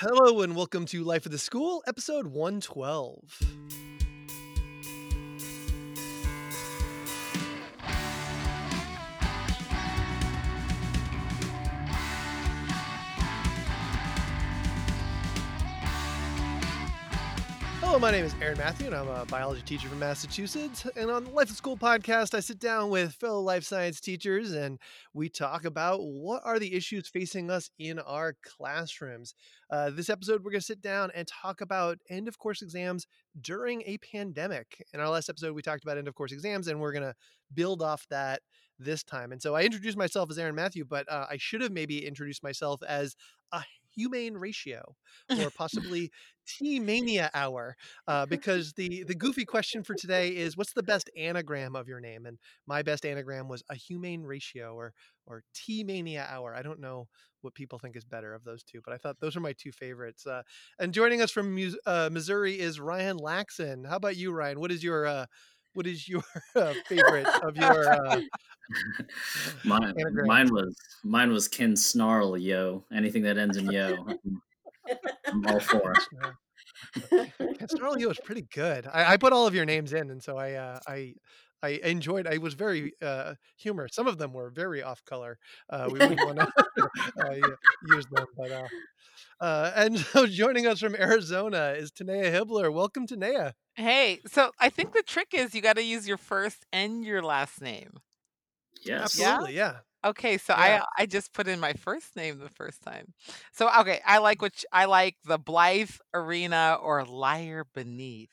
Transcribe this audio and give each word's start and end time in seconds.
Hello 0.00 0.42
and 0.42 0.54
welcome 0.54 0.84
to 0.84 1.02
Life 1.02 1.24
of 1.24 1.32
the 1.32 1.38
School, 1.38 1.82
episode 1.86 2.26
112. 2.26 3.40
Hello, 17.86 18.00
my 18.00 18.10
name 18.10 18.24
is 18.24 18.34
Aaron 18.42 18.58
Matthew, 18.58 18.88
and 18.88 18.96
I'm 18.96 19.06
a 19.06 19.24
biology 19.26 19.62
teacher 19.62 19.88
from 19.88 20.00
Massachusetts. 20.00 20.84
And 20.96 21.08
on 21.08 21.22
the 21.22 21.30
Life 21.30 21.50
of 21.50 21.56
School 21.56 21.76
podcast, 21.76 22.34
I 22.34 22.40
sit 22.40 22.58
down 22.58 22.90
with 22.90 23.14
fellow 23.14 23.40
life 23.40 23.62
science 23.62 24.00
teachers 24.00 24.50
and 24.50 24.80
we 25.14 25.28
talk 25.28 25.64
about 25.64 26.00
what 26.00 26.42
are 26.44 26.58
the 26.58 26.74
issues 26.74 27.06
facing 27.06 27.48
us 27.48 27.70
in 27.78 28.00
our 28.00 28.34
classrooms. 28.42 29.34
Uh, 29.70 29.90
this 29.90 30.10
episode, 30.10 30.42
we're 30.42 30.50
going 30.50 30.60
to 30.60 30.66
sit 30.66 30.82
down 30.82 31.12
and 31.14 31.28
talk 31.28 31.60
about 31.60 31.98
end 32.10 32.26
of 32.26 32.38
course 32.38 32.60
exams 32.60 33.06
during 33.40 33.82
a 33.86 33.98
pandemic. 33.98 34.84
In 34.92 34.98
our 34.98 35.08
last 35.08 35.28
episode, 35.28 35.54
we 35.54 35.62
talked 35.62 35.84
about 35.84 35.96
end 35.96 36.08
of 36.08 36.14
course 36.16 36.32
exams, 36.32 36.66
and 36.66 36.80
we're 36.80 36.92
going 36.92 37.04
to 37.04 37.14
build 37.54 37.82
off 37.82 38.04
that 38.10 38.42
this 38.80 39.04
time. 39.04 39.30
And 39.30 39.40
so 39.40 39.54
I 39.54 39.62
introduced 39.62 39.96
myself 39.96 40.28
as 40.28 40.38
Aaron 40.38 40.56
Matthew, 40.56 40.84
but 40.84 41.08
uh, 41.08 41.26
I 41.30 41.36
should 41.36 41.60
have 41.60 41.72
maybe 41.72 42.04
introduced 42.04 42.42
myself 42.42 42.82
as 42.82 43.14
a 43.52 43.62
humane 43.96 44.34
ratio 44.34 44.94
or 45.40 45.50
possibly 45.56 46.10
T 46.46 46.78
Mania 46.78 47.30
Hour, 47.34 47.74
uh, 48.06 48.26
because 48.26 48.72
the 48.74 49.02
the 49.04 49.14
goofy 49.14 49.44
question 49.44 49.82
for 49.82 49.94
today 49.94 50.28
is 50.28 50.56
what's 50.56 50.72
the 50.74 50.82
best 50.82 51.10
anagram 51.16 51.74
of 51.74 51.88
your 51.88 52.00
name? 52.00 52.26
And 52.26 52.38
my 52.66 52.82
best 52.82 53.04
anagram 53.04 53.48
was 53.48 53.62
a 53.70 53.74
humane 53.74 54.22
ratio 54.22 54.74
or 54.74 54.92
or 55.26 55.42
T 55.54 55.82
Mania 55.82 56.26
Hour. 56.30 56.54
I 56.54 56.62
don't 56.62 56.80
know 56.80 57.08
what 57.40 57.54
people 57.54 57.78
think 57.78 57.96
is 57.96 58.04
better 58.04 58.34
of 58.34 58.44
those 58.44 58.62
two, 58.62 58.80
but 58.84 58.94
I 58.94 58.98
thought 58.98 59.16
those 59.20 59.36
are 59.36 59.40
my 59.40 59.54
two 59.58 59.72
favorites. 59.72 60.26
Uh, 60.26 60.42
and 60.78 60.92
joining 60.92 61.20
us 61.22 61.30
from 61.30 61.58
uh, 61.86 62.08
Missouri 62.12 62.58
is 62.58 62.80
Ryan 62.80 63.18
Laxon. 63.18 63.88
How 63.88 63.96
about 63.96 64.16
you, 64.16 64.32
Ryan? 64.32 64.60
What 64.60 64.72
is 64.72 64.82
your 64.82 65.06
uh, 65.06 65.26
what 65.76 65.86
is 65.86 66.08
your 66.08 66.22
uh, 66.56 66.72
favorite 66.86 67.26
of 67.42 67.56
your 67.56 67.92
uh, 67.92 68.20
mine, 69.64 69.94
mine 70.24 70.52
was 70.52 70.76
mine 71.04 71.30
was 71.30 71.46
ken 71.46 71.76
snarl 71.76 72.36
yo 72.36 72.84
anything 72.92 73.22
that 73.22 73.36
ends 73.38 73.56
in 73.56 73.70
yo 73.70 74.06
i'm, 74.08 74.42
I'm 75.26 75.46
all 75.46 75.60
for 75.60 75.92
it. 75.92 77.28
Ken 77.58 77.68
snarl 77.68 77.98
yo 77.98 78.10
is 78.10 78.18
pretty 78.24 78.46
good. 78.54 78.86
I, 78.92 79.12
I, 79.12 79.16
put 79.16 79.32
all 79.32 79.46
of 79.46 79.54
your 79.54 79.64
names 79.64 79.92
in 79.92 80.10
and 80.10 80.22
so 80.22 80.36
i 80.36 80.52
uh, 80.52 80.80
i 80.88 81.14
I 81.66 81.88
enjoyed. 81.88 82.26
I 82.26 82.38
was 82.38 82.54
very 82.54 82.92
uh, 83.02 83.34
humorous. 83.56 83.94
Some 83.94 84.06
of 84.06 84.18
them 84.18 84.32
were 84.32 84.50
very 84.50 84.82
off 84.82 85.04
color. 85.04 85.38
Uh, 85.70 85.88
we 85.90 86.00
wouldn't 86.00 86.22
want 86.22 86.38
to 86.38 86.48
uh, 87.20 87.50
use 87.80 88.06
them, 88.06 88.26
but 88.36 88.52
uh, 88.52 88.68
uh, 89.40 89.72
and 89.76 89.98
so 90.12 90.26
joining 90.26 90.66
us 90.66 90.80
from 90.80 90.94
Arizona 90.96 91.74
is 91.76 91.90
Tanea 91.92 92.32
Hibbler. 92.32 92.72
Welcome, 92.72 93.06
Tanea. 93.06 93.52
Hey, 93.74 94.20
so 94.26 94.52
I 94.58 94.70
think 94.70 94.92
the 94.92 95.02
trick 95.02 95.28
is 95.32 95.54
you 95.54 95.62
got 95.62 95.76
to 95.76 95.82
use 95.82 96.08
your 96.08 96.18
first 96.18 96.66
and 96.72 97.04
your 97.04 97.22
last 97.22 97.60
name. 97.60 97.98
Yes. 98.84 99.02
Absolutely. 99.02 99.54
Yeah. 99.56 99.78
Okay, 100.04 100.38
so 100.38 100.54
yeah. 100.54 100.80
I 100.80 100.84
I 100.98 101.06
just 101.06 101.32
put 101.32 101.48
in 101.48 101.60
my 101.60 101.72
first 101.72 102.16
name 102.16 102.38
the 102.38 102.48
first 102.48 102.82
time. 102.82 103.12
So 103.52 103.68
okay, 103.80 104.00
I 104.06 104.18
like 104.18 104.40
which 104.40 104.64
I 104.72 104.84
like 104.86 105.16
the 105.24 105.38
Blythe 105.38 105.90
Arena 106.14 106.78
or 106.80 107.04
Liar 107.04 107.64
Beneath. 107.74 108.30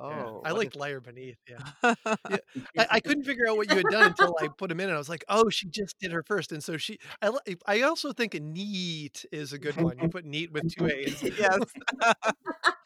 Oh. 0.00 0.42
I 0.44 0.52
liked 0.52 0.76
is... 0.76 0.80
Liar 0.80 1.00
Beneath. 1.00 1.38
Yeah, 1.48 1.58
yeah. 2.30 2.36
I, 2.78 2.86
I, 2.90 3.00
couldn't 3.00 3.24
figure 3.24 3.48
out 3.48 3.56
what 3.56 3.68
you 3.68 3.76
had 3.76 3.86
done 3.90 4.04
until 4.04 4.36
I 4.40 4.46
put 4.46 4.68
them 4.68 4.78
in, 4.78 4.86
and 4.86 4.94
I 4.94 4.98
was 4.98 5.08
like, 5.08 5.24
"Oh, 5.28 5.48
she 5.50 5.68
just 5.68 5.98
did 5.98 6.12
her 6.12 6.22
first. 6.22 6.52
And 6.52 6.62
so 6.62 6.76
she. 6.76 6.98
I, 7.20 7.32
I 7.66 7.80
also 7.82 8.12
think 8.12 8.34
a 8.34 8.40
neat 8.40 9.26
is 9.32 9.52
a 9.52 9.58
good 9.58 9.76
one. 9.76 9.98
You 9.98 10.08
put 10.10 10.24
neat 10.24 10.52
with 10.52 10.72
two 10.72 10.86
A's. 10.86 11.20
yes 11.22 11.58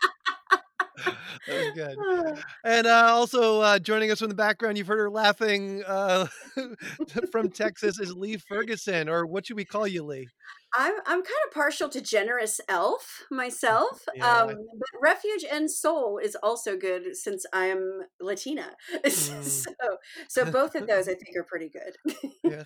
was 1.48 1.70
good. 1.74 1.98
And 2.64 2.86
uh, 2.86 3.08
also 3.10 3.60
uh, 3.60 3.78
joining 3.78 4.10
us 4.10 4.20
from 4.20 4.28
the 4.28 4.34
background, 4.34 4.78
you've 4.78 4.86
heard 4.86 4.98
her 4.98 5.10
laughing 5.10 5.82
uh, 5.86 6.26
from 7.32 7.50
Texas 7.50 7.98
is 7.98 8.12
Lee 8.12 8.36
Ferguson, 8.36 9.08
or 9.08 9.26
what 9.26 9.46
should 9.46 9.56
we 9.56 9.64
call 9.64 9.86
you, 9.86 10.04
Lee? 10.04 10.28
I'm 10.74 10.94
I'm 11.06 11.22
kind 11.22 11.42
of 11.46 11.52
partial 11.52 11.88
to 11.90 12.00
generous 12.00 12.60
elf 12.68 13.24
myself, 13.30 14.04
yeah. 14.14 14.42
um, 14.42 14.48
but 14.48 15.00
refuge 15.02 15.44
and 15.50 15.70
soul 15.70 16.18
is 16.18 16.36
also 16.42 16.76
good 16.76 17.16
since 17.16 17.44
I'm 17.52 18.02
Latina. 18.20 18.70
Mm. 19.04 19.42
so 19.42 19.72
so 20.28 20.50
both 20.50 20.74
of 20.74 20.86
those 20.86 21.08
I 21.08 21.14
think 21.14 21.36
are 21.36 21.44
pretty 21.44 21.68
good. 21.68 21.96
yeah. 22.42 22.62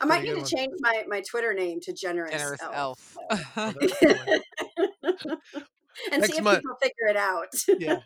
I 0.00 0.04
might 0.04 0.22
need 0.22 0.34
to 0.34 0.44
change 0.44 0.72
my, 0.78 1.02
my 1.08 1.22
Twitter 1.22 1.52
name 1.52 1.80
to 1.80 1.92
generous, 1.92 2.30
generous 2.30 2.62
elf. 2.62 3.16
elf. 3.26 3.52
Oh, 3.56 5.36
and 6.10 6.20
Next 6.20 6.32
see 6.32 6.38
if 6.38 6.44
month, 6.44 6.60
people 6.60 6.76
figure 6.80 7.08
it 7.08 7.16
out. 7.16 7.48
yeah. 7.78 7.98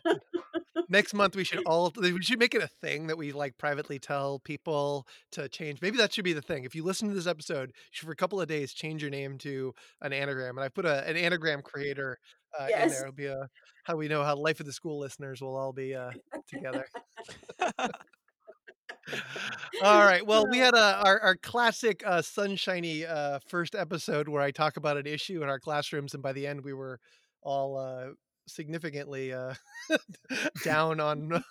Next 0.89 1.13
month 1.13 1.35
we 1.35 1.43
should 1.43 1.63
all 1.65 1.93
we 1.97 2.21
should 2.21 2.39
make 2.39 2.55
it 2.55 2.61
a 2.61 2.67
thing 2.67 3.07
that 3.07 3.17
we 3.17 3.31
like 3.31 3.57
privately 3.57 3.99
tell 3.99 4.39
people 4.39 5.05
to 5.31 5.49
change. 5.49 5.81
Maybe 5.81 5.97
that 5.97 6.13
should 6.13 6.23
be 6.23 6.33
the 6.33 6.41
thing. 6.41 6.63
If 6.63 6.75
you 6.75 6.83
listen 6.83 7.07
to 7.09 7.13
this 7.13 7.27
episode, 7.27 7.71
should 7.91 8.05
for 8.05 8.11
a 8.11 8.15
couple 8.15 8.39
of 8.39 8.47
days 8.47 8.73
change 8.73 9.01
your 9.01 9.11
name 9.11 9.37
to 9.39 9.73
an 10.01 10.13
anagram. 10.13 10.57
And 10.57 10.65
I 10.65 10.69
put 10.69 10.85
a, 10.85 11.07
an 11.07 11.17
anagram 11.17 11.61
creator 11.61 12.17
uh, 12.57 12.67
yes. 12.69 12.83
in 12.83 12.89
there. 12.89 13.01
It'll 13.01 13.13
be 13.13 13.25
a 13.25 13.49
how 13.83 13.95
we 13.95 14.07
know 14.07 14.23
how 14.23 14.35
life 14.35 14.59
of 14.59 14.65
the 14.65 14.73
school 14.73 14.99
listeners 14.99 15.41
will 15.41 15.55
all 15.55 15.71
be 15.71 15.95
uh, 15.95 16.11
together. 16.47 16.85
All 19.81 20.03
right. 20.03 20.25
Well, 20.25 20.45
we 20.49 20.57
had 20.57 20.73
a 20.73 21.01
our, 21.05 21.19
our 21.21 21.35
classic 21.37 22.03
uh, 22.05 22.21
sunshiny 22.21 23.05
uh, 23.05 23.39
first 23.47 23.75
episode 23.75 24.27
where 24.27 24.41
I 24.41 24.51
talk 24.51 24.75
about 24.75 24.97
an 24.97 25.07
issue 25.07 25.43
in 25.43 25.49
our 25.49 25.59
classrooms, 25.59 26.13
and 26.13 26.21
by 26.21 26.33
the 26.33 26.45
end 26.45 26.63
we 26.63 26.73
were 26.73 26.99
all 27.41 27.77
uh, 27.77 28.07
significantly 28.47 29.33
uh, 29.33 29.53
down 30.63 30.99
on 30.99 31.31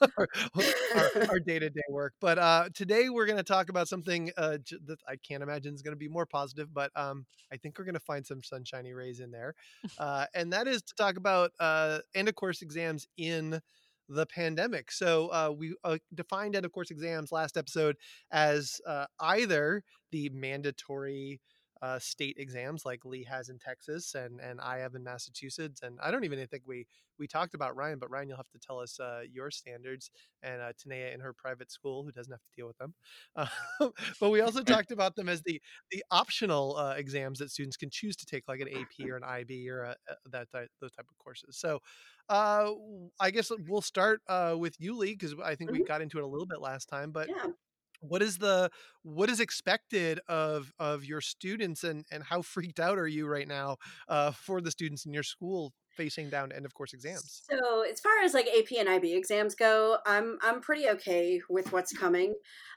our, 1.29 1.39
day-to-day 1.41 1.81
work 1.91 2.15
but 2.21 2.39
uh, 2.39 2.69
today 2.75 3.09
we're 3.09 3.27
going 3.27 3.37
to 3.37 3.43
talk 3.43 3.69
about 3.69 3.87
something 3.87 4.31
uh, 4.37 4.57
that 4.87 4.99
i 5.09 5.17
can't 5.17 5.43
imagine 5.43 5.75
is 5.75 5.83
going 5.83 5.93
to 5.93 5.99
be 5.99 6.09
more 6.09 6.27
positive 6.27 6.73
but 6.73 6.91
um, 6.97 7.27
i 7.53 7.57
think 7.57 7.79
we're 7.79 7.85
going 7.85 7.95
to 7.95 8.01
find 8.01 8.27
some 8.27 8.43
sunshiny 8.43 8.95
rays 8.95 9.21
in 9.21 9.31
there 9.31 9.55
uh, 9.99 10.25
and 10.35 10.53
that 10.53 10.67
is 10.67 10.83
to 10.83 10.95
talk 10.95 11.17
about 11.17 11.51
uh, 11.61 11.99
end 12.15 12.29
of 12.29 12.35
course 12.35 12.63
exams 12.63 13.07
in 13.17 13.61
the 14.09 14.27
pandemic. 14.27 14.93
So 14.93 15.29
uh, 15.29 15.53
we 15.57 15.75
defined 16.15 16.57
end 16.57 16.65
of 16.65 16.73
course 16.73 16.91
exams 16.91 17.33
last 17.33 17.57
episode 17.57 17.97
as 18.31 18.81
uh, 18.87 19.07
either 19.21 19.83
the 20.13 20.31
mandatory 20.31 21.41
uh, 21.83 21.99
state 21.99 22.37
exams 22.39 22.85
like 22.85 23.05
Lee 23.05 23.25
has 23.25 23.49
in 23.49 23.59
Texas 23.59 24.15
and 24.15 24.41
and 24.41 24.61
I 24.61 24.79
have 24.79 24.95
in 24.95 25.05
Massachusetts. 25.05 25.81
And 25.83 25.99
I 26.03 26.11
don't 26.11 26.25
even 26.25 26.45
think 26.47 26.63
we 26.67 26.87
we 27.19 27.27
talked 27.27 27.55
about 27.55 27.77
Ryan, 27.77 27.99
but 27.99 28.11
Ryan, 28.11 28.29
you'll 28.29 28.37
have 28.37 28.51
to 28.51 28.59
tell 28.59 28.79
us 28.79 28.99
uh, 29.01 29.21
your 29.31 29.51
standards 29.51 30.11
and 30.43 30.61
uh, 30.61 30.73
Tanea 30.73 31.15
in 31.15 31.21
her 31.21 31.33
private 31.33 31.71
school 31.71 32.05
who 32.05 32.13
doesn't 32.13 32.33
have 32.33 32.41
to 32.41 32.57
deal 32.57 32.67
with 32.67 32.79
them. 32.79 32.95
Uh, 33.35 33.47
but 34.21 34.31
we 34.31 34.41
also 34.41 34.63
talked 34.63 34.91
about 34.91 35.17
them 35.17 35.29
as 35.29 35.43
the 35.43 35.61
the 35.91 36.03
optional 36.11 36.77
uh, 36.77 36.95
exams 36.97 37.39
that 37.39 37.51
students 37.51 37.77
can 37.77 37.91
choose 37.91 38.17
to 38.17 38.27
take, 38.27 38.49
like 38.49 38.61
an 38.61 38.69
AP 38.69 39.07
or 39.09 39.17
an 39.17 39.25
IB 39.25 39.69
or 39.69 39.83
a, 39.83 39.97
that 40.31 40.51
type, 40.51 40.69
those 40.81 40.93
type 40.93 41.07
of 41.11 41.19
courses. 41.19 41.57
So. 41.59 41.81
Uh, 42.29 42.73
I 43.21 43.31
guess 43.31 43.53
we'll 43.69 43.81
start 43.81 44.21
uh, 44.29 44.57
with 44.59 44.75
you, 44.81 44.97
Lee, 44.97 45.13
because 45.13 45.37
I 45.45 45.55
think 45.55 45.71
mm-hmm. 45.71 45.83
we 45.83 45.87
got 45.87 46.03
into 46.03 46.19
it 46.19 46.25
a 46.25 46.27
little 46.27 46.45
bit 46.45 46.61
last 46.61 46.89
time. 46.89 47.13
But 47.13 47.29
yeah 47.29 47.53
what 48.01 48.23
is 48.23 48.39
the 48.39 48.71
what 49.03 49.31
is 49.31 49.41
expected 49.41 50.21
of 50.29 50.73
of 50.79 51.05
your 51.05 51.21
students 51.21 51.85
and 51.85 52.05
and 52.11 52.25
how 52.25 52.43
freaked 52.43 52.81
out 52.81 52.99
are 52.99 53.07
you 53.09 53.27
right 53.27 53.49
now 53.49 53.77
uh, 54.09 54.31
for 54.33 54.61
the 54.61 54.71
students 54.71 55.07
in 55.07 55.13
your 55.13 55.23
school 55.23 55.73
facing 55.91 56.29
down 56.29 56.53
end 56.53 56.67
of 56.67 56.75
course 56.75 56.93
exams? 56.93 57.43
So 57.51 57.83
as 57.83 58.01
far 58.01 58.23
as 58.23 58.35
like 58.35 58.47
ap 58.47 58.69
and 58.79 58.89
ib 58.89 59.13
exams 59.13 59.55
go 59.55 59.99
i'm 60.05 60.39
i'm 60.43 60.61
pretty 60.61 60.89
okay 60.89 61.41
with 61.49 61.73
what's 61.73 61.93
coming 61.93 62.35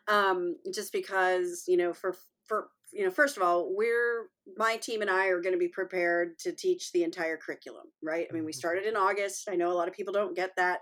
um 0.08 0.56
just 0.74 0.94
because 0.94 1.64
you 1.68 1.78
know 1.78 1.94
for 1.94 2.16
for 2.46 2.70
you 2.94 3.04
know 3.04 3.12
first 3.12 3.38
of 3.38 3.44
all 3.44 3.74
we're 3.76 4.28
my 4.58 4.78
team 4.78 5.02
and 5.02 5.10
i 5.10 5.28
are 5.28 5.42
going 5.42 5.54
to 5.54 5.60
be 5.60 5.68
prepared 5.68 6.40
to 6.40 6.52
teach 6.52 6.92
the 6.92 7.04
entire 7.04 7.38
curriculum 7.38 7.86
right? 8.02 8.28
I 8.30 8.34
mean 8.34 8.46
we 8.46 8.52
mm-hmm. 8.52 8.58
started 8.58 8.86
in 8.86 8.96
august. 8.96 9.48
I 9.50 9.56
know 9.56 9.72
a 9.72 9.76
lot 9.76 9.88
of 9.88 9.94
people 9.94 10.14
don't 10.14 10.36
get 10.36 10.52
that 10.58 10.80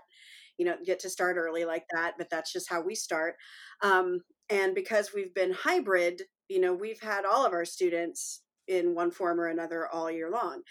you 0.56 0.64
know 0.64 0.74
get 0.84 1.00
to 1.00 1.10
start 1.10 1.36
early 1.36 1.64
like 1.64 1.84
that 1.92 2.14
but 2.18 2.30
that's 2.30 2.52
just 2.52 2.68
how 2.68 2.80
we 2.80 2.94
start. 2.94 3.36
Um, 3.82 4.20
and 4.50 4.74
because 4.74 5.12
we've 5.14 5.34
been 5.34 5.52
hybrid 5.52 6.22
you 6.48 6.60
know 6.60 6.72
we've 6.72 7.00
had 7.00 7.24
all 7.24 7.46
of 7.46 7.52
our 7.52 7.64
students 7.64 8.42
in 8.66 8.94
one 8.94 9.10
form 9.10 9.40
or 9.40 9.46
another 9.46 9.88
all 9.88 10.10
year 10.10 10.30
long 10.30 10.62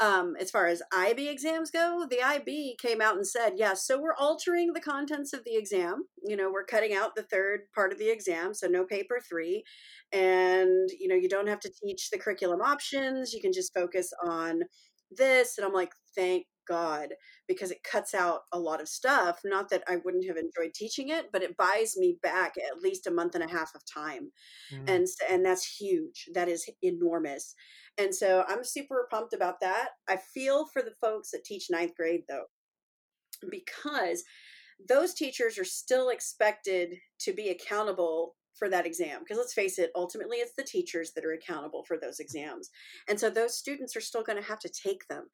um, 0.00 0.36
as 0.38 0.50
far 0.50 0.66
as 0.68 0.80
IB 0.92 1.28
exams 1.28 1.70
go, 1.70 2.06
the 2.08 2.22
IB 2.22 2.76
came 2.80 3.00
out 3.00 3.16
and 3.16 3.26
said, 3.26 3.54
yes, 3.56 3.58
yeah, 3.58 3.74
so 3.74 4.00
we're 4.00 4.14
altering 4.14 4.72
the 4.72 4.80
contents 4.80 5.32
of 5.32 5.42
the 5.44 5.56
exam. 5.56 6.04
You 6.24 6.36
know, 6.36 6.50
we're 6.52 6.64
cutting 6.64 6.94
out 6.94 7.16
the 7.16 7.24
third 7.24 7.62
part 7.74 7.92
of 7.92 7.98
the 7.98 8.08
exam, 8.08 8.54
so 8.54 8.68
no 8.68 8.84
paper 8.84 9.20
three. 9.28 9.64
And, 10.12 10.88
you 11.00 11.08
know, 11.08 11.16
you 11.16 11.28
don't 11.28 11.48
have 11.48 11.60
to 11.60 11.72
teach 11.84 12.10
the 12.10 12.18
curriculum 12.18 12.60
options. 12.60 13.32
You 13.32 13.40
can 13.40 13.52
just 13.52 13.74
focus 13.74 14.12
on 14.24 14.60
this. 15.10 15.58
And 15.58 15.66
I'm 15.66 15.72
like, 15.72 15.90
thank 16.14 16.46
God 16.68 17.10
because 17.46 17.70
it 17.70 17.82
cuts 17.82 18.14
out 18.14 18.40
a 18.52 18.58
lot 18.58 18.80
of 18.80 18.88
stuff. 18.88 19.40
Not 19.44 19.70
that 19.70 19.82
I 19.88 19.96
wouldn't 20.04 20.26
have 20.26 20.36
enjoyed 20.36 20.74
teaching 20.74 21.08
it, 21.08 21.26
but 21.32 21.42
it 21.42 21.56
buys 21.56 21.96
me 21.96 22.18
back 22.22 22.54
at 22.58 22.82
least 22.82 23.06
a 23.06 23.10
month 23.10 23.34
and 23.34 23.44
a 23.44 23.48
half 23.48 23.74
of 23.74 23.82
time. 23.92 24.30
Mm. 24.72 24.90
And 24.90 25.06
and 25.30 25.44
that's 25.44 25.76
huge. 25.80 26.28
That 26.34 26.48
is 26.48 26.68
enormous. 26.82 27.54
And 27.96 28.14
so 28.14 28.44
I'm 28.46 28.62
super 28.62 29.08
pumped 29.10 29.32
about 29.32 29.60
that. 29.60 29.88
I 30.08 30.18
feel 30.34 30.66
for 30.66 30.82
the 30.82 30.94
folks 31.00 31.30
that 31.32 31.44
teach 31.44 31.66
ninth 31.70 31.96
grade 31.96 32.22
though, 32.28 32.46
because 33.50 34.22
those 34.88 35.14
teachers 35.14 35.58
are 35.58 35.64
still 35.64 36.10
expected 36.10 36.94
to 37.20 37.32
be 37.32 37.48
accountable 37.48 38.36
for 38.58 38.68
that 38.68 38.86
exam 38.86 39.20
because 39.20 39.38
let's 39.38 39.54
face 39.54 39.78
it 39.78 39.90
ultimately 39.94 40.38
it's 40.38 40.54
the 40.56 40.62
teachers 40.62 41.12
that 41.12 41.24
are 41.24 41.32
accountable 41.32 41.84
for 41.84 41.96
those 41.96 42.20
exams 42.20 42.70
and 43.08 43.18
so 43.18 43.30
those 43.30 43.56
students 43.56 43.96
are 43.96 44.00
still 44.00 44.22
going 44.22 44.40
to 44.40 44.48
have 44.48 44.58
to 44.58 44.68
take 44.68 45.06
them 45.08 45.28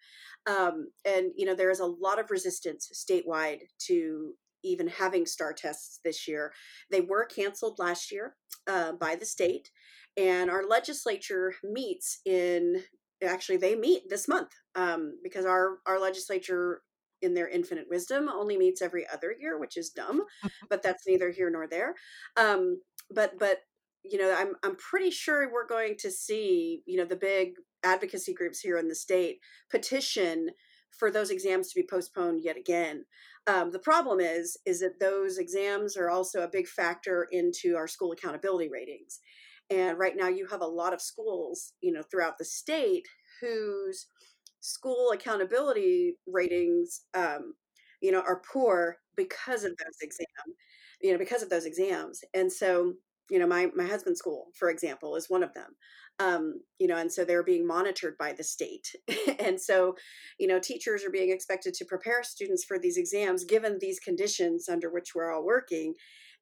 um, 0.46 0.88
and 1.04 1.32
you 1.36 1.46
know 1.46 1.54
there 1.54 1.70
is 1.70 1.80
a 1.80 1.86
lot 1.86 2.18
of 2.18 2.30
resistance 2.30 2.90
statewide 2.94 3.60
to 3.78 4.32
even 4.66 4.88
having 4.88 5.26
STAAR 5.26 5.52
tests 5.52 6.00
this 6.06 6.26
year. 6.26 6.50
They 6.90 7.02
were 7.02 7.26
canceled 7.26 7.78
last 7.78 8.10
year 8.10 8.34
uh, 8.66 8.92
by 8.92 9.14
the 9.14 9.26
state 9.26 9.68
and 10.16 10.50
our 10.50 10.64
legislature 10.64 11.54
meets 11.62 12.20
in 12.24 12.82
actually 13.22 13.56
they 13.56 13.74
meet 13.74 14.08
this 14.08 14.28
month 14.28 14.50
um, 14.74 15.14
because 15.22 15.46
our 15.46 15.78
our 15.86 15.98
legislature 15.98 16.82
in 17.22 17.32
their 17.32 17.48
infinite 17.48 17.86
wisdom 17.88 18.28
only 18.28 18.56
meets 18.56 18.82
every 18.82 19.06
other 19.12 19.34
year 19.38 19.58
which 19.58 19.76
is 19.76 19.90
dumb 19.90 20.22
but 20.70 20.82
that's 20.82 21.06
neither 21.06 21.30
here 21.30 21.50
nor 21.50 21.66
there 21.66 21.94
um, 22.36 22.80
but 23.10 23.38
but 23.38 23.58
you 24.02 24.18
know 24.18 24.34
i'm 24.36 24.54
i'm 24.62 24.76
pretty 24.76 25.10
sure 25.10 25.50
we're 25.52 25.66
going 25.66 25.96
to 25.98 26.10
see 26.10 26.82
you 26.86 26.96
know 26.96 27.04
the 27.04 27.16
big 27.16 27.54
advocacy 27.84 28.34
groups 28.34 28.60
here 28.60 28.78
in 28.78 28.88
the 28.88 28.94
state 28.94 29.38
petition 29.70 30.50
for 30.98 31.10
those 31.10 31.30
exams 31.30 31.68
to 31.68 31.80
be 31.80 31.86
postponed 31.88 32.40
yet 32.42 32.56
again. 32.56 33.04
Um, 33.46 33.70
the 33.70 33.78
problem 33.78 34.20
is 34.20 34.56
is 34.64 34.80
that 34.80 35.00
those 35.00 35.38
exams 35.38 35.96
are 35.96 36.08
also 36.10 36.42
a 36.42 36.48
big 36.48 36.66
factor 36.66 37.26
into 37.30 37.76
our 37.76 37.86
school 37.88 38.12
accountability 38.12 38.70
ratings. 38.70 39.20
And 39.70 39.98
right 39.98 40.14
now 40.16 40.28
you 40.28 40.46
have 40.46 40.60
a 40.60 40.66
lot 40.66 40.92
of 40.94 41.02
schools 41.02 41.72
you 41.80 41.92
know 41.92 42.02
throughout 42.02 42.38
the 42.38 42.44
state 42.44 43.06
whose 43.40 44.06
school 44.60 45.10
accountability 45.12 46.16
ratings 46.26 47.02
um, 47.14 47.54
you 48.00 48.12
know 48.12 48.20
are 48.20 48.42
poor 48.50 48.96
because 49.16 49.64
of 49.64 49.72
those 49.76 49.98
exams 50.00 50.56
you 51.04 51.12
know 51.12 51.18
because 51.18 51.42
of 51.42 51.50
those 51.50 51.66
exams. 51.66 52.24
And 52.32 52.50
so 52.50 52.94
you 53.30 53.38
know 53.38 53.46
my 53.46 53.68
my 53.76 53.84
husband's 53.84 54.18
school 54.18 54.46
for 54.58 54.70
example 54.70 55.14
is 55.14 55.30
one 55.30 55.44
of 55.44 55.52
them. 55.54 55.76
Um, 56.18 56.60
you 56.78 56.86
know 56.88 56.96
and 56.96 57.12
so 57.12 57.24
they're 57.24 57.44
being 57.44 57.66
monitored 57.66 58.16
by 58.18 58.32
the 58.32 58.42
state. 58.42 58.88
And 59.38 59.60
so 59.60 59.94
you 60.38 60.46
know 60.48 60.58
teachers 60.58 61.04
are 61.04 61.10
being 61.10 61.30
expected 61.30 61.74
to 61.74 61.84
prepare 61.84 62.22
students 62.22 62.64
for 62.64 62.78
these 62.78 62.96
exams 62.96 63.44
given 63.44 63.78
these 63.78 64.00
conditions 64.00 64.68
under 64.68 64.90
which 64.90 65.14
we're 65.14 65.30
all 65.32 65.44
working. 65.44 65.94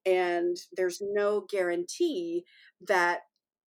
And 0.07 0.57
there's 0.77 1.01
no 1.01 1.45
guarantee 1.51 2.45
that 2.87 3.21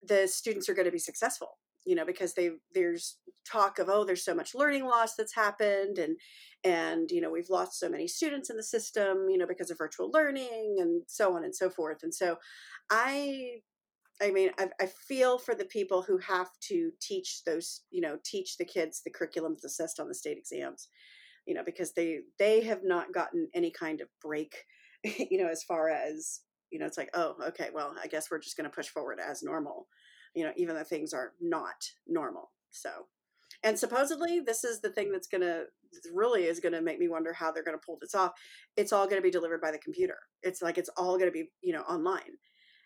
the 0.07 0.27
students 0.27 0.69
are 0.69 0.73
going 0.73 0.85
to 0.85 0.91
be 0.91 0.99
successful 0.99 1.57
you 1.85 1.95
know 1.95 2.05
because 2.05 2.33
they 2.33 2.51
there's 2.73 3.17
talk 3.49 3.79
of 3.79 3.89
oh 3.89 4.03
there's 4.03 4.25
so 4.25 4.35
much 4.35 4.55
learning 4.55 4.85
loss 4.85 5.15
that's 5.15 5.35
happened 5.35 5.97
and 5.99 6.17
and 6.63 7.11
you 7.11 7.21
know 7.21 7.29
we've 7.29 7.49
lost 7.49 7.79
so 7.79 7.87
many 7.87 8.07
students 8.07 8.49
in 8.49 8.57
the 8.57 8.63
system 8.63 9.29
you 9.29 9.37
know 9.37 9.47
because 9.47 9.69
of 9.69 9.77
virtual 9.77 10.09
learning 10.11 10.77
and 10.79 11.03
so 11.07 11.35
on 11.35 11.43
and 11.43 11.55
so 11.55 11.69
forth. 11.69 11.99
And 12.03 12.13
so 12.13 12.37
i 12.89 13.57
i 14.21 14.31
mean 14.31 14.49
i, 14.59 14.67
I 14.79 14.87
feel 15.07 15.37
for 15.37 15.55
the 15.55 15.65
people 15.65 16.01
who 16.01 16.17
have 16.19 16.49
to 16.67 16.91
teach 17.01 17.43
those 17.45 17.81
you 17.91 18.01
know 18.01 18.17
teach 18.23 18.57
the 18.57 18.65
kids 18.65 19.01
the 19.03 19.11
curriculum 19.11 19.53
that's 19.53 19.65
assessed 19.65 19.99
on 19.99 20.07
the 20.07 20.15
state 20.15 20.37
exams 20.37 20.89
you 21.45 21.53
know 21.53 21.63
because 21.65 21.93
they 21.93 22.19
they 22.39 22.61
have 22.61 22.81
not 22.83 23.13
gotten 23.13 23.47
any 23.53 23.71
kind 23.71 24.01
of 24.01 24.07
break 24.21 24.55
you 25.03 25.37
know 25.37 25.47
as 25.47 25.63
far 25.63 25.89
as 25.89 26.41
you 26.71 26.79
know 26.79 26.85
it's 26.85 26.97
like 26.97 27.09
oh 27.13 27.35
okay 27.47 27.69
well 27.73 27.95
i 28.03 28.07
guess 28.07 28.29
we're 28.29 28.39
just 28.39 28.57
going 28.57 28.69
to 28.69 28.75
push 28.75 28.87
forward 28.87 29.19
as 29.19 29.43
normal 29.43 29.87
you 30.35 30.43
know, 30.43 30.51
even 30.57 30.75
though 30.75 30.83
things 30.83 31.13
are 31.13 31.33
not 31.41 31.89
normal. 32.07 32.51
So, 32.71 32.89
and 33.63 33.77
supposedly 33.79 34.41
this 34.41 34.63
is 34.63 34.81
the 34.81 34.89
thing 34.89 35.11
that's 35.11 35.27
going 35.27 35.41
to 35.41 35.65
really 36.13 36.43
is 36.43 36.59
going 36.59 36.73
to 36.73 36.81
make 36.81 36.99
me 36.99 37.07
wonder 37.07 37.33
how 37.33 37.51
they're 37.51 37.63
going 37.63 37.77
to 37.77 37.85
pull 37.85 37.97
this 37.99 38.15
off. 38.15 38.33
It's 38.75 38.93
all 38.93 39.05
going 39.05 39.17
to 39.17 39.23
be 39.23 39.31
delivered 39.31 39.61
by 39.61 39.71
the 39.71 39.77
computer. 39.77 40.17
It's 40.43 40.61
like 40.61 40.77
it's 40.77 40.89
all 40.97 41.17
going 41.17 41.29
to 41.29 41.31
be, 41.31 41.49
you 41.61 41.73
know, 41.73 41.81
online. 41.81 42.37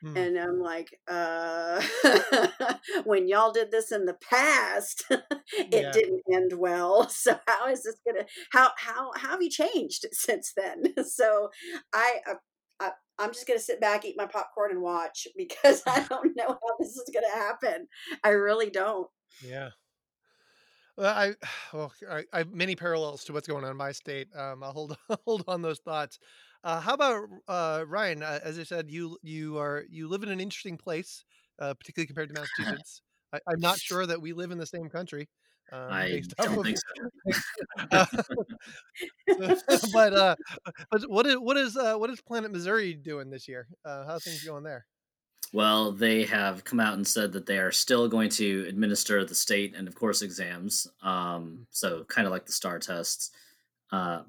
Hmm. 0.01 0.15
And 0.15 0.37
I'm 0.37 0.59
like, 0.61 0.97
uh, 1.09 1.81
when 3.03 3.27
y'all 3.27 3.51
did 3.51 3.71
this 3.71 3.91
in 3.91 4.05
the 4.05 4.17
past, 4.29 5.03
it 5.09 5.67
yeah. 5.71 5.91
didn't 5.91 6.21
end 6.31 6.53
well. 6.57 7.09
So 7.19 7.37
how 7.47 7.67
is 7.67 7.83
this 7.83 7.95
gonna? 8.05 8.25
How 8.53 8.71
how 8.77 9.11
how 9.15 9.31
have 9.31 9.41
you 9.41 9.49
changed 9.49 10.05
since 10.13 10.53
then? 10.55 10.93
So 11.05 11.49
I 11.93 12.19
uh, 12.29 12.35
I, 12.79 12.91
I'm 13.17 13.31
just 13.33 13.47
going 13.47 13.59
to 13.59 13.63
sit 13.63 13.81
back, 13.81 14.05
eat 14.05 14.15
my 14.17 14.25
popcorn, 14.25 14.71
and 14.71 14.81
watch 14.81 15.27
because 15.37 15.83
I 15.87 16.03
don't 16.09 16.35
know 16.35 16.47
how 16.47 16.77
this 16.79 16.95
is 16.95 17.09
going 17.13 17.25
to 17.31 17.37
happen. 17.37 17.87
I 18.23 18.29
really 18.29 18.69
don't. 18.69 19.07
Yeah. 19.45 19.69
Well, 20.97 21.15
I 21.15 21.33
well, 21.73 21.93
I, 22.09 22.23
I, 22.33 22.39
have 22.39 22.53
many 22.53 22.75
parallels 22.75 23.23
to 23.25 23.33
what's 23.33 23.47
going 23.47 23.63
on 23.63 23.71
in 23.71 23.77
my 23.77 23.91
state. 23.91 24.27
Um, 24.35 24.63
I'll 24.63 24.73
hold 24.73 24.97
hold 25.25 25.43
on 25.47 25.61
those 25.61 25.79
thoughts. 25.79 26.19
Uh, 26.63 26.81
how 26.81 26.93
about 26.93 27.29
uh, 27.47 27.85
Ryan? 27.87 28.21
Uh, 28.21 28.39
as 28.43 28.59
I 28.59 28.63
said, 28.63 28.91
you 28.91 29.17
you 29.21 29.57
are 29.57 29.85
you 29.89 30.07
live 30.07 30.23
in 30.23 30.29
an 30.29 30.41
interesting 30.41 30.77
place, 30.77 31.23
uh, 31.59 31.73
particularly 31.73 32.07
compared 32.07 32.29
to 32.29 32.41
Massachusetts. 32.41 33.01
I, 33.31 33.39
am 33.53 33.59
not 33.59 33.79
sure 33.79 34.05
that 34.05 34.21
we 34.21 34.33
live 34.33 34.51
in 34.51 34.57
the 34.57 34.65
same 34.65 34.89
country. 34.89 35.29
Um, 35.71 35.91
I 35.91 36.21
don't 36.37 36.63
think 36.63 36.77
so. 36.77 36.93
uh, 37.91 38.05
but 39.93 40.13
uh, 40.13 40.35
but 40.89 41.09
what 41.09 41.25
is 41.25 41.35
what 41.35 41.57
is 41.57 41.77
uh, 41.77 41.95
what 41.95 42.09
is 42.09 42.21
Planet 42.21 42.51
Missouri 42.51 42.93
doing 42.93 43.29
this 43.29 43.47
year? 43.47 43.67
Uh, 43.85 44.05
how's 44.05 44.23
things 44.23 44.43
going 44.43 44.63
there? 44.63 44.85
Well, 45.51 45.91
they 45.91 46.25
have 46.25 46.63
come 46.63 46.79
out 46.79 46.93
and 46.93 47.07
said 47.07 47.33
that 47.33 47.47
they 47.47 47.57
are 47.57 47.71
still 47.71 48.07
going 48.07 48.29
to 48.31 48.65
administer 48.67 49.25
the 49.25 49.33
state 49.33 49.73
and, 49.75 49.87
of 49.87 49.95
course, 49.95 50.21
exams. 50.21 50.85
Um, 51.01 51.65
so 51.71 52.03
kind 52.03 52.27
of 52.27 52.31
like 52.31 52.45
the 52.45 52.51
STAAR 52.51 52.77
tests, 52.77 53.31
uh, 53.91 54.21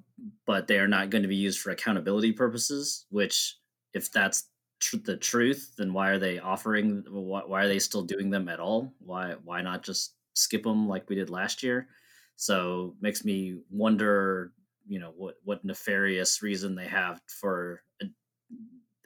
but 0.47 0.67
they 0.67 0.79
are 0.79 0.89
not 0.89 1.11
going 1.11 1.21
to 1.23 1.29
be 1.29 1.37
used 1.37 1.61
for 1.61 1.73
accountability 1.73 2.33
purposes. 2.33 3.05
Which, 3.11 3.57
if 3.93 4.11
that's 4.11 4.49
tr- 4.81 4.97
the 4.97 5.17
truth, 5.17 5.75
then 5.77 5.93
why 5.93 6.09
are 6.09 6.19
they 6.19 6.39
offering? 6.39 7.05
Why, 7.09 7.43
why 7.45 7.65
are 7.65 7.69
they 7.69 7.81
still 7.81 8.03
doing 8.03 8.31
them 8.31 8.49
at 8.49 8.61
all? 8.61 8.95
Why 8.99 9.35
why 9.45 9.61
not 9.61 9.83
just 9.83 10.15
skip 10.41 10.63
them 10.63 10.89
like 10.89 11.09
we 11.09 11.17
did 11.17 11.31
last 11.31 11.63
year. 11.63 11.89
So 12.37 12.95
makes 13.01 13.25
me 13.25 13.59
wonder, 13.71 14.53
you 14.87 14.99
know, 14.99 15.13
what 15.17 15.37
what 15.45 15.65
nefarious 15.65 16.43
reason 16.43 16.75
they 16.75 16.87
have 16.87 17.21
for 17.27 17.83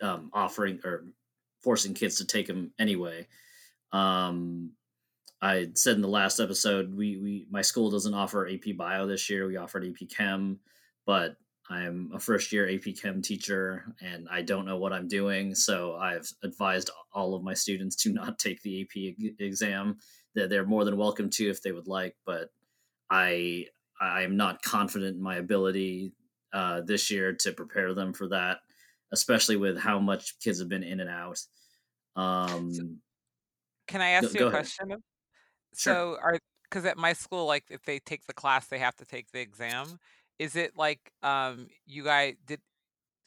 um, 0.03 0.31
offering 0.33 0.81
or 0.85 1.05
forcing 1.63 1.95
kids 1.95 2.17
to 2.19 2.27
take 2.27 2.47
them 2.47 2.73
anyway. 2.79 3.27
Um, 3.93 4.73
I 5.41 5.69
said 5.75 5.97
in 5.97 6.03
the 6.03 6.09
last 6.09 6.41
episode, 6.41 6.95
we 6.95 7.19
we 7.19 7.47
my 7.51 7.63
school 7.63 7.91
doesn't 7.91 8.15
offer 8.15 8.49
AP 8.49 8.77
Bio 8.77 9.07
this 9.07 9.29
year. 9.29 9.47
We 9.47 9.57
offered 9.57 9.85
AP 9.85 10.09
Chem, 10.09 10.61
but 11.07 11.37
I'm 11.71 12.11
a 12.15 12.21
first 12.21 12.53
year 12.53 12.69
AP 12.69 12.95
Chem 13.01 13.23
teacher 13.23 13.85
and 14.03 14.29
I 14.31 14.43
don't 14.43 14.67
know 14.67 14.77
what 14.77 14.93
I'm 14.93 15.09
doing. 15.09 15.55
So 15.55 15.97
I've 15.97 16.31
advised 16.43 16.91
all 17.13 17.35
of 17.35 17.43
my 17.43 17.55
students 17.55 17.97
to 17.97 18.13
not 18.13 18.39
take 18.39 18.63
the 18.63 18.83
AP 18.83 19.15
exam 19.39 19.99
that 20.35 20.51
they're 20.51 20.67
more 20.67 20.85
than 20.85 20.97
welcome 20.97 21.31
to 21.31 21.49
if 21.49 21.63
they 21.63 21.73
would 21.73 21.89
like. 21.89 22.17
But 22.27 22.51
I 23.11 23.67
I'm 24.01 24.37
not 24.37 24.63
confident 24.63 25.17
in 25.17 25.23
my 25.23 25.37
ability 25.37 26.13
uh, 26.53 26.83
this 26.83 27.11
year 27.11 27.33
to 27.33 27.53
prepare 27.53 27.95
them 27.95 28.13
for 28.13 28.29
that, 28.29 28.59
especially 29.13 29.57
with 29.57 29.79
how 29.79 29.99
much 29.99 30.39
kids 30.41 30.59
have 30.61 30.69
been 30.69 30.83
in 30.83 31.01
and 31.01 31.11
out. 31.11 31.41
Um, 32.17 33.01
Can 33.89 34.01
I 34.01 34.11
ask 34.11 34.29
go, 34.29 34.33
you 34.33 34.39
go 34.41 34.49
a 34.49 34.51
question? 34.51 34.89
Sure. 35.77 35.95
So 35.95 36.17
are 36.23 36.39
because 36.65 36.85
at 36.87 36.97
my 36.97 37.13
school, 37.13 37.47
like 37.47 37.65
if 37.71 37.85
they 37.85 37.99
take 37.99 38.27
the 38.27 38.33
class, 38.33 38.67
they 38.67 38.79
have 38.79 38.97
to 38.97 39.05
take 39.05 39.31
the 39.33 39.41
exam. 39.41 39.99
Is 40.39 40.57
it 40.57 40.77
like 40.77 41.13
um 41.23 41.69
you 41.87 42.05
guys 42.05 42.35
did? 42.47 42.61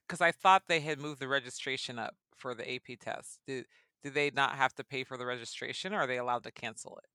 Because 0.08 0.22
I 0.22 0.32
thought 0.32 0.64
they 0.68 0.80
had 0.80 1.00
moved 1.00 1.20
the 1.20 1.28
registration 1.28 2.00
up 2.00 2.16
for 2.38 2.54
the 2.54 2.70
AP 2.74 3.00
test. 3.00 3.40
Did 3.46 3.66
do 4.08 4.14
they 4.14 4.32
not 4.32 4.56
have 4.56 4.74
to 4.76 4.86
pay 4.86 5.04
for 5.04 5.18
the 5.18 5.26
registration 5.26 5.94
or 5.94 5.98
are 5.98 6.08
they 6.08 6.18
allowed 6.18 6.44
to 6.44 6.52
cancel 6.52 6.98
it? 7.04 7.10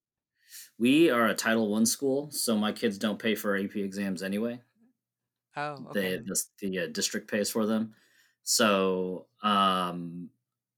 We 0.78 1.10
are 1.10 1.26
a 1.26 1.34
Title 1.34 1.70
One 1.70 1.86
school, 1.86 2.30
so 2.30 2.54
my 2.54 2.72
kids 2.72 2.98
don't 2.98 3.18
pay 3.18 3.34
for 3.34 3.56
AP 3.56 3.76
exams 3.76 4.22
anyway. 4.22 4.60
Oh, 5.56 5.86
okay. 5.88 6.00
They, 6.00 6.16
the, 6.18 6.42
the 6.58 6.78
uh, 6.80 6.86
district 6.88 7.30
pays 7.30 7.50
for 7.50 7.64
them. 7.64 7.94
So, 8.42 9.26
um, 9.42 10.28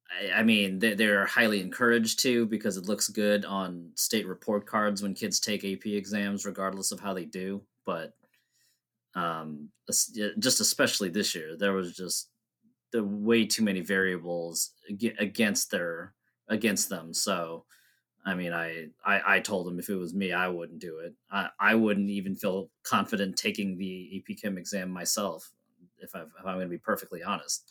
I, 0.08 0.40
I 0.40 0.42
mean, 0.44 0.78
they, 0.78 0.94
they're 0.94 1.26
highly 1.26 1.60
encouraged 1.60 2.20
to 2.20 2.46
because 2.46 2.76
it 2.76 2.86
looks 2.86 3.08
good 3.08 3.44
on 3.44 3.90
state 3.96 4.28
report 4.28 4.66
cards 4.66 5.02
when 5.02 5.14
kids 5.14 5.40
take 5.40 5.64
AP 5.64 5.86
exams, 5.86 6.46
regardless 6.46 6.92
of 6.92 7.00
how 7.00 7.14
they 7.14 7.24
do. 7.24 7.62
But 7.84 8.14
um, 9.16 9.70
just 9.88 10.60
especially 10.60 11.08
this 11.08 11.34
year, 11.34 11.56
there 11.56 11.72
was 11.72 11.96
just 11.96 12.30
the 12.94 13.02
way 13.02 13.44
too 13.44 13.64
many 13.64 13.80
variables 13.80 14.70
against 15.18 15.72
their 15.72 16.14
against 16.48 16.88
them. 16.88 17.12
So 17.12 17.64
I 18.24 18.34
mean, 18.34 18.52
I, 18.52 18.86
I, 19.04 19.36
I 19.36 19.40
told 19.40 19.68
him 19.68 19.78
if 19.78 19.90
it 19.90 19.96
was 19.96 20.14
me, 20.14 20.32
I 20.32 20.48
wouldn't 20.48 20.80
do 20.80 21.00
it. 21.00 21.14
I, 21.30 21.48
I 21.60 21.74
wouldn't 21.74 22.08
even 22.08 22.34
feel 22.34 22.70
confident 22.82 23.36
taking 23.36 23.76
the 23.76 24.22
AP 24.30 24.38
Chem 24.40 24.56
exam 24.56 24.90
myself, 24.90 25.52
if, 25.98 26.14
i 26.14 26.20
if 26.20 26.28
I'm 26.38 26.54
going 26.54 26.66
to 26.66 26.68
be 26.68 26.78
perfectly 26.78 27.22
honest. 27.22 27.70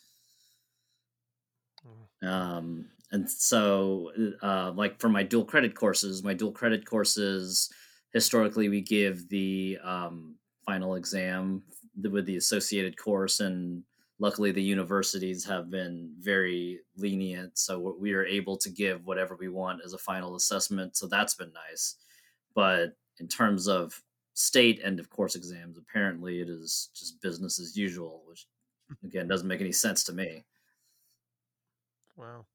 Mm. 2.23 2.27
Um, 2.27 2.89
and 3.11 3.29
so, 3.29 4.11
uh, 4.43 4.73
like 4.75 4.99
for 4.99 5.09
my 5.09 5.23
dual 5.23 5.45
credit 5.45 5.75
courses, 5.75 6.23
my 6.23 6.35
dual 6.35 6.51
credit 6.51 6.85
courses, 6.85 7.71
historically 8.11 8.69
we 8.69 8.81
give 8.81 9.27
the 9.29 9.79
um, 9.83 10.35
final 10.67 10.95
exam 10.95 11.63
with 11.99 12.27
the 12.27 12.37
associated 12.37 12.95
course 12.95 13.39
and 13.39 13.83
luckily 14.23 14.53
the 14.53 14.63
universities 14.63 15.43
have 15.43 15.69
been 15.69 16.09
very 16.17 16.79
lenient 16.95 17.57
so 17.57 17.93
we 17.99 18.13
are 18.13 18.25
able 18.25 18.55
to 18.55 18.69
give 18.69 19.05
whatever 19.05 19.35
we 19.35 19.49
want 19.49 19.81
as 19.83 19.91
a 19.91 19.97
final 19.97 20.37
assessment 20.37 20.95
so 20.95 21.05
that's 21.07 21.35
been 21.35 21.51
nice 21.69 21.97
but 22.55 22.93
in 23.19 23.27
terms 23.27 23.67
of 23.67 24.01
state 24.33 24.79
end 24.81 24.97
of 24.97 25.09
course 25.09 25.35
exams 25.35 25.77
apparently 25.77 26.39
it 26.39 26.47
is 26.47 26.89
just 26.95 27.21
business 27.21 27.59
as 27.59 27.75
usual 27.75 28.23
which 28.25 28.47
again 29.03 29.27
doesn't 29.27 29.49
make 29.49 29.59
any 29.59 29.73
sense 29.73 30.05
to 30.05 30.13
me 30.13 30.45
wow 32.15 32.45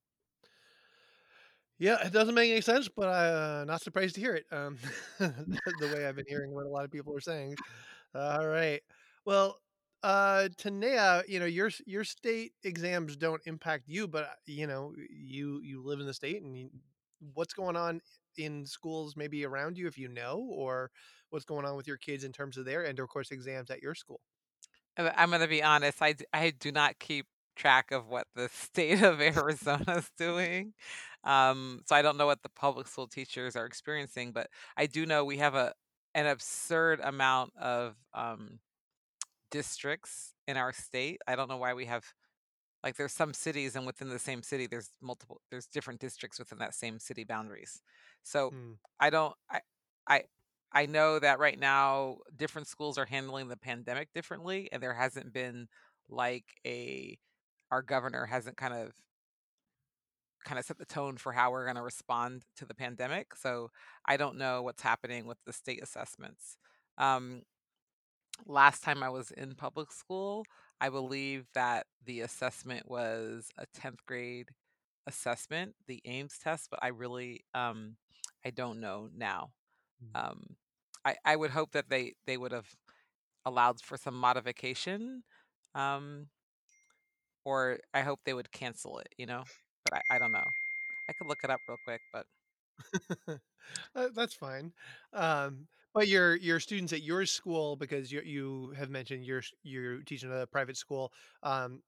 yeah, 1.80 2.04
it 2.04 2.12
doesn't 2.12 2.34
make 2.34 2.50
any 2.50 2.60
sense, 2.60 2.88
but 2.88 3.06
I'm 3.06 3.62
uh, 3.62 3.64
not 3.64 3.82
surprised 3.82 4.16
to 4.16 4.20
hear 4.20 4.34
it. 4.34 4.46
Um, 4.50 4.78
the 5.20 5.92
way 5.94 6.06
I've 6.06 6.16
been 6.16 6.26
hearing 6.28 6.52
what 6.52 6.66
a 6.66 6.68
lot 6.68 6.84
of 6.84 6.90
people 6.90 7.14
are 7.14 7.20
saying. 7.20 7.54
All 8.16 8.48
right. 8.48 8.80
Well, 9.24 9.60
uh, 10.02 10.48
Tanea, 10.56 11.22
you 11.28 11.40
know, 11.40 11.46
your 11.46 11.70
your 11.86 12.04
state 12.04 12.52
exams 12.64 13.16
don't 13.16 13.40
impact 13.46 13.84
you, 13.86 14.06
but 14.08 14.24
uh, 14.24 14.28
you 14.46 14.66
know, 14.66 14.92
you 15.10 15.60
you 15.62 15.82
live 15.82 16.00
in 16.00 16.06
the 16.06 16.14
state, 16.14 16.42
and 16.42 16.56
you, 16.56 16.70
what's 17.34 17.52
going 17.54 17.76
on 17.76 18.00
in 18.36 18.64
schools 18.66 19.16
maybe 19.16 19.44
around 19.44 19.76
you, 19.76 19.86
if 19.86 19.98
you 19.98 20.08
know, 20.08 20.48
or 20.52 20.90
what's 21.30 21.44
going 21.44 21.66
on 21.66 21.76
with 21.76 21.86
your 21.86 21.96
kids 21.96 22.24
in 22.24 22.32
terms 22.32 22.56
of 22.56 22.64
their 22.64 22.86
end 22.86 22.98
of 23.00 23.08
course 23.08 23.30
exams 23.30 23.70
at 23.70 23.82
your 23.82 23.94
school. 23.94 24.20
I'm 24.96 25.30
going 25.30 25.42
to 25.42 25.48
be 25.48 25.62
honest. 25.62 25.98
I 26.02 26.14
I 26.32 26.50
do 26.50 26.72
not 26.72 26.98
keep 26.98 27.26
track 27.56 27.90
of 27.92 28.08
what 28.08 28.26
the 28.34 28.48
state 28.52 29.02
of 29.02 29.20
Arizona 29.20 29.96
is 29.96 30.10
doing. 30.18 30.74
Um, 31.24 31.82
so 31.86 31.94
I 31.96 32.02
don't 32.02 32.16
know 32.16 32.26
what 32.26 32.42
the 32.42 32.48
public 32.48 32.86
school 32.88 33.06
teachers 33.06 33.56
are 33.56 33.66
experiencing, 33.66 34.32
but 34.32 34.48
I 34.76 34.86
do 34.86 35.06
know 35.06 35.24
we 35.24 35.38
have 35.38 35.54
a 35.54 35.74
an 36.14 36.26
absurd 36.26 37.00
amount 37.02 37.52
of 37.56 37.94
um, 38.14 38.58
districts 39.50 40.34
in 40.46 40.56
our 40.56 40.72
state. 40.72 41.20
I 41.26 41.36
don't 41.36 41.48
know 41.48 41.56
why 41.56 41.74
we 41.74 41.86
have 41.86 42.04
like 42.84 42.96
there's 42.96 43.12
some 43.12 43.34
cities 43.34 43.74
and 43.74 43.86
within 43.86 44.08
the 44.08 44.18
same 44.18 44.42
city 44.42 44.66
there's 44.66 44.90
multiple 45.02 45.40
there's 45.50 45.66
different 45.66 46.00
districts 46.00 46.38
within 46.38 46.58
that 46.58 46.74
same 46.74 46.98
city 46.98 47.24
boundaries. 47.24 47.82
So 48.22 48.50
mm. 48.50 48.76
I 49.00 49.10
don't 49.10 49.34
I 49.50 49.60
I 50.06 50.22
I 50.72 50.86
know 50.86 51.18
that 51.18 51.38
right 51.38 51.58
now 51.58 52.18
different 52.36 52.68
schools 52.68 52.98
are 52.98 53.06
handling 53.06 53.48
the 53.48 53.56
pandemic 53.56 54.12
differently 54.14 54.68
and 54.72 54.82
there 54.82 54.94
hasn't 54.94 55.32
been 55.32 55.68
like 56.08 56.44
a 56.66 57.18
our 57.70 57.82
governor 57.82 58.26
hasn't 58.26 58.56
kind 58.56 58.74
of 58.74 58.92
kind 60.44 60.58
of 60.58 60.64
set 60.64 60.78
the 60.78 60.86
tone 60.86 61.16
for 61.16 61.32
how 61.32 61.50
we're 61.50 61.64
going 61.64 61.76
to 61.76 61.82
respond 61.82 62.44
to 62.56 62.64
the 62.64 62.74
pandemic. 62.74 63.34
So 63.36 63.70
I 64.06 64.16
don't 64.16 64.38
know 64.38 64.62
what's 64.62 64.82
happening 64.82 65.26
with 65.26 65.38
the 65.44 65.52
state 65.52 65.82
assessments. 65.82 66.56
Um, 66.96 67.42
last 68.46 68.82
time 68.82 69.02
I 69.02 69.08
was 69.08 69.30
in 69.32 69.54
public 69.54 69.92
school, 69.92 70.44
I 70.80 70.88
believe 70.88 71.46
that 71.54 71.86
the 72.04 72.20
assessment 72.20 72.88
was 72.88 73.48
a 73.58 73.66
10th 73.74 74.04
grade 74.06 74.48
assessment, 75.06 75.74
the 75.86 76.00
AIMS 76.04 76.38
test, 76.42 76.68
but 76.70 76.80
I 76.82 76.88
really 76.88 77.44
um 77.54 77.96
I 78.44 78.50
don't 78.50 78.80
know 78.80 79.08
now. 79.16 79.50
Mm. 80.02 80.20
Um 80.20 80.56
I 81.04 81.16
I 81.24 81.36
would 81.36 81.50
hope 81.50 81.72
that 81.72 81.88
they 81.90 82.14
they 82.26 82.36
would 82.36 82.52
have 82.52 82.68
allowed 83.46 83.80
for 83.82 83.96
some 83.96 84.14
modification 84.18 85.22
um 85.74 86.28
or 87.44 87.78
I 87.94 88.00
hope 88.00 88.20
they 88.24 88.34
would 88.34 88.52
cancel 88.52 88.98
it, 88.98 89.08
you 89.16 89.26
know? 89.26 89.44
But 89.84 89.94
I, 90.10 90.16
I 90.16 90.18
don't 90.18 90.32
know. 90.32 90.44
I 91.08 91.12
could 91.12 91.26
look 91.28 91.38
it 91.44 91.50
up 91.50 91.60
real 91.68 91.78
quick, 91.84 92.00
but 92.12 92.26
uh, 93.96 94.08
that's 94.14 94.34
fine. 94.34 94.72
Um, 95.12 95.66
but 95.94 96.08
your 96.08 96.36
your 96.36 96.60
students 96.60 96.92
at 96.92 97.02
your 97.02 97.26
school, 97.26 97.76
because 97.76 98.12
you 98.12 98.20
you 98.20 98.74
have 98.76 98.90
mentioned 98.90 99.24
you're 99.24 99.42
you're 99.62 100.02
teaching 100.02 100.32
at 100.32 100.42
a 100.42 100.46
private 100.46 100.76
school, 100.76 101.12
um, 101.42 101.82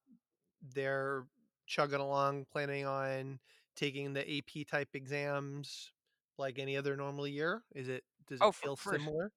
they're 0.74 1.24
chugging 1.66 2.00
along, 2.00 2.46
planning 2.52 2.86
on 2.86 3.38
taking 3.76 4.12
the 4.12 4.38
AP 4.38 4.66
type 4.68 4.88
exams 4.94 5.92
like 6.38 6.58
any 6.58 6.76
other 6.76 6.96
normal 6.96 7.26
year. 7.26 7.62
Is 7.74 7.88
it 7.88 8.04
does 8.28 8.40
it 8.40 8.44
oh, 8.44 8.52
feel 8.52 8.76
for, 8.76 8.92
similar? 8.92 9.32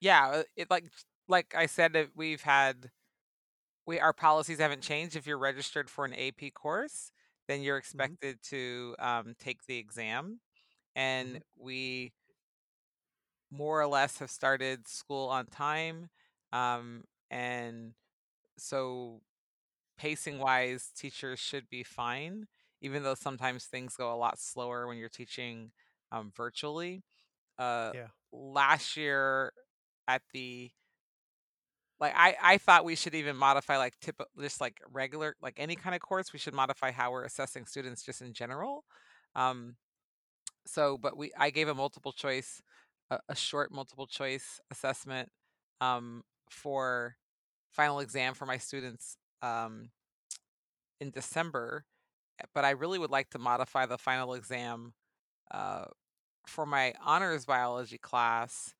Yeah, 0.00 0.28
uh, 0.28 0.42
it 0.56 0.70
like 0.70 0.84
like 1.28 1.54
I 1.56 1.66
said, 1.66 2.08
we've 2.14 2.42
had 2.42 2.90
we 3.86 4.00
our 4.00 4.12
policies 4.12 4.58
haven't 4.58 4.82
changed. 4.82 5.16
If 5.16 5.26
you're 5.26 5.38
registered 5.38 5.88
for 5.88 6.04
an 6.04 6.14
AP 6.14 6.52
course, 6.54 7.12
then 7.48 7.62
you're 7.62 7.76
mm-hmm. 7.76 7.80
expected 7.80 8.42
mm-hmm. 8.42 8.56
to 8.56 8.96
um, 8.98 9.34
take 9.38 9.66
the 9.66 9.78
exam, 9.78 10.40
and 10.94 11.28
mm-hmm. 11.28 11.64
we 11.64 12.12
more 13.50 13.80
or 13.80 13.86
less 13.86 14.18
have 14.18 14.30
started 14.30 14.88
school 14.88 15.28
on 15.28 15.46
time. 15.46 16.08
Um, 16.52 17.04
and 17.30 17.92
so, 18.56 19.20
pacing 19.98 20.38
wise, 20.38 20.90
teachers 20.96 21.38
should 21.38 21.68
be 21.68 21.82
fine, 21.82 22.46
even 22.80 23.02
though 23.02 23.14
sometimes 23.14 23.64
things 23.64 23.96
go 23.96 24.14
a 24.14 24.16
lot 24.16 24.38
slower 24.38 24.86
when 24.86 24.96
you're 24.96 25.08
teaching 25.08 25.70
um, 26.12 26.32
virtually. 26.36 27.02
Uh, 27.58 27.92
yeah. 27.94 28.06
Last 28.32 28.96
year 28.96 29.52
at 30.08 30.22
the 30.32 30.70
like 31.98 32.12
I, 32.14 32.36
I 32.42 32.58
thought 32.58 32.84
we 32.84 32.94
should 32.94 33.14
even 33.14 33.36
modify 33.36 33.78
like 33.78 33.94
tip 34.00 34.20
just 34.40 34.60
like 34.60 34.80
regular 34.92 35.34
like 35.42 35.54
any 35.58 35.76
kind 35.76 35.94
of 35.94 36.00
course 36.00 36.32
we 36.32 36.38
should 36.38 36.54
modify 36.54 36.90
how 36.90 37.10
we're 37.10 37.24
assessing 37.24 37.66
students 37.66 38.02
just 38.02 38.20
in 38.22 38.32
general 38.32 38.84
um 39.34 39.76
so 40.66 40.98
but 40.98 41.16
we 41.16 41.32
i 41.38 41.50
gave 41.50 41.68
a 41.68 41.74
multiple 41.74 42.12
choice 42.12 42.60
a, 43.10 43.18
a 43.28 43.36
short 43.36 43.72
multiple 43.72 44.06
choice 44.06 44.60
assessment 44.70 45.28
um, 45.80 46.22
for 46.50 47.16
final 47.72 48.00
exam 48.00 48.34
for 48.34 48.46
my 48.46 48.58
students 48.58 49.16
um, 49.42 49.90
in 51.00 51.10
December, 51.10 51.84
eh, 52.40 52.44
but 52.54 52.64
I 52.64 52.70
really 52.70 52.98
would 52.98 53.10
like 53.10 53.30
to 53.30 53.38
modify 53.38 53.86
the 53.86 53.98
final 53.98 54.34
exam 54.34 54.94
uh, 55.50 55.84
for 56.46 56.66
my 56.66 56.94
honors 57.04 57.44
biology 57.44 57.98
class 57.98 58.74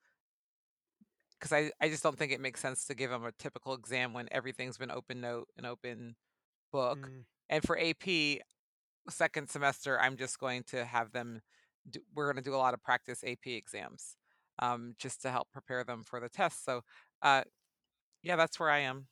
because 1.39 1.53
I, 1.53 1.71
I 1.81 1.89
just 1.89 2.03
don't 2.03 2.19
think 2.19 2.33
it 2.33 2.41
makes 2.41 2.61
sense 2.61 2.87
to 2.87 2.95
give 2.95 3.11
them 3.11 3.25
a 3.25 3.33
typical 3.33 3.75
exam 3.75 4.15
when 4.15 4.29
everything's 4.33 4.79
been 4.79 4.91
open 4.91 5.21
note 5.21 5.49
and 5.57 5.67
open 5.67 6.17
book. 6.73 6.99
Mm. 6.99 7.25
And 7.51 7.63
for 7.63 7.79
AP, 7.79 8.41
second 9.11 9.49
semester, 9.51 10.01
I'm 10.01 10.17
just 10.17 10.39
going 10.39 10.65
to 10.71 10.85
have 10.85 11.13
them 11.13 11.43
do, 11.91 12.01
we're 12.15 12.27
going 12.27 12.43
to 12.43 12.49
do 12.49 12.55
a 12.55 12.59
lot 12.59 12.75
of 12.75 12.83
practice 12.83 13.23
AP 13.25 13.47
exams 13.47 14.17
um, 14.59 14.95
just 14.99 15.23
to 15.23 15.31
help 15.31 15.49
prepare 15.53 15.85
them 15.85 16.03
for 16.05 16.21
the 16.21 16.29
test. 16.29 16.65
So, 16.65 16.83
uh, 17.23 17.43
yeah, 18.23 18.37
that's 18.37 18.59
where 18.59 18.71
I 18.71 18.81
am. 18.81 19.07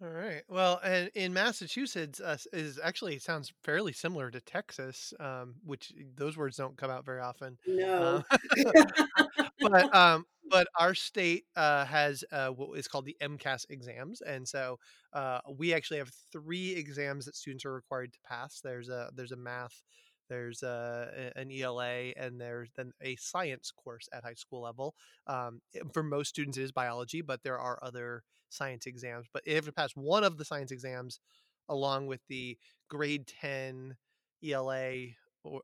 All 0.00 0.08
right. 0.08 0.42
Well, 0.48 0.80
and 0.84 1.10
in 1.16 1.32
Massachusetts 1.32 2.20
uh, 2.20 2.36
is 2.52 2.78
actually 2.80 3.18
sounds 3.18 3.52
fairly 3.64 3.92
similar 3.92 4.30
to 4.30 4.40
Texas, 4.40 5.12
um, 5.18 5.56
which 5.64 5.92
those 6.14 6.36
words 6.36 6.56
don't 6.56 6.76
come 6.76 6.90
out 6.90 7.04
very 7.04 7.20
often. 7.20 7.58
No. 7.66 8.22
Uh, 8.30 8.38
but 9.60 9.94
um, 9.94 10.24
but 10.48 10.68
our 10.78 10.94
state 10.94 11.44
uh, 11.56 11.84
has 11.84 12.22
uh, 12.30 12.48
what 12.48 12.78
is 12.78 12.86
called 12.86 13.06
the 13.06 13.16
MCAS 13.20 13.66
exams, 13.70 14.20
and 14.20 14.46
so 14.46 14.78
uh, 15.14 15.40
we 15.58 15.74
actually 15.74 15.98
have 15.98 16.12
three 16.32 16.72
exams 16.76 17.24
that 17.24 17.34
students 17.34 17.64
are 17.64 17.72
required 17.72 18.12
to 18.12 18.18
pass. 18.24 18.60
There's 18.62 18.88
a 18.88 19.10
there's 19.14 19.32
a 19.32 19.36
math, 19.36 19.82
there's 20.28 20.62
a, 20.62 21.32
an 21.36 21.50
ELA, 21.50 22.12
and 22.16 22.40
there's 22.40 22.70
then 22.76 22.92
a 23.02 23.16
science 23.16 23.72
course 23.72 24.08
at 24.12 24.24
high 24.24 24.34
school 24.34 24.62
level. 24.62 24.94
Um, 25.26 25.60
for 25.92 26.02
most 26.02 26.28
students, 26.28 26.58
it 26.58 26.62
is 26.62 26.72
biology, 26.72 27.20
but 27.20 27.42
there 27.42 27.58
are 27.58 27.78
other 27.82 28.22
science 28.48 28.86
exams. 28.86 29.26
But 29.32 29.46
you 29.46 29.54
have 29.54 29.64
to 29.66 29.72
pass 29.72 29.92
one 29.94 30.24
of 30.24 30.38
the 30.38 30.44
science 30.44 30.70
exams 30.70 31.20
along 31.68 32.06
with 32.06 32.20
the 32.28 32.56
grade 32.88 33.26
10 33.40 33.96
ELA 34.44 34.92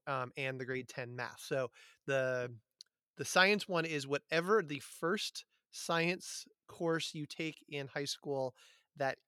um, 0.06 0.32
and 0.36 0.60
the 0.60 0.64
grade 0.64 0.88
10 0.88 1.14
math. 1.14 1.40
So 1.40 1.70
the 2.06 2.50
the 3.16 3.24
science 3.24 3.68
one 3.68 3.84
is 3.84 4.08
whatever 4.08 4.60
the 4.60 4.80
first 4.80 5.44
science 5.70 6.46
course 6.66 7.14
you 7.14 7.26
take 7.26 7.64
in 7.68 7.86
high 7.86 8.04
school 8.04 8.54
that 8.96 9.18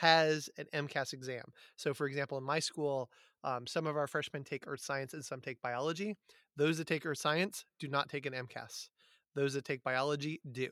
has 0.00 0.48
an 0.58 0.66
MCAS 0.74 1.12
exam. 1.12 1.44
So, 1.76 1.94
for 1.94 2.06
example, 2.06 2.38
in 2.38 2.44
my 2.44 2.58
school, 2.58 3.08
um, 3.44 3.66
some 3.66 3.86
of 3.86 3.96
our 3.96 4.06
freshmen 4.06 4.44
take 4.44 4.64
earth 4.66 4.80
science 4.80 5.14
and 5.14 5.24
some 5.24 5.40
take 5.40 5.60
biology. 5.62 6.16
Those 6.56 6.78
that 6.78 6.86
take 6.86 7.06
earth 7.06 7.18
science 7.18 7.64
do 7.78 7.88
not 7.88 8.08
take 8.08 8.26
an 8.26 8.34
MCAS. 8.34 8.88
Those 9.34 9.54
that 9.54 9.64
take 9.64 9.82
biology 9.82 10.40
do. 10.50 10.68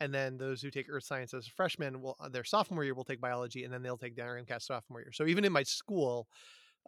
And 0.00 0.12
then 0.12 0.36
those 0.36 0.60
who 0.62 0.70
take 0.70 0.86
earth 0.90 1.04
science 1.04 1.32
as 1.32 1.46
freshmen 1.46 2.00
will 2.00 2.16
uh, 2.18 2.28
their 2.28 2.44
sophomore 2.44 2.84
year 2.84 2.94
will 2.94 3.04
take 3.04 3.20
biology 3.20 3.64
and 3.64 3.72
then 3.72 3.82
they'll 3.82 3.98
take 3.98 4.16
their 4.16 4.36
MCAS 4.36 4.62
sophomore 4.62 5.00
year. 5.00 5.12
So 5.12 5.26
even 5.26 5.44
in 5.44 5.52
my 5.52 5.62
school, 5.64 6.28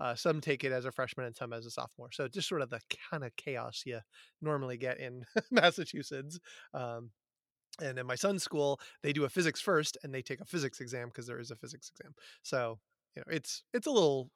Uh, 0.01 0.15
some 0.15 0.41
take 0.41 0.65
it 0.65 0.73
as 0.73 0.87
a 0.87 0.93
freshman 0.93 1.27
and 1.27 1.37
some 1.37 1.53
as 1.53 1.67
a 1.67 1.71
sophomore. 1.71 2.13
So 2.13 2.29
just 2.29 2.49
sort 2.49 2.63
of 2.63 2.71
the 2.71 2.81
kind 3.11 3.25
of 3.25 3.37
chaos 3.37 3.83
you 3.87 4.01
normally 4.41 4.79
get 4.79 4.99
in 5.01 5.27
Massachusetts. 5.51 6.39
Um, 6.75 7.13
and 7.81 7.99
in 7.99 8.07
my 8.07 8.17
son's 8.17 8.43
school, 8.45 8.81
they 9.03 9.13
do 9.13 9.25
a 9.25 9.29
physics 9.31 9.61
first 9.61 9.99
and 10.03 10.15
they 10.15 10.23
take 10.23 10.41
a 10.41 10.45
physics 10.47 10.81
exam 10.81 11.09
because 11.09 11.27
there 11.27 11.41
is 11.41 11.51
a 11.51 11.57
physics 11.57 11.91
exam. 11.91 12.15
So 12.43 12.81
you 13.17 13.23
know, 13.23 13.37
it's 13.37 13.65
it's 13.75 13.87
a 13.89 13.91
little 13.91 14.31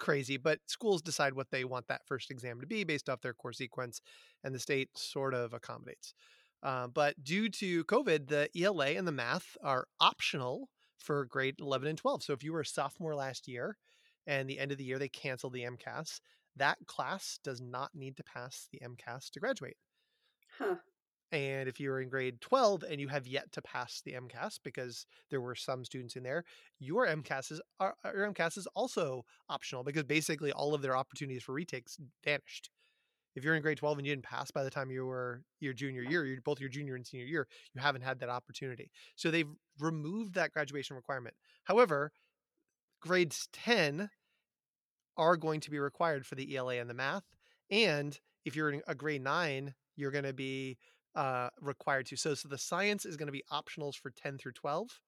crazy, 0.00 0.36
but 0.36 0.58
schools 0.66 1.02
decide 1.02 1.34
what 1.34 1.50
they 1.50 1.64
want 1.64 1.86
that 1.88 2.06
first 2.06 2.30
exam 2.30 2.60
to 2.60 2.66
be 2.66 2.82
based 2.82 3.08
off 3.08 3.20
their 3.20 3.34
core 3.34 3.52
sequence, 3.52 4.00
and 4.42 4.54
the 4.54 4.58
state 4.58 4.88
sort 4.96 5.34
of 5.34 5.52
accommodates. 5.52 6.14
Uh, 6.62 6.88
but 6.88 7.22
due 7.22 7.48
to 7.48 7.84
COVID, 7.84 8.28
the 8.28 8.50
ELA 8.60 8.88
and 8.88 9.06
the 9.06 9.12
math 9.12 9.56
are 9.62 9.86
optional 10.00 10.68
for 10.98 11.24
grade 11.24 11.56
11 11.60 11.88
and 11.88 11.98
12. 11.98 12.22
So 12.22 12.32
if 12.32 12.42
you 12.42 12.52
were 12.52 12.60
a 12.60 12.66
sophomore 12.66 13.14
last 13.14 13.48
year 13.48 13.76
and 14.26 14.48
the 14.48 14.58
end 14.58 14.72
of 14.72 14.78
the 14.78 14.84
year 14.84 14.98
they 14.98 15.08
canceled 15.08 15.54
the 15.54 15.64
MCAS, 15.64 16.20
that 16.56 16.78
class 16.86 17.38
does 17.42 17.60
not 17.60 17.90
need 17.94 18.16
to 18.16 18.24
pass 18.24 18.68
the 18.72 18.80
MCAS 18.80 19.30
to 19.30 19.40
graduate. 19.40 19.76
Huh. 20.58 20.76
And 21.32 21.68
if 21.68 21.78
you're 21.78 22.00
in 22.00 22.08
grade 22.08 22.40
12 22.40 22.84
and 22.90 23.00
you 23.00 23.08
have 23.08 23.26
yet 23.26 23.52
to 23.52 23.62
pass 23.62 24.02
the 24.04 24.12
MCAS 24.14 24.58
because 24.64 25.06
there 25.30 25.40
were 25.40 25.54
some 25.54 25.84
students 25.84 26.16
in 26.16 26.24
there, 26.24 26.44
your 26.80 27.06
MCAS 27.06 27.52
is 27.52 27.60
uh, 27.78 27.90
your 28.12 28.32
MCAS 28.32 28.58
is 28.58 28.66
also 28.74 29.24
optional 29.48 29.84
because 29.84 30.04
basically 30.04 30.50
all 30.50 30.74
of 30.74 30.82
their 30.82 30.96
opportunities 30.96 31.44
for 31.44 31.52
retakes 31.52 31.98
vanished. 32.24 32.70
If 33.36 33.44
you're 33.44 33.54
in 33.54 33.62
grade 33.62 33.78
12 33.78 33.98
and 33.98 34.06
you 34.06 34.12
didn't 34.12 34.24
pass 34.24 34.50
by 34.50 34.64
the 34.64 34.70
time 34.70 34.90
you 34.90 35.06
were 35.06 35.44
your 35.60 35.72
junior 35.72 36.02
year, 36.02 36.24
you're 36.24 36.40
both 36.40 36.58
your 36.58 36.68
junior 36.68 36.96
and 36.96 37.06
senior 37.06 37.26
year, 37.26 37.46
you 37.74 37.80
haven't 37.80 38.02
had 38.02 38.18
that 38.20 38.28
opportunity. 38.28 38.90
So 39.14 39.30
they've 39.30 39.48
removed 39.78 40.34
that 40.34 40.52
graduation 40.52 40.96
requirement. 40.96 41.36
However, 41.62 42.10
grades 43.00 43.48
10 43.52 44.10
are 45.16 45.36
going 45.36 45.60
to 45.60 45.70
be 45.70 45.78
required 45.78 46.26
for 46.26 46.34
the 46.34 46.56
ELA 46.56 46.76
and 46.76 46.90
the 46.90 46.94
math. 46.94 47.24
And 47.70 48.18
if 48.44 48.56
you're 48.56 48.70
in 48.70 48.82
a 48.88 48.94
grade 48.94 49.22
9, 49.22 49.74
you're 49.96 50.10
going 50.10 50.24
to 50.24 50.32
be 50.32 50.78
uh, 51.14 51.48
required 51.60 52.06
to. 52.06 52.16
So, 52.16 52.34
so 52.34 52.48
the 52.48 52.58
science 52.58 53.04
is 53.04 53.16
going 53.16 53.26
to 53.26 53.32
be 53.32 53.44
optionals 53.52 53.96
for 53.96 54.10
10 54.10 54.38
through 54.38 54.52
12. 54.52 55.00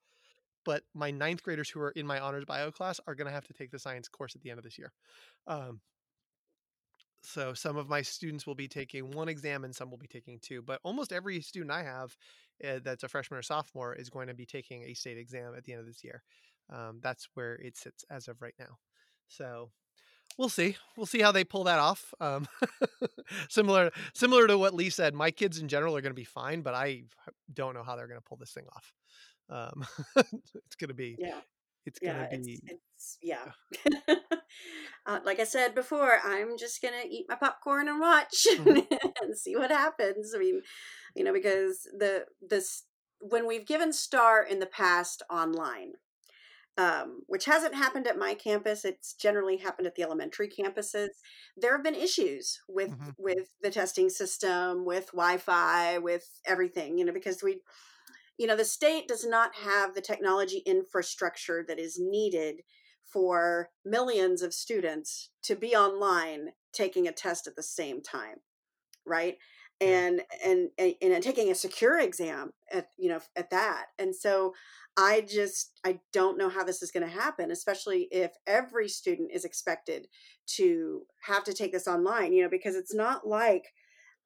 But 0.64 0.82
my 0.94 1.10
ninth 1.10 1.42
graders 1.42 1.68
who 1.68 1.80
are 1.80 1.90
in 1.90 2.06
my 2.06 2.20
honors 2.20 2.44
bio 2.44 2.70
class 2.70 3.00
are 3.06 3.14
going 3.14 3.26
to 3.26 3.32
have 3.32 3.46
to 3.46 3.52
take 3.52 3.70
the 3.70 3.78
science 3.78 4.08
course 4.08 4.36
at 4.36 4.42
the 4.42 4.50
end 4.50 4.58
of 4.58 4.64
this 4.64 4.78
year. 4.78 4.92
Um, 5.46 5.80
so 7.24 7.54
some 7.54 7.76
of 7.76 7.88
my 7.88 8.02
students 8.02 8.46
will 8.46 8.54
be 8.54 8.68
taking 8.68 9.10
one 9.10 9.28
exam 9.28 9.64
and 9.64 9.74
some 9.74 9.90
will 9.90 9.98
be 9.98 10.08
taking 10.08 10.38
two. 10.40 10.62
But 10.62 10.80
almost 10.82 11.12
every 11.12 11.40
student 11.40 11.70
I 11.70 11.82
have 11.82 12.16
uh, 12.64 12.80
that's 12.84 13.04
a 13.04 13.08
freshman 13.08 13.38
or 13.38 13.42
sophomore 13.42 13.94
is 13.94 14.10
going 14.10 14.28
to 14.28 14.34
be 14.34 14.46
taking 14.46 14.84
a 14.84 14.94
state 14.94 15.18
exam 15.18 15.54
at 15.56 15.64
the 15.64 15.72
end 15.72 15.80
of 15.80 15.86
this 15.86 16.04
year. 16.04 16.22
Um, 16.70 17.00
that's 17.02 17.28
where 17.34 17.54
it 17.56 17.76
sits 17.76 18.04
as 18.10 18.28
of 18.28 18.40
right 18.40 18.54
now. 18.58 18.78
So 19.28 19.70
we'll 20.38 20.48
see. 20.48 20.76
We'll 20.96 21.06
see 21.06 21.20
how 21.20 21.32
they 21.32 21.44
pull 21.44 21.64
that 21.64 21.78
off. 21.78 22.14
Um, 22.20 22.48
similar, 23.48 23.90
similar 24.14 24.46
to 24.46 24.58
what 24.58 24.74
Lee 24.74 24.90
said. 24.90 25.14
My 25.14 25.30
kids 25.30 25.58
in 25.58 25.68
general 25.68 25.96
are 25.96 26.00
going 26.00 26.10
to 26.10 26.14
be 26.14 26.24
fine, 26.24 26.62
but 26.62 26.74
I 26.74 27.04
don't 27.52 27.74
know 27.74 27.82
how 27.82 27.96
they're 27.96 28.08
going 28.08 28.20
to 28.20 28.28
pull 28.28 28.38
this 28.38 28.52
thing 28.52 28.66
off. 28.74 28.92
Um, 29.50 29.86
it's 30.16 30.76
going 30.78 30.88
to 30.88 30.94
be. 30.94 31.16
Yeah. 31.18 31.40
It's 31.84 31.98
going 31.98 32.14
to 32.14 32.22
yeah, 32.30 32.36
be. 32.36 32.60
It's, 32.64 32.82
it's 32.94 33.18
yeah. 33.22 33.52
uh, 35.06 35.18
like 35.24 35.40
I 35.40 35.44
said 35.44 35.74
before, 35.74 36.18
I'm 36.24 36.56
just 36.56 36.80
going 36.80 36.94
to 37.02 37.08
eat 37.08 37.26
my 37.28 37.34
popcorn 37.34 37.88
and 37.88 38.00
watch 38.00 38.46
mm-hmm. 38.48 38.94
and 39.22 39.36
see 39.36 39.56
what 39.56 39.70
happens. 39.70 40.32
I 40.34 40.38
mean, 40.38 40.62
you 41.16 41.24
know, 41.24 41.32
because 41.32 41.88
the 41.98 42.26
this 42.40 42.84
when 43.20 43.46
we've 43.46 43.66
given 43.66 43.92
STAAR 43.92 44.44
in 44.44 44.58
the 44.58 44.66
past 44.66 45.22
online 45.30 45.92
um, 46.78 47.20
which 47.26 47.44
hasn't 47.44 47.74
happened 47.74 48.06
at 48.06 48.18
my 48.18 48.34
campus. 48.34 48.84
It's 48.84 49.14
generally 49.14 49.58
happened 49.58 49.86
at 49.86 49.94
the 49.94 50.02
elementary 50.02 50.48
campuses. 50.48 51.08
There 51.56 51.72
have 51.72 51.84
been 51.84 51.94
issues 51.94 52.60
with 52.68 52.90
mm-hmm. 52.90 53.10
with 53.18 53.48
the 53.62 53.70
testing 53.70 54.08
system, 54.08 54.84
with 54.84 55.06
Wi-Fi, 55.12 55.98
with 55.98 56.26
everything. 56.46 56.98
You 56.98 57.04
know, 57.04 57.12
because 57.12 57.42
we, 57.42 57.60
you 58.38 58.46
know, 58.46 58.56
the 58.56 58.64
state 58.64 59.06
does 59.06 59.26
not 59.26 59.54
have 59.56 59.94
the 59.94 60.00
technology 60.00 60.62
infrastructure 60.64 61.64
that 61.68 61.78
is 61.78 61.98
needed 62.00 62.62
for 63.04 63.68
millions 63.84 64.40
of 64.40 64.54
students 64.54 65.30
to 65.42 65.54
be 65.54 65.76
online 65.76 66.52
taking 66.72 67.06
a 67.06 67.12
test 67.12 67.46
at 67.46 67.56
the 67.56 67.62
same 67.62 68.00
time, 68.00 68.36
right? 69.04 69.36
And, 69.82 70.22
and 70.44 70.68
and 70.78 70.94
and 71.00 71.22
taking 71.22 71.50
a 71.50 71.54
secure 71.54 71.98
exam 71.98 72.52
at 72.72 72.88
you 72.98 73.08
know 73.08 73.20
at 73.36 73.50
that 73.50 73.86
and 73.98 74.14
so 74.14 74.54
I 74.96 75.22
just 75.22 75.72
I 75.84 76.00
don't 76.12 76.36
know 76.36 76.48
how 76.48 76.64
this 76.64 76.82
is 76.82 76.90
going 76.90 77.06
to 77.06 77.12
happen, 77.12 77.50
especially 77.50 78.08
if 78.10 78.32
every 78.46 78.88
student 78.88 79.30
is 79.32 79.44
expected 79.44 80.06
to 80.56 81.02
have 81.22 81.44
to 81.44 81.54
take 81.54 81.72
this 81.72 81.88
online, 81.88 82.32
you 82.32 82.42
know, 82.42 82.50
because 82.50 82.76
it's 82.76 82.94
not 82.94 83.26
like 83.26 83.72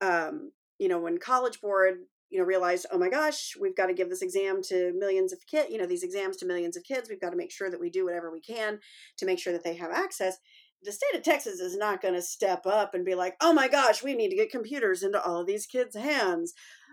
um, 0.00 0.50
you 0.78 0.88
know, 0.88 0.98
when 0.98 1.18
college 1.18 1.60
board, 1.60 1.98
you 2.30 2.38
know, 2.38 2.44
realized, 2.44 2.86
oh 2.92 2.98
my 2.98 3.08
gosh, 3.08 3.54
we've 3.60 3.76
got 3.76 3.86
to 3.86 3.94
give 3.94 4.10
this 4.10 4.22
exam 4.22 4.60
to 4.64 4.92
millions 4.98 5.32
of 5.32 5.46
kids, 5.46 5.70
you 5.70 5.78
know, 5.78 5.86
these 5.86 6.02
exams 6.02 6.36
to 6.36 6.46
millions 6.46 6.76
of 6.76 6.82
kids. 6.82 7.08
We've 7.08 7.20
got 7.20 7.30
to 7.30 7.36
make 7.36 7.52
sure 7.52 7.70
that 7.70 7.80
we 7.80 7.88
do 7.88 8.04
whatever 8.04 8.30
we 8.30 8.40
can 8.40 8.80
to 9.18 9.26
make 9.26 9.38
sure 9.38 9.52
that 9.52 9.64
they 9.64 9.76
have 9.76 9.92
access. 9.92 10.36
The 10.82 10.92
state 10.92 11.16
of 11.16 11.22
Texas 11.22 11.58
is 11.60 11.76
not 11.76 12.02
going 12.02 12.14
to 12.14 12.22
step 12.22 12.66
up 12.66 12.94
and 12.94 13.04
be 13.04 13.14
like, 13.14 13.34
oh 13.40 13.52
my 13.52 13.68
gosh, 13.68 14.02
we 14.02 14.14
need 14.14 14.30
to 14.30 14.36
get 14.36 14.50
computers 14.50 15.02
into 15.02 15.22
all 15.22 15.40
of 15.40 15.46
these 15.46 15.66
kids' 15.66 15.96
hands. 15.96 16.52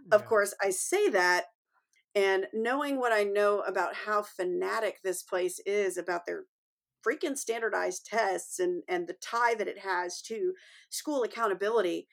Yeah. 0.09 0.15
Of 0.15 0.25
course, 0.25 0.53
I 0.61 0.69
say 0.71 1.09
that 1.09 1.45
and 2.15 2.47
knowing 2.53 2.99
what 2.99 3.11
I 3.11 3.23
know 3.23 3.59
about 3.61 3.95
how 3.95 4.21
fanatic 4.21 4.99
this 5.03 5.23
place 5.23 5.59
is 5.65 5.97
about 5.97 6.25
their 6.25 6.43
freaking 7.05 7.37
standardized 7.37 8.05
tests 8.05 8.59
and, 8.59 8.83
and 8.87 9.07
the 9.07 9.15
tie 9.21 9.55
that 9.55 9.67
it 9.67 9.79
has 9.79 10.21
to 10.21 10.53
school 10.89 11.23
accountability, 11.23 12.07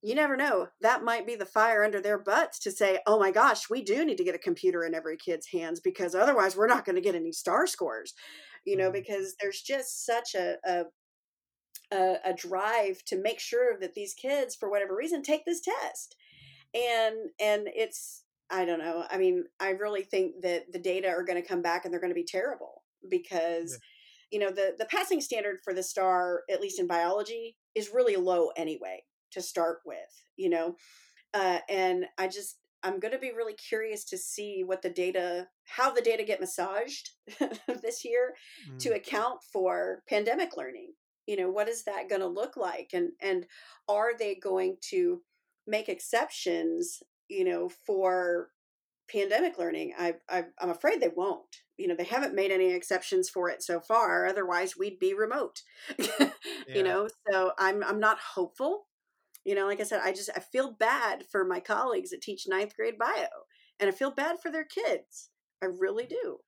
you 0.00 0.14
never 0.14 0.36
know. 0.36 0.68
That 0.80 1.02
might 1.02 1.26
be 1.26 1.34
the 1.34 1.44
fire 1.44 1.84
under 1.84 2.00
their 2.00 2.18
butts 2.18 2.58
to 2.60 2.70
say, 2.70 3.00
oh 3.06 3.18
my 3.18 3.32
gosh, 3.32 3.68
we 3.68 3.82
do 3.82 4.04
need 4.04 4.16
to 4.18 4.24
get 4.24 4.34
a 4.34 4.38
computer 4.38 4.84
in 4.84 4.94
every 4.94 5.16
kid's 5.16 5.48
hands 5.48 5.80
because 5.80 6.14
otherwise 6.14 6.56
we're 6.56 6.68
not 6.68 6.84
going 6.84 6.96
to 6.96 7.02
get 7.02 7.16
any 7.16 7.32
STAAR 7.32 7.66
scores. 7.66 8.14
You 8.66 8.76
know, 8.76 8.90
mm-hmm. 8.90 9.00
because 9.00 9.34
there's 9.40 9.62
just 9.62 10.04
such 10.04 10.34
a, 10.34 10.56
a 10.64 10.84
a, 11.92 12.16
a, 12.24 12.34
drive 12.34 13.04
to 13.04 13.16
make 13.16 13.38
sure 13.38 13.78
that 13.80 13.94
these 13.94 14.12
kids 14.12 14.56
for 14.56 14.68
whatever 14.68 14.96
reason 14.96 15.22
take 15.22 15.44
this 15.44 15.60
test 15.60 16.16
and 16.74 17.16
and 17.40 17.68
it's 17.74 18.24
I 18.50 18.64
don't 18.64 18.78
know. 18.78 19.04
I 19.10 19.18
mean, 19.18 19.44
I 19.58 19.70
really 19.70 20.02
think 20.02 20.42
that 20.42 20.72
the 20.72 20.78
data 20.78 21.08
are 21.08 21.24
going 21.24 21.40
to 21.40 21.46
come 21.46 21.62
back 21.62 21.84
and 21.84 21.92
they're 21.92 22.00
going 22.00 22.12
to 22.12 22.14
be 22.14 22.24
terrible 22.24 22.84
because, 23.10 23.72
yeah. 24.30 24.38
you 24.38 24.38
know, 24.38 24.52
the 24.52 24.74
the 24.78 24.84
passing 24.84 25.20
standard 25.20 25.58
for 25.64 25.74
the 25.74 25.82
STAAR, 25.82 26.42
at 26.48 26.60
least 26.60 26.78
in 26.78 26.86
biology, 26.86 27.56
is 27.74 27.90
really 27.92 28.16
low 28.16 28.50
anyway 28.56 29.02
to 29.32 29.42
start 29.42 29.78
with. 29.84 30.22
You 30.36 30.50
know, 30.50 30.76
uh, 31.34 31.58
and 31.68 32.06
I 32.18 32.28
just 32.28 32.58
I'm 32.86 33.00
going 33.00 33.12
to 33.12 33.18
be 33.18 33.32
really 33.32 33.54
curious 33.54 34.04
to 34.06 34.18
see 34.18 34.62
what 34.64 34.82
the 34.82 34.90
data, 34.90 35.48
how 35.64 35.92
the 35.92 36.00
data 36.00 36.24
get 36.24 36.40
massaged 36.40 37.10
this 37.82 38.04
year 38.04 38.34
mm. 38.70 38.78
to 38.78 38.94
account 38.94 39.40
for 39.52 40.02
pandemic 40.08 40.56
learning. 40.56 40.92
You 41.26 41.36
know, 41.36 41.50
what 41.50 41.68
is 41.68 41.84
that 41.84 42.08
going 42.08 42.20
to 42.20 42.28
look 42.28 42.56
like, 42.56 42.90
and 42.92 43.10
and 43.20 43.46
are 43.88 44.16
they 44.16 44.36
going 44.36 44.76
to 44.90 45.22
make 45.66 45.88
exceptions 45.88 47.02
you 47.28 47.44
know, 47.44 47.68
for 47.68 48.48
pandemic 49.10 49.58
learning. 49.58 49.92
I, 49.98 50.14
I 50.28 50.44
I'm 50.60 50.70
afraid 50.70 51.00
they 51.00 51.10
won't. 51.14 51.62
You 51.76 51.88
know, 51.88 51.94
they 51.94 52.04
haven't 52.04 52.34
made 52.34 52.50
any 52.50 52.72
exceptions 52.72 53.28
for 53.28 53.48
it 53.48 53.62
so 53.62 53.80
far. 53.80 54.26
Otherwise, 54.26 54.76
we'd 54.76 54.98
be 54.98 55.14
remote. 55.14 55.62
yeah. 55.98 56.30
You 56.68 56.82
know, 56.82 57.08
so 57.30 57.52
I'm 57.58 57.82
I'm 57.84 58.00
not 58.00 58.18
hopeful. 58.34 58.86
You 59.46 59.54
know, 59.54 59.66
like 59.66 59.80
I 59.80 59.84
said, 59.84 60.00
I 60.02 60.12
just 60.12 60.28
I 60.34 60.40
feel 60.40 60.72
bad 60.72 61.24
for 61.24 61.44
my 61.44 61.60
colleagues 61.60 62.10
that 62.10 62.20
teach 62.20 62.48
ninth 62.48 62.74
grade 62.76 62.98
bio, 62.98 63.28
and 63.78 63.88
I 63.88 63.92
feel 63.92 64.10
bad 64.10 64.40
for 64.42 64.50
their 64.50 64.64
kids. 64.64 65.30
I 65.62 65.66
really 65.66 66.04
do. 66.04 66.40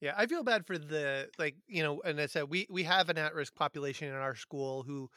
Yeah, 0.00 0.14
I 0.16 0.26
feel 0.26 0.42
bad 0.42 0.66
for 0.66 0.76
the 0.76 1.30
like 1.38 1.56
you 1.68 1.84
know, 1.84 2.02
and 2.02 2.20
I 2.20 2.26
said 2.26 2.50
we 2.50 2.66
we 2.68 2.82
have 2.82 3.08
an 3.08 3.18
at 3.18 3.34
risk 3.34 3.54
population 3.54 4.08
in 4.08 4.14
our 4.14 4.34
school 4.34 4.82
who 4.82 5.08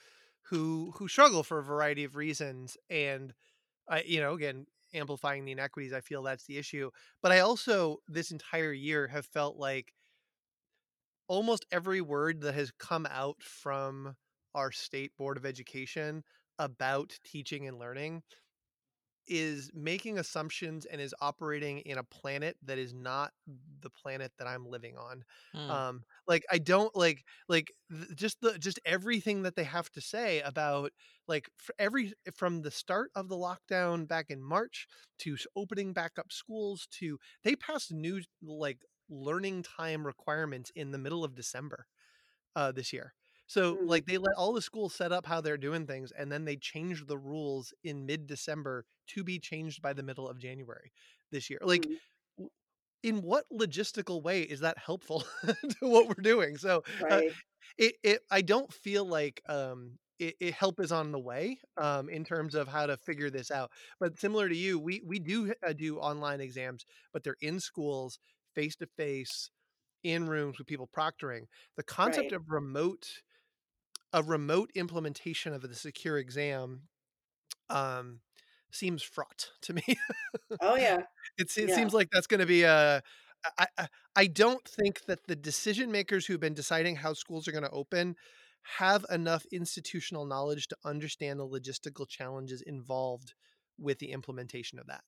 who 0.44 0.94
who 0.98 1.08
struggle 1.08 1.42
for 1.42 1.58
a 1.58 1.64
variety 1.64 2.04
of 2.04 2.16
reasons, 2.16 2.78
and 2.92 3.34
I 3.90 4.04
you 4.04 4.20
know 4.20 4.34
again 4.34 4.68
amplifying 4.96 5.46
the 5.46 5.54
inequities. 5.54 5.94
I 5.94 6.02
feel 6.02 6.24
that's 6.24 6.48
the 6.48 6.58
issue. 6.58 6.92
But 7.22 7.32
I 7.34 7.40
also, 7.42 8.00
this 8.08 8.32
entire 8.32 8.74
year, 8.74 9.08
have 9.08 9.28
felt 9.28 9.58
like 9.58 9.94
almost 11.28 11.66
every 11.72 12.02
word 12.02 12.42
that 12.42 12.54
has 12.54 12.72
come 12.72 13.08
out 13.10 13.42
from 13.42 14.16
our 14.54 14.72
state 14.72 15.16
board 15.18 15.38
of 15.38 15.46
education 15.46 16.24
about 16.60 17.20
teaching 17.24 17.68
and 17.68 17.80
learning 17.80 18.24
is 19.28 19.72
making 19.74 20.20
assumptions 20.20 20.86
and 20.86 21.02
is 21.02 21.16
operating 21.20 21.80
in 21.80 21.98
a 21.98 22.04
planet 22.04 22.58
that 22.62 22.78
is 22.78 22.94
not 22.94 23.34
the 23.80 23.90
planet 23.90 24.32
that 24.38 24.48
I'm 24.48 24.68
living 24.68 24.98
on. 24.98 25.24
Mm. 25.54 25.70
Um 25.72 26.04
like 26.28 26.46
I 26.52 26.60
don't 26.60 26.96
like 26.96 27.26
like 27.50 27.74
th- 27.92 28.14
just 28.16 28.40
the 28.42 28.60
just 28.60 28.80
everything 28.86 29.42
that 29.42 29.56
they 29.56 29.64
have 29.64 29.90
to 29.94 30.02
say 30.02 30.42
about 30.42 30.92
like 31.28 31.50
every 31.80 32.14
from 32.36 32.62
the 32.62 32.70
start 32.70 33.10
of 33.16 33.28
the 33.28 33.36
lockdown 33.36 34.08
back 34.08 34.30
in 34.30 34.44
March 34.44 34.88
to 35.20 35.36
opening 35.56 35.92
back 35.92 36.20
up 36.20 36.32
schools 36.32 36.86
to 36.92 37.18
they 37.44 37.56
passed 37.56 37.92
new 37.92 38.22
like 38.44 38.84
learning 39.10 39.64
time 39.64 40.06
requirements 40.06 40.72
in 40.76 40.92
the 40.92 41.00
middle 41.00 41.24
of 41.24 41.34
December 41.34 41.88
uh 42.56 42.72
this 42.72 42.94
year 42.94 43.14
So 43.48 43.76
mm-hmm. 43.76 43.88
like 43.88 44.06
they 44.06 44.18
let 44.18 44.36
all 44.38 44.54
the 44.54 44.62
schools 44.62 44.94
set 44.94 45.12
up 45.12 45.26
how 45.26 45.42
they're 45.42 45.58
doing 45.58 45.86
things 45.86 46.12
and 46.18 46.32
then 46.32 46.46
they 46.46 46.56
changed 46.56 47.08
the 47.08 47.18
rules 47.18 47.74
in 47.84 48.06
mid-December 48.06 48.86
to 49.08 49.24
be 49.24 49.40
changed 49.40 49.82
by 49.82 49.94
the 49.94 50.04
middle 50.04 50.28
of 50.28 50.40
January 50.40 50.92
this 51.32 51.50
year. 51.50 51.60
Like 51.62 51.82
mm-hmm. 51.82 52.46
in 53.04 53.22
what 53.22 53.46
logistical 53.54 54.24
way 54.24 54.42
is 54.42 54.62
that 54.62 54.78
helpful 54.78 55.24
to 55.46 55.76
what 55.82 56.08
we're 56.08 56.22
doing? 56.22 56.58
So 56.58 56.84
uh, 57.02 57.06
right. 57.06 57.28
uh, 57.30 57.34
it 57.78 57.96
it 58.04 58.20
I 58.32 58.42
don't 58.42 58.72
feel 58.72 59.06
like 59.06 59.42
um 59.48 59.98
it, 60.18 60.36
it, 60.40 60.54
help 60.54 60.80
is 60.80 60.94
on 60.94 61.12
the 61.12 61.20
way 61.20 61.58
um, 61.78 62.08
in 62.08 62.24
terms 62.24 62.56
of 62.56 62.70
how 62.70 62.86
to 62.86 62.96
figure 62.96 63.30
this 63.30 63.52
out. 63.52 63.72
But 64.00 64.18
similar 64.18 64.48
to 64.48 64.56
you, 64.56 64.80
we 64.80 65.02
we 65.06 65.20
do 65.20 65.54
uh, 65.68 65.74
do 65.74 65.98
online 65.98 66.40
exams, 66.40 66.86
but 67.12 67.24
they're 67.24 67.36
in 67.42 67.60
schools, 67.60 68.20
face 68.54 68.78
to 68.78 68.88
face, 68.98 69.50
in 70.06 70.28
rooms 70.28 70.58
with 70.58 70.68
people 70.68 70.90
proctoring. 70.96 71.42
The 71.76 71.84
concept 71.84 72.32
right. 72.32 72.40
of 72.40 72.50
remote 72.52 73.08
a 74.16 74.24
remote 74.24 74.72
implementation 74.76 75.54
of 75.54 75.62
the 75.62 75.76
secure 75.76 76.18
exam 76.18 76.84
um, 77.70 78.22
seems 78.72 79.04
fraught 79.04 79.52
to 79.62 79.74
me. 79.74 79.84
oh 80.62 80.76
yeah, 80.76 81.02
it's, 81.38 81.58
it 81.58 81.70
yeah. 81.70 81.76
seems 81.76 81.94
like 81.94 82.10
that's 82.12 82.28
going 82.28 82.40
to 82.40 82.46
be 82.46 82.64
a. 82.64 83.04
I, 83.60 83.68
I, 83.78 83.88
I 84.16 84.28
don't 84.28 84.66
think 84.68 85.06
that 85.06 85.28
the 85.28 85.36
decision 85.36 85.92
makers 85.92 86.26
who've 86.26 86.40
been 86.40 86.56
deciding 86.56 86.96
how 86.96 87.14
schools 87.14 87.48
are 87.48 87.52
going 87.52 87.66
to 87.66 87.70
open 87.70 88.16
have 88.78 89.06
enough 89.12 89.46
institutional 89.52 90.26
knowledge 90.26 90.68
to 90.70 90.78
understand 90.84 91.40
the 91.40 91.48
logistical 91.48 92.08
challenges 92.08 92.64
involved 92.66 93.34
with 93.78 94.00
the 94.00 94.12
implementation 94.12 94.80
of 94.80 94.88
that. 94.88 95.02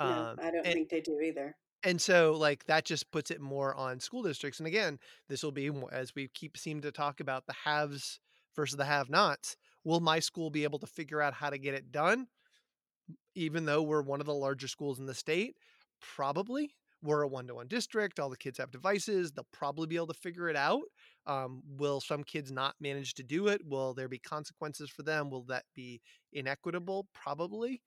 No, 0.00 0.06
um, 0.06 0.36
I 0.42 0.50
don't 0.50 0.66
and, 0.66 0.74
think 0.74 0.88
they 0.88 1.00
do 1.00 1.20
either. 1.20 1.54
And 1.84 2.00
so, 2.00 2.32
like, 2.32 2.64
that 2.64 2.84
just 2.84 3.12
puts 3.12 3.30
it 3.30 3.40
more 3.40 3.74
on 3.76 4.00
school 4.00 4.22
districts. 4.22 4.58
And 4.58 4.66
again, 4.66 4.98
this 5.28 5.44
will 5.44 5.52
be, 5.52 5.70
as 5.92 6.12
we 6.16 6.28
keep 6.34 6.56
seem 6.56 6.80
to 6.80 6.90
talk 6.90 7.20
about, 7.20 7.46
the 7.46 7.54
haves 7.64 8.18
versus 8.58 8.76
the 8.76 8.84
have 8.84 9.08
nots. 9.08 9.56
Will 9.84 10.00
my 10.00 10.18
school 10.18 10.50
be 10.50 10.64
able 10.64 10.80
to 10.80 10.86
figure 10.86 11.22
out 11.22 11.32
how 11.32 11.48
to 11.48 11.58
get 11.58 11.74
it 11.74 11.92
done? 11.92 12.26
Even 13.36 13.64
though 13.64 13.82
we're 13.82 14.02
one 14.02 14.18
of 14.18 14.26
the 14.26 14.34
larger 14.34 14.66
schools 14.66 14.98
in 14.98 15.06
the 15.06 15.14
state, 15.14 15.54
probably. 16.00 16.74
We're 17.00 17.22
a 17.22 17.28
one 17.28 17.46
to 17.46 17.54
one 17.54 17.68
district. 17.68 18.18
All 18.18 18.28
the 18.28 18.36
kids 18.36 18.58
have 18.58 18.72
devices. 18.72 19.30
They'll 19.30 19.46
probably 19.52 19.86
be 19.86 19.94
able 19.94 20.08
to 20.08 20.14
figure 20.14 20.48
it 20.48 20.56
out. 20.56 20.82
Um, 21.24 21.62
will 21.76 22.00
some 22.00 22.24
kids 22.24 22.50
not 22.50 22.74
manage 22.80 23.14
to 23.14 23.22
do 23.22 23.46
it? 23.46 23.60
Will 23.64 23.94
there 23.94 24.08
be 24.08 24.18
consequences 24.18 24.90
for 24.90 25.04
them? 25.04 25.30
Will 25.30 25.44
that 25.44 25.62
be 25.76 26.00
inequitable? 26.32 27.06
Probably. 27.14 27.80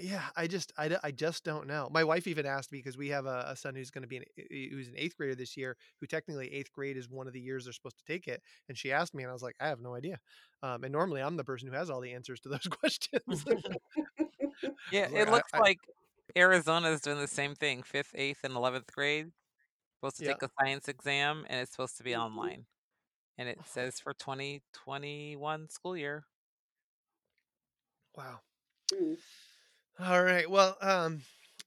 Yeah, 0.00 0.22
I 0.36 0.46
just 0.46 0.72
I, 0.76 0.96
I 1.02 1.10
just 1.10 1.44
don't 1.44 1.66
know. 1.66 1.88
My 1.90 2.04
wife 2.04 2.26
even 2.26 2.46
asked 2.46 2.72
me 2.72 2.78
because 2.78 2.96
we 2.96 3.08
have 3.08 3.26
a, 3.26 3.46
a 3.48 3.56
son 3.56 3.74
who's 3.74 3.90
going 3.90 4.02
to 4.02 4.08
be 4.08 4.18
an, 4.18 4.24
who's 4.50 4.88
an 4.88 4.94
eighth 4.96 5.16
grader 5.16 5.34
this 5.34 5.56
year, 5.56 5.76
who 6.00 6.06
technically 6.06 6.52
eighth 6.52 6.72
grade 6.72 6.96
is 6.96 7.08
one 7.08 7.26
of 7.26 7.32
the 7.32 7.40
years 7.40 7.64
they're 7.64 7.72
supposed 7.72 7.98
to 7.98 8.12
take 8.12 8.26
it. 8.26 8.42
And 8.68 8.76
she 8.76 8.92
asked 8.92 9.14
me, 9.14 9.22
and 9.22 9.30
I 9.30 9.32
was 9.32 9.42
like, 9.42 9.56
I 9.60 9.68
have 9.68 9.80
no 9.80 9.94
idea. 9.94 10.18
Um, 10.62 10.84
and 10.84 10.92
normally 10.92 11.20
I'm 11.22 11.36
the 11.36 11.44
person 11.44 11.68
who 11.68 11.74
has 11.74 11.90
all 11.90 12.00
the 12.00 12.12
answers 12.12 12.40
to 12.40 12.48
those 12.48 12.66
questions. 12.70 13.44
yeah, 14.92 15.08
it 15.12 15.30
looks 15.30 15.50
I, 15.54 15.58
like 15.58 15.78
Arizona 16.36 16.90
is 16.90 17.00
doing 17.00 17.18
the 17.18 17.28
same 17.28 17.54
thing: 17.54 17.82
fifth, 17.82 18.12
eighth, 18.14 18.44
and 18.44 18.54
eleventh 18.54 18.92
grade 18.92 19.30
supposed 20.04 20.18
to 20.18 20.24
yeah. 20.24 20.32
take 20.32 20.42
a 20.42 20.50
science 20.60 20.88
exam, 20.88 21.46
and 21.48 21.60
it's 21.60 21.72
supposed 21.72 21.96
to 21.96 22.02
be 22.02 22.10
mm-hmm. 22.10 22.22
online. 22.22 22.66
And 23.38 23.48
it 23.48 23.58
says 23.64 23.98
for 23.98 24.12
2021 24.12 25.70
school 25.70 25.96
year. 25.96 26.24
Wow. 28.16 28.40
Mm. 28.92 29.16
All 30.00 30.22
right. 30.22 30.48
Well, 30.48 30.76
um, 30.80 31.22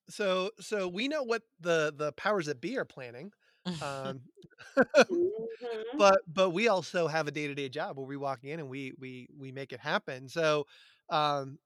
so 0.09 0.51
so 0.59 0.87
we 0.87 1.07
know 1.07 1.23
what 1.23 1.43
the 1.59 1.93
the 1.95 2.11
powers 2.13 2.47
that 2.47 2.61
be 2.61 2.77
are 2.77 2.85
planning. 2.85 3.31
Um, 3.81 4.21
mm-hmm. 5.11 5.97
but 5.97 6.21
but 6.27 6.51
we 6.51 6.67
also 6.67 7.07
have 7.07 7.27
a 7.27 7.31
day 7.31 7.47
to 7.47 7.55
day 7.55 7.69
job 7.69 7.97
where 7.97 8.05
we 8.05 8.17
walk 8.17 8.43
in 8.43 8.59
and 8.59 8.69
we 8.69 8.93
we 8.99 9.27
we 9.37 9.51
make 9.51 9.73
it 9.73 9.79
happen. 9.79 10.29
So 10.29 10.65
um, 11.09 11.59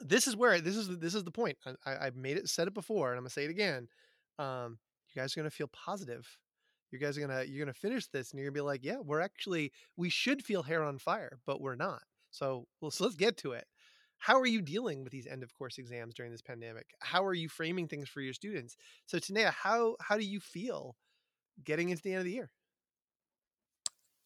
this 0.00 0.26
is 0.26 0.36
where 0.36 0.60
this 0.60 0.76
is 0.76 0.98
this 0.98 1.14
is 1.14 1.24
the 1.24 1.30
point. 1.30 1.56
I, 1.84 2.06
I've 2.06 2.16
made 2.16 2.36
it 2.36 2.48
said 2.48 2.68
it 2.68 2.74
before, 2.74 3.10
and 3.10 3.18
I'm 3.18 3.22
gonna 3.24 3.30
say 3.30 3.44
it 3.44 3.50
again. 3.50 3.88
Um, 4.38 4.78
you 5.14 5.20
guys 5.20 5.36
are 5.36 5.40
gonna 5.40 5.50
feel 5.50 5.68
positive. 5.68 6.26
You 6.90 6.98
guys 6.98 7.16
are 7.16 7.20
gonna 7.20 7.44
you're 7.44 7.64
gonna 7.64 7.74
finish 7.74 8.06
this, 8.08 8.30
and 8.30 8.38
you're 8.40 8.48
gonna 8.50 8.56
be 8.56 8.60
like, 8.62 8.84
yeah, 8.84 8.98
we're 9.00 9.20
actually 9.20 9.72
we 9.96 10.10
should 10.10 10.44
feel 10.44 10.62
hair 10.62 10.82
on 10.82 10.98
fire, 10.98 11.38
but 11.46 11.60
we're 11.60 11.76
not. 11.76 12.02
So, 12.30 12.66
well, 12.80 12.90
so 12.90 13.04
let's 13.04 13.16
get 13.16 13.36
to 13.38 13.52
it. 13.52 13.66
How 14.18 14.40
are 14.40 14.46
you 14.46 14.62
dealing 14.62 15.04
with 15.04 15.12
these 15.12 15.26
end 15.26 15.42
of 15.42 15.52
course 15.52 15.78
exams 15.78 16.14
during 16.14 16.32
this 16.32 16.42
pandemic? 16.42 16.86
How 17.00 17.24
are 17.24 17.34
you 17.34 17.48
framing 17.48 17.88
things 17.88 18.08
for 18.08 18.20
your 18.20 18.32
students? 18.32 18.76
So, 19.06 19.18
Tanea, 19.18 19.52
how 19.52 19.96
how 20.00 20.16
do 20.16 20.24
you 20.24 20.40
feel 20.40 20.96
getting 21.62 21.90
into 21.90 22.02
the 22.02 22.12
end 22.12 22.18
of 22.20 22.24
the 22.24 22.32
year? 22.32 22.50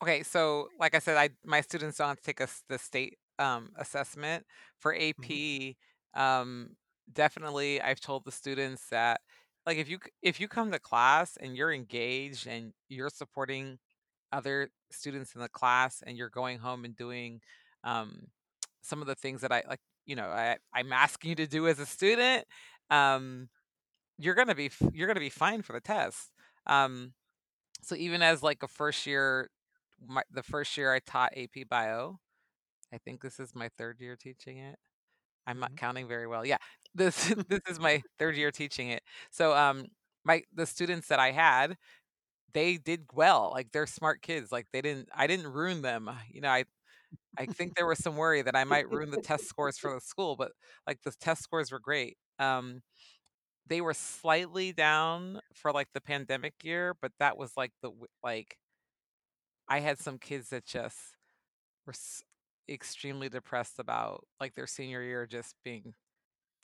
Okay, 0.03 0.23
so 0.23 0.69
like 0.79 0.95
I 0.95 1.01
said, 1.01 1.17
I 1.17 1.31
my 1.45 1.61
students 1.61 1.99
don't 1.99 2.23
take 2.23 2.41
a, 2.41 2.49
the 2.69 2.79
state 2.79 3.19
um, 3.39 3.71
assessment 3.77 4.45
for 4.79 4.95
AP. 4.95 5.17
Mm-hmm. 5.17 6.21
Um, 6.21 6.71
definitely, 7.13 7.81
I've 7.81 8.01
told 8.01 8.25
the 8.25 8.33
students 8.33 8.89
that 8.91 9.21
like 9.67 9.79
if 9.79 9.89
you 9.89 9.99
if 10.23 10.41
you 10.41 10.49
come 10.49 10.71
to 10.71 10.79
class 10.79 11.37
and 11.41 11.57
you're 11.57 11.73
engaged 11.73 12.47
and 12.47 12.73
you're 12.89 13.11
supporting 13.11 13.79
other 14.33 14.71
students 14.91 15.35
in 15.35 15.41
the 15.41 15.49
class 15.49 16.03
and 16.07 16.17
you're 16.17 16.31
going 16.31 16.59
home 16.59 16.85
and 16.85 16.97
doing 16.97 17.41
um, 17.85 18.29
some 18.83 19.01
of 19.01 19.07
the 19.07 19.15
things 19.15 19.41
that 19.43 19.53
I 19.53 19.63
like, 19.69 19.81
you 20.07 20.17
know, 20.17 20.27
I, 20.27 20.57
I'm 20.73 20.93
asking 20.93 21.31
you 21.31 21.37
to 21.37 21.47
do 21.47 21.67
as 21.69 21.79
a 21.79 21.87
student, 21.87 22.47
um, 22.91 23.49
you're 24.19 24.35
gonna 24.35 24.55
be 24.55 24.71
you're 24.93 25.07
gonna 25.07 25.21
be 25.21 25.31
fine 25.31 25.63
for 25.63 25.73
the 25.73 25.81
test. 25.81 26.31
Um, 26.67 27.13
so 27.83 27.95
even 27.95 28.23
as 28.23 28.43
like 28.43 28.63
a 28.63 28.69
first 28.69 29.07
year, 29.07 29.51
my, 30.07 30.23
the 30.31 30.43
first 30.43 30.77
year 30.77 30.93
I 30.93 30.99
taught 31.01 31.37
AP 31.37 31.69
Bio, 31.69 32.19
I 32.93 32.99
think 32.99 33.23
this 33.23 33.39
is 33.41 33.55
my 33.55 33.69
third 33.79 34.01
year 34.01 34.17
teaching 34.17 34.59
it. 34.59 34.77
I'm 35.47 35.61
not 35.61 35.71
mm-hmm. 35.71 35.77
counting 35.77 36.09
very 36.09 36.27
well. 36.27 36.45
Yeah, 36.45 36.59
this 36.95 37.35
this 37.49 37.61
is 37.69 37.81
my 37.81 38.03
third 38.19 38.37
year 38.37 38.51
teaching 38.51 38.89
it. 38.89 39.03
So 39.31 39.55
um 39.55 39.87
my 40.25 40.43
the 40.55 40.67
students 40.67 41.09
that 41.09 41.21
I 41.21 41.31
had, 41.33 41.77
they 42.53 42.77
did 42.77 43.07
well. 43.15 43.51
Like 43.53 43.73
they're 43.73 43.87
smart 43.87 44.23
kids. 44.23 44.53
Like 44.53 44.67
they 44.73 44.83
didn't 44.83 45.09
I 45.15 45.27
didn't 45.27 45.53
ruin 45.53 45.83
them. 45.83 46.11
You 46.31 46.41
know, 46.41 46.51
I 46.51 46.65
I 47.37 47.47
think 47.47 47.77
there 47.77 47.87
was 47.87 47.99
some 47.99 48.17
worry 48.17 48.43
that 48.43 48.57
I 48.57 48.65
might 48.65 48.91
ruin 48.91 49.11
the 49.11 49.21
test 49.21 49.49
scores 49.49 49.79
for 49.79 49.95
the 49.95 50.01
school, 50.01 50.37
but 50.37 50.53
like 50.87 51.03
the 51.03 51.13
test 51.21 51.43
scores 51.43 51.71
were 51.71 51.81
great. 51.81 52.17
Um 52.39 52.83
they 53.69 53.81
were 53.81 53.95
slightly 53.95 54.73
down 54.73 55.41
for 55.55 55.73
like 55.73 55.89
the 55.93 56.01
pandemic 56.01 56.55
year, 56.63 56.95
but 57.01 57.13
that 57.19 57.37
was 57.37 57.53
like 57.57 57.73
the 57.83 57.91
like 58.23 58.57
I 59.69 59.81
had 59.81 59.99
some 59.99 60.19
kids 60.19 60.49
that 60.51 60.65
just 60.65 60.97
were 61.87 61.95
extremely 62.69 63.29
depressed 63.29 63.79
about 63.79 64.25
like 64.41 64.55
their 64.55 64.67
senior 64.67 65.03
year 65.03 65.27
just 65.27 65.55
being 65.65 65.95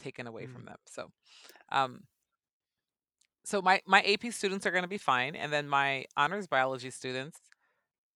taken 0.00 0.26
away 0.26 0.46
mm. 0.46 0.52
from 0.52 0.64
them. 0.64 0.76
So, 0.86 1.10
um, 1.70 2.00
so 3.44 3.60
my 3.60 3.80
my 3.86 4.00
AP 4.02 4.32
students 4.32 4.66
are 4.66 4.70
going 4.70 4.82
to 4.84 4.88
be 4.88 4.98
fine, 4.98 5.36
and 5.36 5.52
then 5.52 5.68
my 5.68 6.06
honors 6.16 6.46
biology 6.46 6.90
students, 6.90 7.38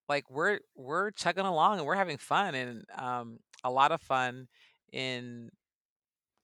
like 0.09 0.31
we're 0.31 0.61
we're 0.77 1.11
chugging 1.13 1.47
along 1.47 1.79
and 1.79 1.87
we're 1.87 1.95
having 1.95 2.19
fun 2.19 2.55
and 2.55 2.85
um, 2.97 3.39
a 3.65 3.71
lot 3.71 3.93
of 3.93 4.01
fun 4.01 4.49
in 4.93 5.51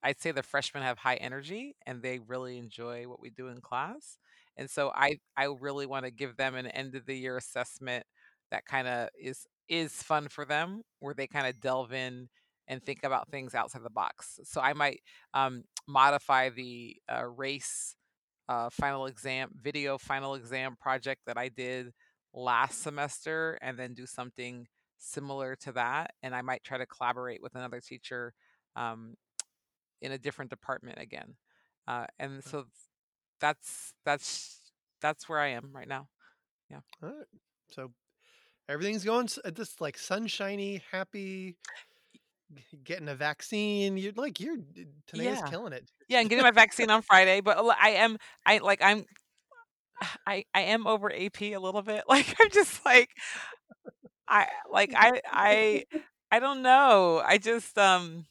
I'd 0.03 0.21
say 0.21 0.31
the 0.31 0.43
freshmen 0.43 0.83
have 0.83 0.99
high 0.99 1.15
energy 1.15 1.75
and 1.85 2.01
they 2.01 2.19
really 2.19 2.57
enjoy 2.57 3.07
what 3.07 3.19
we 3.19 3.29
do 3.31 3.47
in 3.47 3.59
class. 3.61 4.17
And 4.57 4.69
so 4.69 4.91
I 4.95 5.19
I 5.35 5.45
really 5.59 5.85
want 5.85 6.05
to 6.05 6.11
give 6.11 6.37
them 6.37 6.55
an 6.55 6.67
end 6.67 6.95
of 6.95 7.05
the 7.05 7.15
year 7.17 7.37
assessment 7.37 8.05
that 8.51 8.65
kind 8.65 8.87
of 8.87 9.09
is 9.19 9.47
is 9.67 9.91
fun 10.03 10.27
for 10.29 10.45
them 10.45 10.83
where 10.99 11.13
they 11.15 11.27
kind 11.27 11.47
of 11.47 11.59
delve 11.59 11.91
in 11.91 12.29
and 12.67 12.83
think 12.83 13.03
about 13.03 13.29
things 13.29 13.55
outside 13.55 13.83
the 13.83 13.89
box. 13.89 14.39
So 14.43 14.61
I 14.61 14.73
might 14.73 15.01
um, 15.33 15.63
modify 15.87 16.49
the 16.49 16.95
uh, 17.11 17.25
race 17.25 17.95
uh, 18.49 18.69
final 18.71 19.07
exam, 19.07 19.49
video 19.61 19.97
final 19.97 20.35
exam 20.35 20.75
project 20.79 21.21
that 21.27 21.37
I 21.37 21.49
did 21.49 21.91
last 22.35 22.83
semester 22.83 23.57
and 23.61 23.79
then 23.79 23.93
do 23.93 24.05
something 24.05 24.67
similar 24.97 25.55
to 25.55 25.71
that. 25.73 26.13
And 26.21 26.35
I 26.35 26.41
might 26.41 26.63
try 26.63 26.77
to 26.77 26.85
collaborate 26.85 27.41
with 27.41 27.55
another 27.55 27.81
teacher 27.81 28.33
um, 28.75 29.15
in 30.01 30.11
a 30.11 30.17
different 30.17 30.51
department 30.51 30.99
again. 30.99 31.35
Uh, 31.87 32.05
and 32.19 32.43
so 32.43 32.65
that's 33.39 33.93
that's 34.05 34.59
that's 35.01 35.29
where 35.29 35.39
I 35.39 35.49
am 35.49 35.69
right 35.73 35.87
now. 35.87 36.07
Yeah. 36.69 36.79
All 37.01 37.09
right. 37.09 37.27
So 37.71 37.91
everything's 38.67 39.03
going 39.03 39.29
this 39.45 39.79
like 39.79 39.97
sunshiny, 39.97 40.81
happy 40.91 41.55
getting 42.83 43.09
a 43.09 43.15
vaccine. 43.15 43.97
You're 43.97 44.13
like 44.15 44.39
you're 44.39 44.57
Tanea's 45.11 45.39
yeah. 45.39 45.47
killing 45.47 45.73
it. 45.73 45.89
Yeah, 46.07 46.19
and 46.19 46.29
getting 46.29 46.43
my 46.43 46.51
vaccine 46.63 46.89
on 46.89 47.01
Friday. 47.01 47.41
But 47.41 47.57
I 47.79 47.89
am 47.91 48.17
I 48.45 48.59
like 48.59 48.81
I'm 48.81 49.05
I 50.27 50.45
I 50.53 50.61
am 50.61 50.87
over 50.87 51.11
AP 51.11 51.41
a 51.41 51.57
little 51.57 51.81
bit. 51.81 52.03
Like 52.09 52.35
I'm 52.39 52.49
just 52.51 52.83
like 52.85 53.09
I 54.27 54.47
like 54.71 54.93
I 54.95 55.21
I 55.25 55.85
I 56.31 56.39
don't 56.39 56.61
know. 56.61 57.21
I 57.25 57.37
just 57.37 57.77
um 57.77 58.25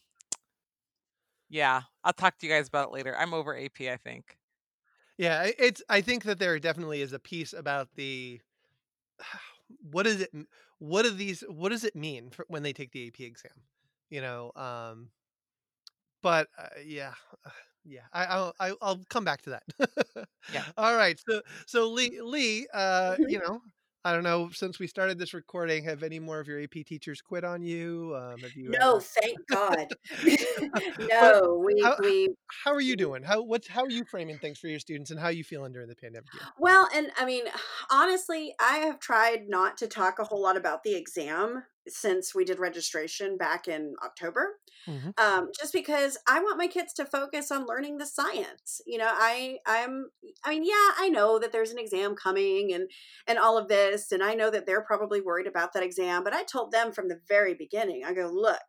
yeah, 1.48 1.82
I'll 2.02 2.12
talk 2.12 2.38
to 2.38 2.46
you 2.46 2.52
guys 2.52 2.68
about 2.68 2.88
it 2.88 2.92
later. 2.94 3.16
I'm 3.16 3.32
over 3.32 3.56
AP, 3.56 3.88
I 3.88 3.96
think. 3.96 4.38
Yeah, 5.18 5.48
it's 5.58 5.82
I 5.88 6.00
think 6.00 6.24
that 6.24 6.38
there 6.38 6.58
definitely 6.58 7.00
is 7.00 7.12
a 7.12 7.18
piece 7.18 7.52
about 7.52 7.88
the 7.94 8.40
what 9.90 10.06
is 10.06 10.20
it 10.22 10.30
what 10.78 11.06
are 11.06 11.10
these 11.10 11.42
what 11.48 11.70
does 11.70 11.84
it 11.84 11.96
mean 11.96 12.30
for, 12.30 12.44
when 12.48 12.62
they 12.62 12.72
take 12.72 12.92
the 12.92 13.06
ap 13.06 13.20
exam 13.20 13.52
you 14.10 14.20
know 14.20 14.52
um 14.56 15.08
but 16.22 16.48
uh, 16.58 16.68
yeah 16.84 17.14
yeah 17.84 18.00
I, 18.12 18.24
I'll 18.24 18.54
I'll 18.80 19.00
come 19.08 19.24
back 19.24 19.42
to 19.42 19.50
that. 19.50 20.28
yeah. 20.52 20.64
All 20.76 20.96
right. 20.96 21.20
So 21.28 21.42
so 21.66 21.90
Lee 21.90 22.20
Lee, 22.20 22.66
uh, 22.72 23.12
mm-hmm. 23.12 23.28
you 23.28 23.38
know, 23.38 23.60
I 24.06 24.12
don't 24.12 24.22
know. 24.22 24.50
Since 24.52 24.78
we 24.78 24.86
started 24.86 25.18
this 25.18 25.32
recording, 25.32 25.82
have 25.84 26.02
any 26.02 26.18
more 26.18 26.38
of 26.38 26.46
your 26.46 26.62
AP 26.62 26.84
teachers 26.86 27.22
quit 27.22 27.42
on 27.42 27.62
you? 27.62 28.14
Um, 28.14 28.38
have 28.40 28.52
you? 28.54 28.68
No, 28.68 28.96
ever... 28.96 29.00
thank 29.00 29.38
God. 29.48 29.94
no, 31.08 31.62
we 31.64 31.80
how, 31.82 31.96
we. 32.00 32.28
How 32.64 32.74
are 32.74 32.82
you 32.82 32.96
doing? 32.96 33.22
How 33.22 33.42
what's 33.42 33.66
how 33.66 33.82
are 33.82 33.90
you 33.90 34.04
framing 34.04 34.36
things 34.36 34.58
for 34.58 34.68
your 34.68 34.78
students, 34.78 35.10
and 35.10 35.18
how 35.18 35.26
are 35.26 35.32
you 35.32 35.42
feeling 35.42 35.72
during 35.72 35.88
the 35.88 35.96
pandemic? 35.96 36.28
Year? 36.34 36.42
Well, 36.58 36.86
and 36.94 37.12
I 37.16 37.24
mean, 37.24 37.44
honestly, 37.90 38.54
I 38.60 38.78
have 38.78 39.00
tried 39.00 39.48
not 39.48 39.78
to 39.78 39.86
talk 39.86 40.18
a 40.18 40.24
whole 40.24 40.42
lot 40.42 40.58
about 40.58 40.82
the 40.82 40.94
exam 40.94 41.64
since 41.88 42.34
we 42.34 42.44
did 42.44 42.58
registration 42.58 43.36
back 43.36 43.68
in 43.68 43.94
October. 44.04 44.58
Mm-hmm. 44.88 45.10
Um, 45.18 45.48
just 45.58 45.72
because 45.72 46.18
I 46.28 46.40
want 46.40 46.58
my 46.58 46.66
kids 46.66 46.92
to 46.94 47.04
focus 47.04 47.50
on 47.50 47.66
learning 47.66 47.98
the 47.98 48.06
science. 48.06 48.80
You 48.86 48.98
know, 48.98 49.10
I 49.10 49.58
I'm 49.66 50.06
I 50.44 50.50
mean, 50.50 50.64
yeah, 50.64 50.92
I 50.98 51.08
know 51.08 51.38
that 51.38 51.52
there's 51.52 51.70
an 51.70 51.78
exam 51.78 52.14
coming 52.14 52.72
and 52.72 52.90
and 53.26 53.38
all 53.38 53.58
of 53.58 53.68
this, 53.68 54.12
and 54.12 54.22
I 54.22 54.34
know 54.34 54.50
that 54.50 54.66
they're 54.66 54.84
probably 54.84 55.20
worried 55.20 55.46
about 55.46 55.72
that 55.74 55.82
exam, 55.82 56.24
but 56.24 56.34
I 56.34 56.44
told 56.44 56.72
them 56.72 56.92
from 56.92 57.08
the 57.08 57.20
very 57.28 57.54
beginning, 57.54 58.02
I 58.04 58.12
go, 58.12 58.30
look, 58.32 58.62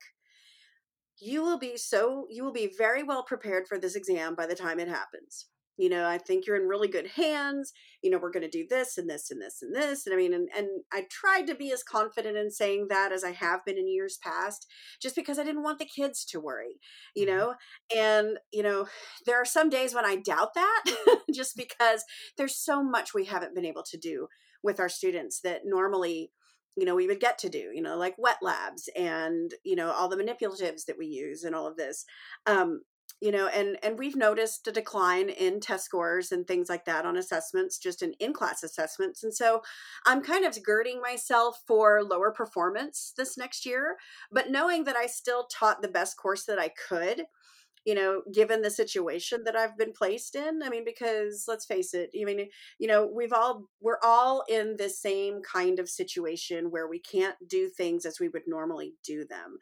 you 1.20 1.42
will 1.42 1.58
be 1.60 1.78
so 1.78 2.28
you 2.30 2.44
will 2.44 2.54
be 2.54 2.74
very 2.78 3.04
well 3.04 3.24
prepared 3.24 3.68
for 3.68 3.78
this 3.80 3.96
exam 3.96 4.36
by 4.36 4.46
the 4.46 4.56
time 4.56 4.80
it 4.80 4.88
happens 4.88 5.48
you 5.78 5.90
know 5.90 6.08
i 6.08 6.18
think 6.18 6.46
you're 6.46 6.56
in 6.56 6.68
really 6.68 6.88
good 6.88 7.08
hands 7.16 7.74
you 8.02 8.10
know 8.10 8.18
we're 8.18 8.32
going 8.32 8.44
to 8.44 8.50
do 8.50 8.66
this 8.70 8.98
and 8.98 9.10
this 9.10 9.32
and 9.32 9.42
this 9.42 9.62
and 9.62 9.76
this 9.76 10.06
and 10.06 10.14
i 10.14 10.18
mean 10.18 10.34
and, 10.34 10.48
and 10.56 10.68
i 10.94 11.04
tried 11.10 11.46
to 11.48 11.56
be 11.56 11.72
as 11.72 11.84
confident 11.84 12.38
in 12.38 12.52
saying 12.52 12.88
that 12.90 13.12
as 13.12 13.24
i 13.24 13.32
have 13.32 13.64
been 13.66 13.78
in 13.78 13.88
years 13.88 14.18
past 14.24 14.68
just 15.02 15.16
because 15.16 15.40
i 15.40 15.44
didn't 15.44 15.64
want 15.64 15.80
the 15.80 15.86
kids 15.86 16.24
to 16.26 16.40
worry 16.40 16.80
you 17.16 17.26
mm-hmm. 17.26 17.38
know 17.38 17.54
and 17.96 18.38
you 18.52 18.64
know 18.64 18.88
there 19.26 19.40
are 19.40 19.46
some 19.46 19.70
days 19.70 19.94
when 19.94 20.06
i 20.06 20.16
doubt 20.16 20.54
that 20.54 20.84
just 21.34 21.56
because 21.56 22.04
there's 22.38 22.58
so 22.58 22.84
much 22.84 23.14
we 23.14 23.26
haven't 23.26 23.56
been 23.56 23.66
able 23.66 23.84
to 23.84 23.98
do 23.98 24.28
with 24.64 24.80
our 24.80 24.90
students 24.90 25.42
that 25.42 25.62
normally 25.66 26.32
you 26.78 26.86
know 26.86 26.96
we 26.96 27.08
would 27.08 27.20
get 27.20 27.38
to 27.38 27.50
do 27.50 27.72
you 27.74 27.82
know 27.82 27.98
like 27.98 28.16
wet 28.18 28.38
labs 28.42 28.90
and 28.98 29.54
you 29.64 29.76
know 29.76 29.92
all 29.92 30.10
the 30.10 30.18
manipulatives 30.18 30.86
that 30.86 30.98
we 30.98 31.06
use 31.06 31.44
and 31.44 31.56
all 31.56 31.68
of 31.68 31.78
this 31.78 32.06
um, 32.46 32.82
you 33.22 33.32
know 33.32 33.48
and 33.48 33.78
and 33.82 33.98
we've 33.98 34.16
noticed 34.16 34.68
a 34.68 34.72
decline 34.72 35.30
in 35.30 35.60
test 35.60 35.86
scores 35.86 36.32
and 36.32 36.46
things 36.46 36.68
like 36.70 36.86
that 36.86 37.06
on 37.06 37.18
assessments 37.18 37.78
just 37.78 38.02
in 38.02 38.14
in-class 38.20 38.62
assessments 38.64 39.24
and 39.24 39.34
so 39.34 39.62
i'm 40.06 40.22
kind 40.22 40.46
of 40.46 40.64
girding 40.64 41.02
myself 41.02 41.62
for 41.66 42.04
lower 42.04 42.32
performance 42.32 43.14
this 43.18 43.38
next 43.38 43.66
year 43.66 43.96
but 44.32 44.50
knowing 44.50 44.84
that 44.84 44.96
i 44.96 45.06
still 45.06 45.46
taught 45.46 45.82
the 45.82 45.88
best 45.88 46.18
course 46.18 46.44
that 46.44 46.60
i 46.60 46.70
could 46.90 47.24
you 47.86 47.94
know, 47.94 48.24
given 48.34 48.64
the 48.64 48.72
situation 48.72 49.44
that 49.46 49.56
I've 49.56 49.78
been 49.78 49.94
placed 49.94 50.36
in. 50.36 50.62
I 50.64 50.70
mean, 50.70 50.84
because 50.84 51.46
let's 51.48 51.68
face 51.68 51.94
it, 51.94 52.10
I 52.20 52.26
mean, 52.26 52.50
you 52.80 52.88
know, 52.88 53.06
we've 53.06 53.32
all, 53.32 53.66
we're 53.80 54.00
all 54.04 54.44
in 54.50 54.76
the 54.78 54.90
same 54.90 55.42
kind 55.44 55.80
of 55.80 55.88
situation 55.88 56.72
where 56.72 56.88
we 56.88 57.00
can't 57.00 57.36
do 57.48 57.70
things 57.70 58.06
as 58.06 58.20
we 58.20 58.28
would 58.28 58.48
normally 58.48 58.96
do 59.04 59.24
them 59.24 59.60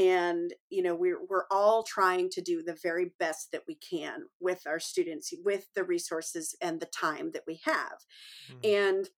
and 0.00 0.54
you 0.70 0.82
know 0.82 0.94
we're 0.94 1.20
we're 1.28 1.44
all 1.50 1.82
trying 1.82 2.30
to 2.30 2.40
do 2.40 2.62
the 2.62 2.76
very 2.82 3.12
best 3.18 3.52
that 3.52 3.62
we 3.68 3.74
can 3.74 4.22
with 4.40 4.62
our 4.66 4.80
students 4.80 5.32
with 5.44 5.66
the 5.74 5.84
resources 5.84 6.56
and 6.62 6.80
the 6.80 6.86
time 6.86 7.32
that 7.32 7.42
we 7.46 7.60
have. 7.64 8.06
Mm-hmm. 8.50 8.58
and 8.64 9.08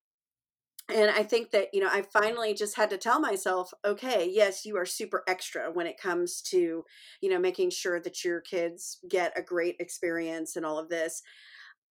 and 0.88 1.10
i 1.10 1.22
think 1.22 1.52
that 1.52 1.68
you 1.72 1.80
know 1.80 1.88
i 1.88 2.02
finally 2.02 2.54
just 2.54 2.76
had 2.76 2.90
to 2.90 2.98
tell 2.98 3.20
myself 3.20 3.72
okay 3.84 4.28
yes 4.28 4.66
you 4.66 4.76
are 4.76 4.84
super 4.84 5.22
extra 5.28 5.70
when 5.70 5.86
it 5.86 5.96
comes 5.96 6.42
to 6.42 6.84
you 7.20 7.30
know 7.30 7.38
making 7.38 7.70
sure 7.70 8.00
that 8.00 8.24
your 8.24 8.40
kids 8.40 8.98
get 9.08 9.32
a 9.36 9.42
great 9.42 9.76
experience 9.78 10.56
and 10.56 10.66
all 10.66 10.78
of 10.78 10.88
this. 10.88 11.22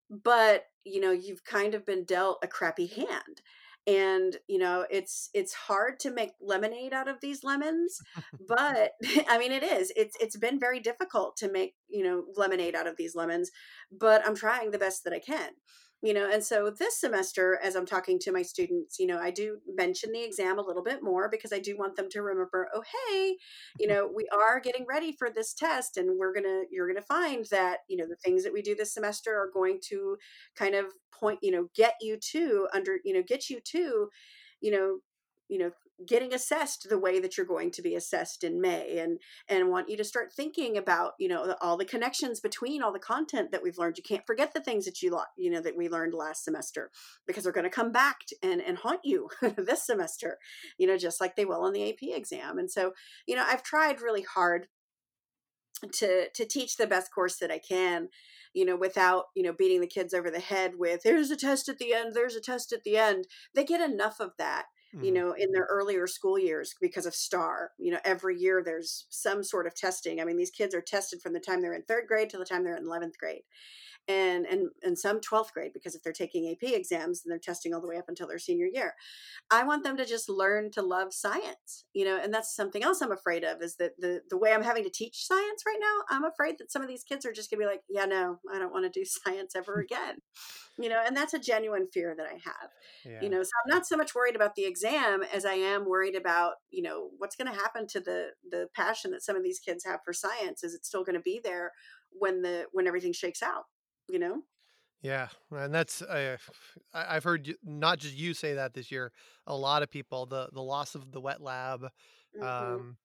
But 0.10 0.66
you 0.84 1.00
know 1.00 1.12
you've 1.12 1.46
kind 1.46 1.74
of 1.74 1.86
been 1.86 2.04
dealt 2.04 2.40
a 2.44 2.48
crappy 2.48 2.88
hand 2.88 3.42
and 3.88 4.38
you 4.48 4.60
know 4.60 4.86
it's 4.92 5.30
it's 5.34 5.54
hard 5.54 6.00
to 6.00 6.12
make 6.12 6.32
lemonade 6.40 6.94
out 6.94 7.08
of 7.08 7.20
these 7.22 7.44
lemons 7.44 8.00
but 8.48 8.92
i 9.30 9.38
mean 9.38 9.52
it 9.52 9.64
is 9.64 9.92
it's 9.96 10.16
it's 10.20 10.38
been 10.38 10.60
very 10.60 10.80
difficult 10.80 11.36
to 11.36 11.52
make 11.52 11.74
you 11.90 12.04
know 12.04 12.24
lemonade 12.36 12.76
out 12.76 12.88
of 12.88 12.98
these 12.98 13.16
lemons 13.16 13.50
but 13.92 14.26
i'm 14.26 14.36
trying 14.36 14.72
the 14.72 14.78
best 14.78 15.04
that 15.04 15.14
i 15.14 15.20
can 15.20 15.52
you 16.02 16.14
know 16.14 16.30
and 16.32 16.44
so 16.44 16.70
this 16.70 17.00
semester 17.00 17.60
as 17.64 17.76
i'm 17.76 17.86
talking 17.86 18.18
to 18.18 18.32
my 18.32 18.42
students 18.42 18.98
you 19.00 19.06
know 19.06 19.20
i 19.20 19.30
do 19.30 19.58
mention 19.76 20.12
the 20.12 20.24
exam 20.24 20.58
a 20.58 20.62
little 20.62 20.84
bit 20.84 21.04
more 21.04 21.30
because 21.30 21.54
i 21.54 21.60
do 21.60 21.78
want 21.78 21.96
them 21.96 22.10
to 22.10 22.22
remember 22.22 22.68
oh 22.74 22.82
hey 22.82 23.36
you 23.80 23.88
mm-hmm. 23.88 23.96
know 23.96 24.12
we 24.14 24.28
are 24.34 24.60
getting 24.60 24.86
ready 24.90 25.16
for 25.18 25.30
this 25.30 25.54
test 25.54 25.98
and 25.98 26.18
we're 26.18 26.34
gonna 26.34 26.64
you're 26.72 26.88
gonna 26.88 27.02
find 27.02 27.46
that 27.52 27.80
you 27.88 27.98
know 27.98 28.06
the 28.08 28.16
things 28.16 28.44
that 28.44 28.54
we 28.54 28.62
do 28.62 28.76
this 28.76 28.94
semester 28.94 29.32
are 29.32 29.52
going 29.54 29.80
to 29.82 30.18
kind 30.56 30.76
of 30.76 30.86
point 31.14 31.40
you 31.42 31.52
know 31.52 31.68
get 31.76 31.96
you 32.02 32.18
to 32.18 32.68
under 32.74 32.98
you 33.06 33.14
know 33.14 33.24
get 33.26 33.50
you 33.50 33.60
to 33.64 34.10
you 34.60 34.72
know 34.72 34.98
you 35.50 35.60
know 35.60 35.72
getting 36.06 36.34
assessed 36.34 36.88
the 36.90 36.98
way 36.98 37.20
that 37.20 37.38
you're 37.38 37.46
going 37.46 37.72
to 37.72 37.82
be 37.82 37.96
assessed 37.96 38.44
in 38.44 38.62
May 38.62 39.00
and 39.00 39.20
and 39.48 39.70
want 39.70 39.90
you 39.90 39.98
to 39.98 40.04
start 40.04 40.34
thinking 40.34 40.78
about 40.78 41.14
you 41.20 41.28
know 41.28 41.56
all 41.62 41.78
the 41.78 41.86
connections 41.86 42.40
between 42.40 42.82
all 42.82 42.94
the 42.94 43.00
content 43.00 43.52
that 43.52 43.64
we've 43.64 43.78
learned. 43.78 43.98
You 43.98 44.04
can't 44.04 44.26
forget 44.26 44.54
the 44.54 44.62
things 44.62 44.86
that 44.86 45.02
you 45.02 45.20
you 45.38 45.50
know 45.50 45.62
that 45.62 45.78
we 45.78 45.90
learned 45.90 46.14
last 46.14 46.44
semester 46.44 46.92
because 47.28 47.44
they're 47.44 47.54
going 47.54 47.64
to 47.64 47.70
come 47.70 47.92
back 47.92 48.18
and 48.42 48.62
and 48.62 48.78
haunt 48.78 49.02
you 49.04 49.30
this 49.58 49.86
semester 49.86 50.38
you 50.78 50.88
know 50.88 50.98
just 50.98 51.22
like 51.22 51.36
they 51.36 51.46
will 51.46 51.62
on 51.62 51.74
the 51.74 51.90
AP 51.90 52.16
exam. 52.16 52.58
And 52.58 52.70
so 52.70 52.94
you 53.28 53.36
know 53.36 53.46
I've 53.46 53.64
tried 53.64 54.02
really 54.02 54.24
hard 54.24 54.68
to 55.94 56.30
to 56.34 56.46
teach 56.46 56.78
the 56.78 56.88
best 56.88 57.14
course 57.14 57.38
that 57.38 57.52
I 57.52 57.60
can 57.60 58.10
you 58.54 58.66
know 58.66 58.76
without 58.76 59.26
you 59.36 59.44
know 59.44 59.54
beating 59.54 59.82
the 59.82 59.88
kids 59.88 60.14
over 60.14 60.30
the 60.30 60.40
head 60.40 60.74
with 60.78 61.02
there's 61.04 61.32
a 61.32 61.36
test 61.36 61.70
at 61.70 61.80
the 61.80 61.94
end 61.94 62.14
there's 62.14 62.36
a 62.36 62.42
test 62.42 62.74
at 62.74 62.84
the 62.84 62.98
end. 62.98 63.26
They 63.56 63.64
get 63.64 63.82
enough 63.82 64.20
of 64.20 64.32
that 64.38 64.66
mm-hmm. 64.96 65.06
you 65.06 65.12
know, 65.12 65.34
in 65.34 65.52
their 65.52 65.68
earlier 65.70 66.08
school 66.08 66.38
years 66.38 66.76
because 66.80 67.06
of 67.06 67.16
STAAR. 67.16 67.72
You 67.78 67.92
know, 67.92 68.00
every 68.04 68.38
year 68.38 68.62
there's 68.64 69.06
some 69.10 69.44
sort 69.44 69.68
of 69.68 69.76
testing. 69.76 70.20
I 70.22 70.26
mean, 70.26 70.38
these 70.38 70.52
kids 70.52 70.76
are 70.76 70.82
tested 70.82 71.22
from 71.22 71.34
the 71.34 71.40
time 71.40 71.62
they're 71.62 71.74
in 71.74 71.84
third 71.84 72.06
grade 72.08 72.30
to 72.32 72.38
the 72.38 72.46
time 72.46 72.64
they're 72.64 72.78
in 72.78 72.86
11th 72.86 73.18
grade. 73.18 73.44
And, 74.08 74.46
and 74.46 74.70
and 74.84 74.98
some 74.98 75.22
12th 75.22 75.54
grade 75.54 75.72
because 75.74 75.96
if 75.96 76.04
they're 76.04 76.12
taking 76.12 76.50
AP 76.50 76.72
exams 76.74 77.22
and 77.24 77.32
they're 77.32 77.40
testing 77.40 77.74
all 77.74 77.80
the 77.80 77.88
way 77.88 77.98
up 77.98 78.10
until 78.10 78.28
their 78.28 78.40
senior 78.40 78.66
year. 78.66 78.94
I 79.52 79.64
want 79.64 79.84
them 79.84 79.96
to 79.98 80.06
just 80.06 80.28
learn 80.28 80.72
to 80.72 80.82
love 80.82 81.14
science, 81.14 81.86
you 81.94 82.04
know, 82.04 82.20
and 82.22 82.34
that's 82.34 82.56
something 82.56 82.84
else 82.84 83.02
I'm 83.02 83.12
afraid 83.12 83.44
of 83.44 83.62
is 83.62 83.76
that 83.78 83.92
the 84.00 84.22
the 84.30 84.38
way 84.38 84.54
I'm 84.54 84.64
having 84.64 84.84
to 84.84 84.90
teach 84.90 85.26
science 85.28 85.64
right 85.66 85.80
now, 85.80 86.16
I'm 86.18 86.26
afraid 86.26 86.56
that 86.58 86.72
some 86.72 86.82
of 86.82 86.88
these 86.88 87.04
kids 87.04 87.26
are 87.26 87.32
just 87.32 87.52
gonna 87.52 87.62
be 87.62 87.68
like, 87.68 87.84
yeah, 87.90 88.06
no, 88.06 88.40
I 88.52 88.60
don't 88.60 88.74
want 88.74 88.92
to 88.92 89.00
do 89.00 89.06
science 89.26 89.56
ever 89.56 89.80
again 89.80 90.18
you 90.80 90.90
know 90.90 91.02
and 91.06 91.16
that's 91.16 91.34
a 91.34 91.40
genuine 91.40 91.88
fear 91.94 92.16
that 92.18 92.26
i 92.26 92.34
have 92.34 92.70
yeah. 93.06 93.20
you 93.22 93.30
know 93.30 93.44
so 93.44 93.50
i'm 93.64 93.76
not 93.76 93.86
so 93.86 93.98
much 93.98 94.16
worried 94.16 94.36
about 94.36 94.56
the 94.56 94.66
exam 94.66 95.22
as 95.34 95.46
i 95.46 95.54
am 95.54 95.88
worried 95.88 96.16
about 96.16 96.54
you 96.70 96.82
know 96.82 97.10
what's 97.18 97.36
going 97.36 97.52
to 97.52 97.60
happen 97.60 97.86
to 97.88 98.00
the 98.00 98.28
the 98.50 98.68
passion 98.76 99.12
that 99.12 99.24
some 99.24 99.36
of 99.36 99.44
these 99.44 99.60
kids 99.60 99.86
have 99.86 100.00
for 100.06 100.14
science 100.14 100.64
is 100.64 100.74
it 100.74 100.86
still 100.86 101.04
going 101.04 101.16
to 101.16 101.22
be 101.22 101.40
there 101.44 101.72
when 102.12 102.42
the 102.42 102.66
when 102.72 102.88
everything 102.88 103.14
shakes 103.14 103.44
out 103.44 103.66
you 104.08 104.20
know 104.20 104.42
yeah, 105.04 105.30
and 105.50 105.74
that's 105.74 106.04
uh, 106.04 106.38
I've 106.94 107.24
heard 107.24 107.56
not 107.64 107.98
just 107.98 108.16
you 108.16 108.36
say 108.36 108.54
that 108.54 108.76
this 108.76 108.92
year. 108.92 109.12
A 109.48 109.56
lot 109.56 109.82
of 109.82 109.90
people 109.90 110.28
the 110.28 110.50
the 110.54 110.62
loss 110.62 110.94
of 110.94 111.12
the 111.12 111.20
wet 111.20 111.42
lab, 111.42 111.90
mm-hmm. 112.40 112.44
um, 112.44 112.98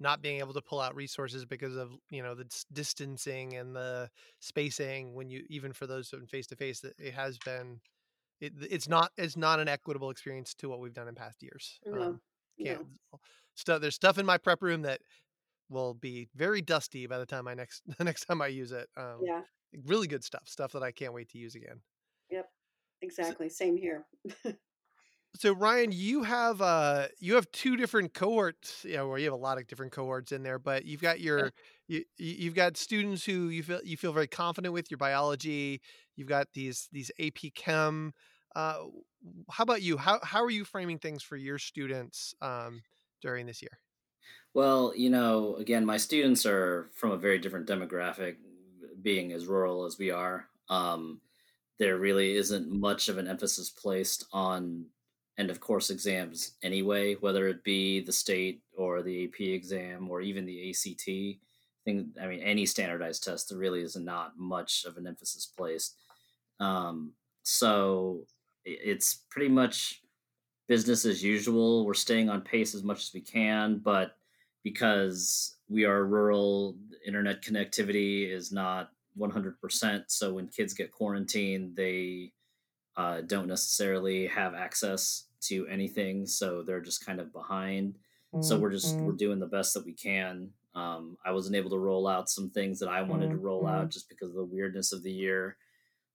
not 0.00 0.20
being 0.20 0.40
able 0.40 0.52
to 0.52 0.60
pull 0.60 0.80
out 0.80 0.96
resources 0.96 1.44
because 1.44 1.76
of 1.76 1.90
you 2.10 2.22
know 2.22 2.34
the 2.34 2.46
distancing 2.72 3.54
and 3.54 3.74
the 3.74 4.10
spacing 4.40 5.14
when 5.14 5.30
you 5.30 5.44
even 5.48 5.72
for 5.72 5.86
those 5.86 6.12
in 6.12 6.26
face 6.26 6.46
to 6.48 6.56
face 6.56 6.80
that 6.80 6.94
it 6.98 7.14
has 7.14 7.38
been 7.38 7.80
it, 8.40 8.52
it's 8.70 8.88
not 8.88 9.12
it's 9.16 9.36
not 9.36 9.60
an 9.60 9.68
equitable 9.68 10.10
experience 10.10 10.54
to 10.54 10.68
what 10.68 10.80
we've 10.80 10.92
done 10.92 11.08
in 11.08 11.14
past 11.14 11.42
years 11.42 11.78
no, 11.86 12.02
um, 12.02 12.20
can't 12.60 12.80
no. 13.12 13.18
stuff 13.54 13.80
there's 13.80 13.94
stuff 13.94 14.18
in 14.18 14.26
my 14.26 14.36
prep 14.36 14.60
room 14.62 14.82
that 14.82 15.00
will 15.70 15.94
be 15.94 16.28
very 16.34 16.60
dusty 16.60 17.06
by 17.06 17.18
the 17.18 17.26
time 17.26 17.46
i 17.46 17.54
next 17.54 17.82
the 17.98 18.04
next 18.04 18.24
time 18.26 18.42
i 18.42 18.48
use 18.48 18.72
it 18.72 18.88
um, 18.96 19.20
yeah 19.22 19.40
really 19.86 20.06
good 20.06 20.24
stuff 20.24 20.42
stuff 20.46 20.72
that 20.72 20.82
i 20.82 20.90
can't 20.90 21.12
wait 21.12 21.28
to 21.28 21.38
use 21.38 21.54
again 21.54 21.80
yep 22.30 22.48
exactly 23.02 23.48
so, 23.48 23.54
same 23.54 23.76
here 23.76 24.06
so 25.36 25.52
Ryan, 25.52 25.90
you 25.92 26.22
have 26.22 26.62
uh 26.62 27.08
you 27.18 27.34
have 27.34 27.50
two 27.50 27.76
different 27.76 28.14
cohorts, 28.14 28.84
you 28.84 28.96
know, 28.96 29.08
where 29.08 29.18
you 29.18 29.24
have 29.24 29.34
a 29.34 29.36
lot 29.36 29.58
of 29.58 29.66
different 29.66 29.92
cohorts 29.92 30.32
in 30.32 30.42
there, 30.42 30.58
but 30.58 30.84
you've 30.84 31.02
got 31.02 31.20
your 31.20 31.52
yeah. 31.88 32.00
you 32.18 32.34
you've 32.34 32.54
got 32.54 32.76
students 32.76 33.24
who 33.24 33.48
you 33.48 33.62
feel 33.62 33.80
you 33.84 33.96
feel 33.96 34.12
very 34.12 34.28
confident 34.28 34.72
with 34.72 34.90
your 34.90 34.98
biology. 34.98 35.80
You've 36.16 36.28
got 36.28 36.48
these 36.54 36.88
these 36.92 37.10
AP 37.18 37.52
Chem. 37.54 38.12
Uh, 38.54 38.76
how 39.50 39.62
about 39.62 39.82
you? 39.82 39.96
How 39.96 40.20
how 40.22 40.42
are 40.42 40.50
you 40.50 40.64
framing 40.64 40.98
things 40.98 41.22
for 41.22 41.36
your 41.36 41.58
students 41.58 42.34
um, 42.40 42.82
during 43.20 43.46
this 43.46 43.60
year? 43.60 43.80
Well, 44.54 44.92
you 44.94 45.10
know, 45.10 45.56
again, 45.56 45.84
my 45.84 45.96
students 45.96 46.46
are 46.46 46.90
from 46.94 47.10
a 47.10 47.16
very 47.16 47.40
different 47.40 47.66
demographic, 47.66 48.36
being 49.04 49.32
as 49.32 49.46
rural 49.46 49.84
as 49.84 49.98
we 49.98 50.10
are. 50.10 50.48
Um, 50.68 51.20
there 51.78 51.98
really 51.98 52.34
isn't 52.34 52.72
much 52.72 53.08
of 53.08 53.18
an 53.18 53.28
emphasis 53.28 53.70
placed 53.70 54.26
on 54.32 54.86
end 55.38 55.50
of 55.50 55.60
course 55.60 55.90
exams 55.90 56.52
anyway, 56.62 57.14
whether 57.14 57.48
it 57.48 57.64
be 57.64 58.00
the 58.00 58.12
state 58.12 58.62
or 58.76 59.02
the 59.02 59.24
AP 59.24 59.40
exam 59.40 60.08
or 60.10 60.20
even 60.20 60.46
the 60.46 60.70
ACT 60.70 61.04
thing. 61.84 62.10
I 62.20 62.26
mean, 62.26 62.40
any 62.40 62.66
standardized 62.66 63.24
test, 63.24 63.48
there 63.48 63.58
really 63.58 63.82
is 63.82 63.96
not 63.96 64.38
much 64.38 64.84
of 64.84 64.96
an 64.96 65.06
emphasis 65.06 65.46
placed. 65.46 65.96
Um, 66.60 67.12
so 67.42 68.26
it's 68.64 69.24
pretty 69.30 69.50
much 69.50 70.02
business 70.68 71.04
as 71.04 71.22
usual. 71.22 71.84
We're 71.84 71.94
staying 71.94 72.30
on 72.30 72.40
pace 72.40 72.74
as 72.74 72.84
much 72.84 73.02
as 73.02 73.10
we 73.12 73.20
can, 73.20 73.78
but 73.78 74.16
because 74.62 75.56
we 75.68 75.84
are 75.84 76.06
rural, 76.06 76.76
internet 77.06 77.42
connectivity 77.42 78.30
is 78.30 78.50
not 78.50 78.90
100%. 79.18 80.04
So 80.08 80.32
when 80.32 80.48
kids 80.48 80.74
get 80.74 80.92
quarantined, 80.92 81.76
they 81.76 82.32
uh, 82.96 83.22
don't 83.22 83.48
necessarily 83.48 84.26
have 84.26 84.54
access 84.54 85.26
to 85.42 85.66
anything. 85.68 86.26
So 86.26 86.62
they're 86.62 86.80
just 86.80 87.04
kind 87.04 87.20
of 87.20 87.32
behind. 87.32 87.96
So 88.40 88.58
we're 88.58 88.72
just 88.72 88.96
we're 88.96 89.10
mm-hmm. 89.10 89.16
doing 89.16 89.38
the 89.38 89.46
best 89.46 89.74
that 89.74 89.84
we 89.84 89.92
can. 89.92 90.50
Um, 90.74 91.16
I 91.24 91.30
wasn't 91.30 91.54
able 91.54 91.70
to 91.70 91.78
roll 91.78 92.08
out 92.08 92.28
some 92.28 92.50
things 92.50 92.80
that 92.80 92.88
I 92.88 93.00
wanted 93.00 93.30
to 93.30 93.36
roll 93.36 93.66
out 93.66 93.82
mm-hmm. 93.82 93.90
just 93.90 94.08
because 94.08 94.30
of 94.30 94.34
the 94.34 94.44
weirdness 94.44 94.92
of 94.92 95.04
the 95.04 95.12
year. 95.12 95.56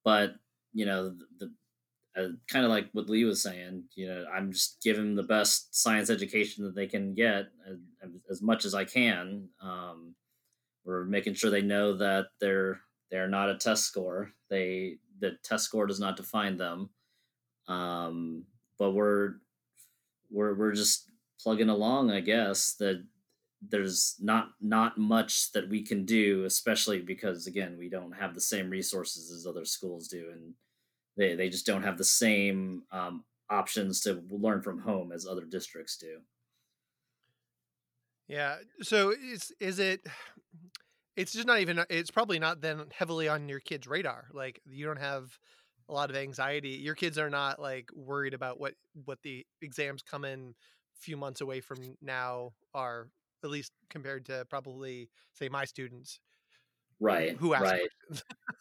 But 0.04 0.36
you 0.74 0.86
know, 0.86 1.16
the, 1.40 1.52
uh, 2.18 2.28
kind 2.52 2.66
of 2.66 2.72
like 2.72 2.90
what 2.92 3.10
Lee 3.10 3.24
was 3.24 3.42
saying, 3.42 3.86
you 3.96 4.08
know, 4.08 4.26
I'm 4.34 4.52
just 4.52 4.82
giving 4.84 5.16
the 5.16 5.24
best 5.24 5.74
science 5.74 6.10
education 6.10 6.66
that 6.66 6.76
they 6.76 6.88
can 6.88 7.14
get 7.14 7.46
as, 7.66 7.78
as 8.30 8.42
much 8.42 8.66
as 8.66 8.76
I 8.76 8.84
can. 8.84 9.48
Um, 9.62 10.16
we're 10.84 11.06
making 11.06 11.36
sure 11.36 11.50
they 11.50 11.62
know 11.62 11.96
that 11.98 12.28
they're 12.42 12.82
they're 13.12 13.28
not 13.28 13.50
a 13.50 13.58
test 13.58 13.86
score. 13.86 14.32
They 14.50 14.98
the 15.20 15.38
test 15.44 15.66
score 15.66 15.88
does 15.88 16.00
not 16.00 16.18
define 16.18 16.58
them. 16.58 16.90
Um, 17.68 18.46
but 18.78 18.92
we're 18.92 19.36
we're 20.32 20.56
we're 20.56 20.74
just 20.74 21.10
plugging 21.42 21.70
along, 21.70 22.12
I 22.12 22.20
guess. 22.22 22.76
That 22.76 23.04
there's 23.62 24.16
not 24.20 24.52
not 24.62 24.98
much 24.98 25.52
that 25.52 25.70
we 25.70 25.84
can 25.84 26.06
do, 26.06 26.46
especially 26.46 27.02
because 27.02 27.48
again 27.48 27.78
we 27.78 27.90
don't 27.90 28.14
have 28.14 28.34
the 28.34 28.42
same 28.42 28.70
resources 28.70 29.32
as 29.32 29.46
other 29.46 29.66
schools 29.66 30.08
do, 30.08 30.30
and 30.32 30.54
they 31.18 31.36
they 31.36 31.50
just 31.50 31.66
don't 31.66 31.84
have 31.84 31.98
the 31.98 32.04
same 32.04 32.84
um, 32.92 33.24
options 33.50 34.02
to 34.02 34.24
learn 34.30 34.62
from 34.62 34.80
home 34.80 35.12
as 35.12 35.26
other 35.26 35.46
districts 35.46 35.98
do. 35.98 36.20
Yeah. 38.28 38.58
So 38.82 39.12
is 39.12 39.52
is 39.60 39.80
it? 39.80 40.02
It's 41.20 41.34
just 41.34 41.46
not 41.46 41.60
even. 41.60 41.84
It's 41.90 42.12
probably 42.12 42.40
not 42.40 42.62
then 42.62 42.86
heavily 42.92 43.28
on 43.28 43.50
your 43.50 43.60
kid's 43.60 43.88
radar. 43.88 44.30
Like 44.34 44.62
you 44.66 44.86
don't 44.86 45.00
have 45.00 45.38
a 45.90 45.94
lot 45.94 46.10
of 46.10 46.16
anxiety. 46.16 46.70
Your 46.70 46.96
kids 46.96 47.18
are 47.18 47.30
not 47.30 47.60
like 47.60 47.90
worried 47.94 48.34
about 48.34 48.60
what 48.60 48.76
what 49.06 49.20
the 49.24 49.46
exams 49.62 50.02
come 50.02 50.24
in 50.24 50.56
a 50.98 51.02
few 51.02 51.18
months 51.18 51.42
away 51.42 51.60
from 51.60 51.78
now 52.02 52.54
are 52.74 53.10
at 53.44 53.50
least 53.50 53.74
compared 53.90 54.26
to 54.28 54.46
probably 54.50 55.10
say 55.34 55.50
my 55.50 55.66
students. 55.66 56.20
Right. 57.00 57.36
Who 57.38 57.54
ask 57.54 57.64
right. 57.64 57.90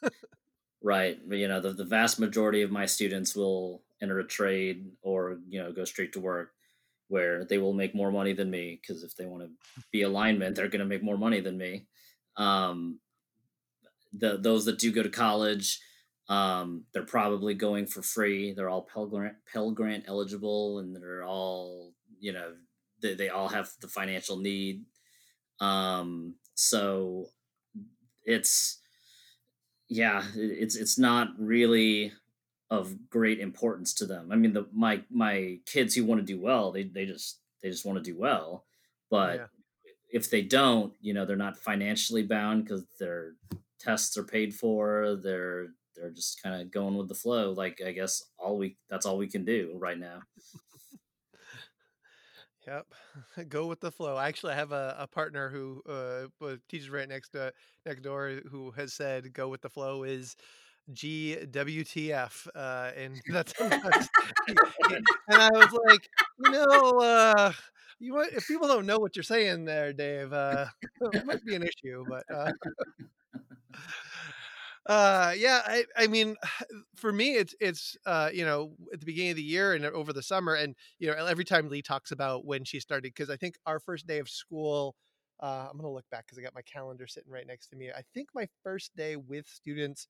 right. 0.83 1.19
But, 1.29 1.39
you 1.39 1.49
know, 1.49 1.61
the, 1.61 1.73
the 1.73 1.85
vast 1.85 2.21
majority 2.21 2.63
of 2.63 2.71
my 2.71 2.87
students 2.87 3.35
will 3.35 3.83
enter 4.01 4.19
a 4.21 4.27
trade 4.27 4.91
or, 5.03 5.39
you 5.49 5.63
know, 5.63 5.73
go 5.73 5.85
straight 5.85 6.13
to 6.13 6.21
work 6.21 6.53
where 7.09 7.45
they 7.45 7.59
will 7.59 7.73
make 7.73 7.95
more 7.95 8.13
money 8.13 8.33
than 8.33 8.51
me 8.51 8.79
because 8.81 9.03
if 9.03 9.17
they 9.17 9.27
want 9.27 9.43
to 9.43 9.51
be 9.91 10.03
a 10.03 10.09
lineman, 10.09 10.55
they're 10.55 10.69
going 10.69 10.81
to 10.81 10.85
make 10.85 11.03
more 11.03 11.17
money 11.17 11.41
than 11.41 11.59
me. 11.59 11.87
Um, 12.39 13.01
the 14.13 14.39
those 14.39 14.65
that 14.65 14.79
do 14.79 14.91
go 14.91 15.03
to 15.03 15.11
college, 15.11 15.81
um, 16.29 16.85
they're 16.93 17.03
probably 17.03 17.55
going 17.55 17.87
for 17.87 18.01
free. 18.01 18.53
They're 18.53 18.71
all 18.71 18.89
Pell 18.91 19.07
Grant, 19.07 19.37
Pell 19.53 19.71
Grant 19.71 20.05
eligible, 20.09 20.79
and 20.79 20.97
they're 20.97 21.25
all 21.25 21.93
you 22.21 22.33
know 22.33 22.55
they, 23.01 23.15
they 23.15 23.29
all 23.29 23.49
have 23.49 23.71
the 23.81 23.89
financial 23.89 24.39
need. 24.39 24.85
Um, 25.61 26.35
so 26.55 27.27
it's 28.25 28.79
yeah, 29.89 30.23
it's 30.35 30.77
it's 30.77 30.99
not 30.99 31.29
really 31.39 32.13
of 32.71 33.09
great 33.09 33.41
importance 33.41 33.95
to 33.95 34.07
them. 34.07 34.31
I 34.31 34.37
mean, 34.37 34.53
the 34.53 34.67
my 34.73 35.03
my 35.11 35.59
kids 35.67 35.95
who 35.95 36.05
want 36.05 36.21
to 36.21 36.27
do 36.27 36.41
well, 36.41 36.73
they 36.73 36.85
they 36.85 37.07
just 37.07 37.41
they 37.63 37.71
just 37.71 37.85
want 37.85 38.03
to 38.03 38.11
do 38.11 38.19
well, 38.19 38.65
but 39.11 39.37
yeah. 39.37 39.47
If 40.11 40.31
they 40.31 40.43
don't, 40.43 40.93
you 41.01 41.15
know, 41.15 41.25
they're 41.25 41.37
not 41.37 41.59
financially 41.59 42.23
bound 42.23 42.65
because 42.65 42.85
their 42.99 43.33
tests 43.79 44.17
are 44.17 44.25
paid 44.25 44.55
for. 44.55 45.17
They're 45.23 45.69
they're 45.97 46.11
just 46.11 46.43
kind 46.43 46.61
of 46.61 46.71
going 46.71 46.97
with 46.97 47.09
the 47.09 47.15
flow. 47.15 47.53
Like 47.53 47.81
I 47.85 47.93
guess 47.93 48.23
all 48.39 48.57
we 48.57 48.77
that's 48.89 49.07
all 49.07 49.19
we 49.19 49.29
can 49.29 49.45
do 49.45 49.77
right 49.79 49.99
now. 49.99 50.21
Yep, 52.69 52.87
go 53.49 53.67
with 53.67 53.81
the 53.81 53.91
flow. 53.91 54.17
I 54.17 54.29
actually 54.29 54.53
have 54.53 54.73
a, 54.73 54.95
a 54.99 55.07
partner 55.07 55.49
who 55.49 55.83
uh, 55.89 56.57
teaches 56.69 56.91
right 56.91 57.09
next 57.09 57.31
to 57.31 57.51
next 57.87 58.03
door 58.03 58.41
who 58.51 58.73
has 58.73 58.93
said 58.93 59.33
"go 59.33 59.49
with 59.49 59.63
the 59.63 59.71
flow" 59.71 60.03
is 60.03 60.37
GWTF, 60.93 62.47
uh, 62.55 62.91
and 62.95 63.21
that's 63.29 63.55
and 63.59 63.73
I 65.31 65.51
was 65.53 65.79
like, 65.87 66.09
you 66.39 66.51
know, 66.51 67.01
uh, 67.01 67.53
you 67.99 68.19
if 68.21 68.47
people 68.47 68.69
don't 68.69 68.87
know 68.87 68.99
what 68.99 69.17
you're 69.17 69.23
saying 69.23 69.65
there, 69.65 69.93
Dave, 69.93 70.33
uh, 70.33 70.67
it 71.13 71.27
might 71.27 71.45
be 71.45 71.55
an 71.55 71.65
issue, 71.65 72.05
but. 72.09 72.25
Uh, 72.33 72.53
uh, 74.87 75.35
yeah, 75.37 75.63
I, 75.67 75.85
I 75.97 76.07
mean, 76.07 76.37
for 76.97 77.13
me, 77.13 77.35
it's 77.35 77.55
it's 77.61 77.97
uh, 78.07 78.31
you 78.33 78.45
know, 78.45 78.73
at 78.93 79.01
the 79.01 79.07
beginning 79.07 79.33
of 79.33 79.37
the 79.37 79.43
year 79.43 79.75
and 79.75 79.85
over 79.85 80.13
the 80.13 80.23
summer, 80.23 80.55
and 80.55 80.75
you 80.99 81.09
know, 81.09 81.27
every 81.27 81.45
time 81.45 81.69
Lee 81.69 81.83
talks 81.83 82.11
about 82.11 82.45
when 82.45 82.65
she 82.65 82.81
started, 82.81 83.13
because 83.15 83.31
I 83.31 83.37
think 83.37 83.57
our 83.67 83.81
first 83.81 84.07
day 84.07 84.19
of 84.19 84.29
school, 84.29 84.97
uh, 85.41 85.69
I'm 85.71 85.77
gonna 85.77 85.93
look 85.93 86.09
back 86.11 86.27
because 86.27 86.39
I 86.39 86.43
got 86.43 86.55
my 86.55 86.63
calendar 86.63 87.07
sitting 87.07 87.33
right 87.33 87.47
next 87.47 87.69
to 87.69 87.77
me. 87.77 87.91
I 87.91 88.03
think 88.15 88.29
my 88.35 88.49
first 88.63 88.95
day 88.97 89.17
with 89.17 89.47
students 89.47 90.09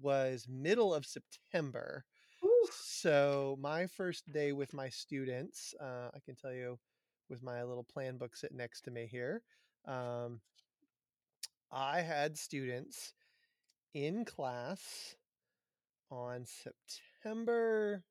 was 0.00 0.46
middle 0.48 0.94
of 0.94 1.06
September. 1.06 2.04
So 2.72 3.56
my 3.60 3.86
first 3.86 4.30
day 4.32 4.52
with 4.52 4.74
my 4.74 4.88
students, 4.88 5.74
uh, 5.80 6.10
I 6.14 6.18
can 6.24 6.34
tell 6.34 6.52
you, 6.52 6.78
with 7.28 7.42
my 7.42 7.62
little 7.62 7.84
plan 7.84 8.16
book 8.16 8.36
sitting 8.36 8.56
next 8.56 8.82
to 8.82 8.90
me 8.90 9.06
here. 9.10 9.42
Um, 9.86 10.40
I 11.70 12.00
had 12.00 12.36
students 12.38 13.12
in 13.94 14.24
class 14.24 15.14
on 16.10 16.46
September. 16.46 18.02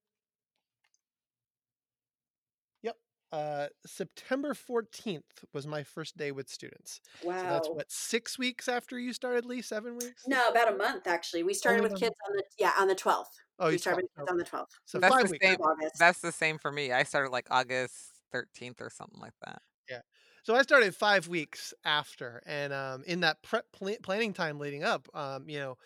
Yep. 2.84 2.96
Uh, 3.32 3.68
September 3.86 4.54
14th 4.54 5.22
was 5.54 5.66
my 5.66 5.84
first 5.84 6.16
day 6.18 6.32
with 6.32 6.50
students. 6.50 7.02
Wow. 7.24 7.38
So 7.38 7.44
that's 7.44 7.70
what, 7.70 7.92
six 7.92 8.38
weeks 8.38 8.68
after 8.68 9.00
you 9.00 9.14
started, 9.14 9.46
Lee? 9.46 9.62
Seven 9.62 9.98
weeks? 9.98 10.24
No, 10.28 10.48
about 10.50 10.74
a 10.74 10.78
month 10.78 11.08
actually. 11.08 11.44
We 11.44 11.54
started 11.54 11.80
Only 11.80 11.92
with 11.92 12.00
kids 12.00 12.16
on 12.30 12.36
the, 12.36 12.44
yeah, 12.60 12.74
on 12.78 12.88
the 12.88 12.96
12th. 12.96 13.26
Oh, 13.60 13.70
you 13.70 13.78
started 13.78 14.06
on 14.30 14.38
the 14.38 14.44
12th. 14.44 14.66
So 14.86 15.00
that's 15.00 15.16
the, 15.16 15.38
same, 15.42 15.58
that's 15.98 16.20
the 16.20 16.32
same 16.32 16.60
for 16.60 16.72
me. 16.72 16.92
I 16.92 17.04
started 17.04 17.32
like 17.32 17.48
August 17.50 17.96
13th 18.34 18.82
or 18.82 18.90
something 18.90 19.20
like 19.20 19.34
that. 19.46 19.62
Yeah. 19.90 20.02
So 20.44 20.56
I 20.56 20.62
started 20.62 20.96
five 20.96 21.28
weeks 21.28 21.74
after, 21.84 22.42
and 22.46 22.72
um, 22.72 23.04
in 23.06 23.22
that 23.22 23.42
prep 23.44 23.66
pl- 23.74 23.98
planning 24.04 24.34
time 24.34 24.60
leading 24.60 24.84
up, 24.84 25.08
um, 25.14 25.50
you 25.50 25.60
know, 25.60 25.78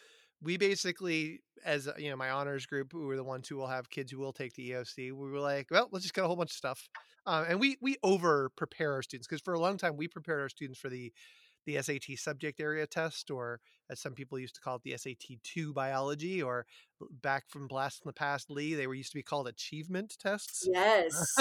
we 0.42 0.58
basically, 0.58 1.42
as 1.66 1.90
you 1.98 2.10
know, 2.10 2.16
my 2.16 2.30
honors 2.30 2.66
group, 2.66 2.92
who 2.92 3.10
are 3.10 3.16
the 3.16 3.24
ones 3.24 3.48
who 3.48 3.56
will 3.56 3.68
have 3.68 3.90
kids 3.90 4.12
who 4.12 4.20
will 4.20 4.34
take 4.34 4.54
the 4.54 4.72
EOC, 4.72 4.98
we 4.98 5.14
were 5.14 5.40
like, 5.40 5.68
well, 5.72 5.88
let's 5.92 6.04
just 6.04 6.14
get 6.14 6.24
a 6.24 6.28
whole 6.28 6.36
bunch 6.36 6.52
of 6.52 6.58
stuff, 6.58 6.90
uh, 7.26 7.46
and 7.48 7.60
we 7.60 7.78
we 7.82 7.98
over 8.04 8.50
prepare 8.56 8.94
our 8.94 9.02
students 9.02 9.28
because 9.28 9.42
for 9.42 9.54
a 9.54 9.60
long 9.60 9.78
time 9.78 9.96
we 9.98 10.08
prepared 10.08 10.42
our 10.42 10.50
students 10.50 10.80
for 10.80 10.90
the 10.90 11.12
the 11.66 11.82
SAT 11.82 12.18
subject 12.18 12.60
area 12.60 12.88
test, 12.88 13.32
or 13.32 13.60
as 13.90 14.00
some 14.00 14.14
people 14.14 14.40
used 14.40 14.56
to 14.56 14.62
call 14.62 14.78
it, 14.78 14.84
the 14.84 14.98
SAT 14.98 15.38
2 15.44 15.74
biology, 15.74 16.42
or 16.42 16.66
back 17.22 17.50
from 17.50 17.68
Blast 17.68 18.02
from 18.02 18.10
the 18.10 18.14
Past, 18.14 18.50
Lee, 18.50 18.74
they 18.74 18.88
were 18.88 18.94
used 18.94 19.12
to 19.12 19.18
be 19.18 19.24
called 19.24 19.48
achievement 19.48 20.16
tests. 20.20 20.68
Yes. 20.72 21.36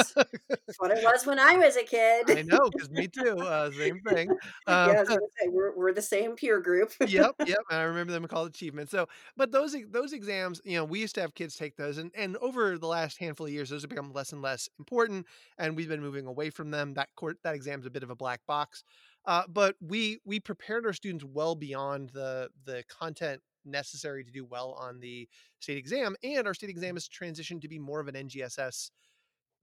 What 0.79 0.91
it 0.91 0.99
was 1.05 1.27
when 1.27 1.39
I 1.39 1.57
was 1.57 1.77
a 1.77 1.83
kid. 1.83 2.31
I 2.31 2.43
know, 2.43 2.71
because 2.71 2.91
me 2.91 3.09
too. 3.09 3.39
Uh, 3.39 3.71
same 3.73 4.01
thing. 4.09 4.31
Um, 4.31 4.37
yeah, 4.67 5.05
say, 5.05 5.49
we're, 5.49 5.77
we're 5.77 5.93
the 5.93 6.03
same 6.03 6.37
peer 6.37 6.61
group. 6.61 6.93
yep, 7.07 7.35
yep. 7.47 7.59
I 7.71 7.83
remember 7.83 8.13
them 8.13 8.27
called 8.27 8.49
achievement. 8.49 8.91
So, 8.91 9.09
but 9.37 9.53
those 9.53 9.77
those 9.91 10.13
exams, 10.13 10.61
you 10.65 10.77
know, 10.77 10.85
we 10.85 11.01
used 11.01 11.15
to 11.17 11.21
have 11.21 11.35
kids 11.35 11.57
take 11.57 11.77
those, 11.77 11.99
and, 11.99 12.11
and 12.17 12.37
over 12.39 12.79
the 12.79 12.87
last 12.87 13.19
handful 13.19 13.47
of 13.47 13.53
years, 13.53 13.71
those 13.71 13.83
have 13.83 13.91
become 13.91 14.13
less 14.13 14.33
and 14.33 14.43
less 14.43 14.69
important, 14.79 15.27
and 15.59 15.77
we've 15.77 15.89
been 15.89 16.01
moving 16.01 16.27
away 16.27 16.51
from 16.51 16.71
them. 16.71 16.95
That 16.95 17.09
court, 17.17 17.39
that 17.45 17.55
exam's 17.55 17.87
a 17.87 17.91
bit 17.91 18.03
of 18.03 18.11
a 18.11 18.17
black 18.17 18.41
box. 18.47 18.85
Uh, 19.27 19.43
but 19.49 19.77
we 19.81 20.19
we 20.25 20.41
prepared 20.41 20.87
our 20.87 20.93
students 20.93 21.25
well 21.25 21.55
beyond 21.55 22.11
the 22.11 22.49
the 22.65 22.83
content 22.89 23.41
necessary 23.65 24.25
to 24.25 24.31
do 24.31 24.45
well 24.45 24.73
on 24.79 25.01
the 25.01 25.29
state 25.61 25.77
exam, 25.77 26.17
and 26.23 26.47
our 26.47 26.55
state 26.55 26.71
exam 26.71 26.97
has 26.97 27.09
transitioned 27.09 27.61
to 27.61 27.69
be 27.69 27.79
more 27.79 28.01
of 28.01 28.09
an 28.09 28.15
NGSS 28.15 28.91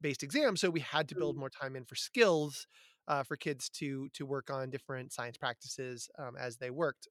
based 0.01 0.23
exam. 0.23 0.55
So 0.55 0.69
we 0.69 0.81
had 0.81 1.07
to 1.09 1.15
build 1.15 1.35
mm. 1.35 1.39
more 1.39 1.49
time 1.49 1.75
in 1.75 1.85
for 1.85 1.95
skills 1.95 2.67
uh, 3.07 3.23
for 3.23 3.35
kids 3.35 3.69
to 3.69 4.09
to 4.13 4.25
work 4.25 4.49
on 4.49 4.69
different 4.69 5.11
science 5.11 5.37
practices 5.37 6.09
um, 6.19 6.35
as 6.39 6.57
they 6.57 6.69
worked. 6.69 7.07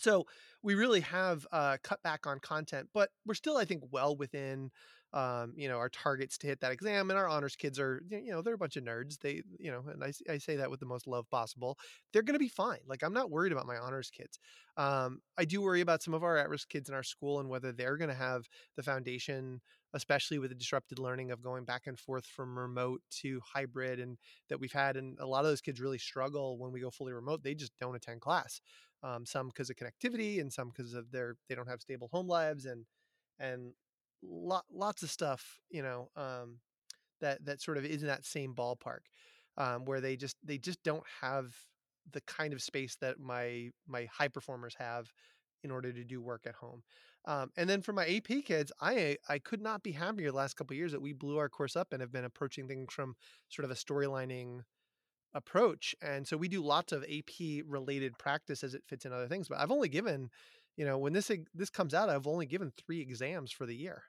So 0.00 0.26
we 0.62 0.74
really 0.74 1.00
have 1.00 1.46
uh, 1.52 1.76
cut 1.82 2.02
back 2.02 2.26
on 2.26 2.38
content, 2.40 2.88
but 2.92 3.10
we're 3.26 3.34
still, 3.34 3.56
I 3.56 3.64
think, 3.64 3.82
well 3.90 4.16
within 4.16 4.70
um, 5.12 5.54
you 5.56 5.68
know, 5.68 5.78
our 5.78 5.88
targets 5.88 6.38
to 6.38 6.46
hit 6.46 6.60
that 6.60 6.72
exam. 6.72 7.10
And 7.10 7.18
our 7.18 7.28
honors 7.28 7.56
kids 7.56 7.80
are, 7.80 8.00
you 8.08 8.30
know, 8.30 8.42
they're 8.42 8.54
a 8.54 8.58
bunch 8.58 8.76
of 8.76 8.84
nerds. 8.84 9.18
They, 9.18 9.42
you 9.58 9.70
know, 9.70 9.82
and 9.92 10.04
I, 10.04 10.12
I 10.32 10.38
say 10.38 10.56
that 10.56 10.70
with 10.70 10.78
the 10.80 10.86
most 10.86 11.06
love 11.06 11.28
possible. 11.30 11.78
They're 12.12 12.22
going 12.22 12.34
to 12.34 12.38
be 12.38 12.48
fine. 12.48 12.78
Like 12.86 13.02
I'm 13.02 13.12
not 13.12 13.30
worried 13.30 13.52
about 13.52 13.66
my 13.66 13.76
honors 13.76 14.10
kids. 14.10 14.38
Um, 14.76 15.20
I 15.36 15.44
do 15.44 15.60
worry 15.62 15.80
about 15.80 16.02
some 16.02 16.14
of 16.14 16.22
our 16.22 16.36
at-risk 16.36 16.68
kids 16.68 16.88
in 16.88 16.94
our 16.94 17.02
school 17.02 17.40
and 17.40 17.48
whether 17.48 17.72
they're 17.72 17.96
going 17.96 18.10
to 18.10 18.14
have 18.14 18.48
the 18.76 18.84
foundation, 18.84 19.60
especially 19.94 20.38
with 20.38 20.50
the 20.50 20.56
disrupted 20.56 20.98
learning 21.00 21.32
of 21.32 21.42
going 21.42 21.64
back 21.64 21.82
and 21.86 21.98
forth 21.98 22.26
from 22.26 22.56
remote 22.56 23.00
to 23.22 23.40
hybrid, 23.52 23.98
and 23.98 24.16
that 24.48 24.60
we've 24.60 24.72
had. 24.72 24.96
And 24.96 25.18
a 25.18 25.26
lot 25.26 25.40
of 25.44 25.50
those 25.50 25.60
kids 25.60 25.80
really 25.80 25.98
struggle 25.98 26.56
when 26.56 26.70
we 26.70 26.80
go 26.80 26.90
fully 26.90 27.12
remote. 27.12 27.42
They 27.42 27.54
just 27.56 27.72
don't 27.80 27.96
attend 27.96 28.20
class. 28.20 28.60
Um, 29.02 29.24
some 29.24 29.48
because 29.48 29.70
of 29.70 29.76
connectivity, 29.76 30.40
and 30.40 30.52
some 30.52 30.68
because 30.68 30.94
of 30.94 31.10
their 31.10 31.36
they 31.48 31.54
don't 31.54 31.68
have 31.68 31.80
stable 31.80 32.08
home 32.12 32.28
lives, 32.28 32.66
and 32.66 32.84
and 33.38 33.72
lot, 34.22 34.64
lots 34.72 35.02
of 35.02 35.10
stuff, 35.10 35.58
you 35.70 35.82
know, 35.82 36.10
um, 36.16 36.58
that 37.20 37.44
that 37.44 37.60
sort 37.60 37.78
of 37.78 37.84
is 37.84 38.02
in 38.02 38.08
that 38.08 38.24
same 38.24 38.54
ballpark, 38.54 39.00
um, 39.56 39.84
where 39.84 40.00
they 40.00 40.16
just 40.16 40.36
they 40.44 40.58
just 40.58 40.82
don't 40.82 41.04
have 41.20 41.54
the 42.12 42.20
kind 42.22 42.52
of 42.52 42.62
space 42.62 42.96
that 43.00 43.18
my 43.20 43.70
my 43.86 44.06
high 44.12 44.28
performers 44.28 44.74
have 44.78 45.12
in 45.62 45.70
order 45.70 45.92
to 45.92 46.04
do 46.04 46.20
work 46.22 46.42
at 46.46 46.54
home. 46.54 46.82
Um, 47.26 47.50
and 47.56 47.68
then 47.68 47.82
for 47.82 47.92
my 47.92 48.06
AP 48.06 48.42
kids, 48.42 48.72
I 48.80 49.16
I 49.28 49.38
could 49.38 49.60
not 49.60 49.82
be 49.82 49.92
happier 49.92 50.30
the 50.30 50.36
last 50.36 50.56
couple 50.56 50.76
years 50.76 50.92
that 50.92 51.02
we 51.02 51.12
blew 51.12 51.38
our 51.38 51.48
course 51.48 51.76
up 51.76 51.92
and 51.92 52.00
have 52.00 52.12
been 52.12 52.24
approaching 52.24 52.66
things 52.66 52.92
from 52.92 53.14
sort 53.50 53.64
of 53.64 53.70
a 53.70 53.74
storylining 53.74 54.60
approach. 55.34 55.94
And 56.02 56.26
so 56.26 56.36
we 56.36 56.48
do 56.48 56.62
lots 56.62 56.92
of 56.92 57.04
AP 57.04 57.62
related 57.62 58.18
practice 58.18 58.64
as 58.64 58.74
it 58.74 58.84
fits 58.86 59.04
in 59.06 59.12
other 59.12 59.28
things. 59.28 59.48
But 59.48 59.58
I've 59.58 59.70
only 59.70 59.88
given, 59.88 60.30
you 60.76 60.84
know, 60.84 60.98
when 60.98 61.12
this 61.12 61.30
this 61.54 61.70
comes 61.70 61.94
out, 61.94 62.08
I've 62.10 62.26
only 62.26 62.46
given 62.46 62.72
three 62.72 63.00
exams 63.00 63.52
for 63.52 63.66
the 63.66 63.76
year 63.76 64.04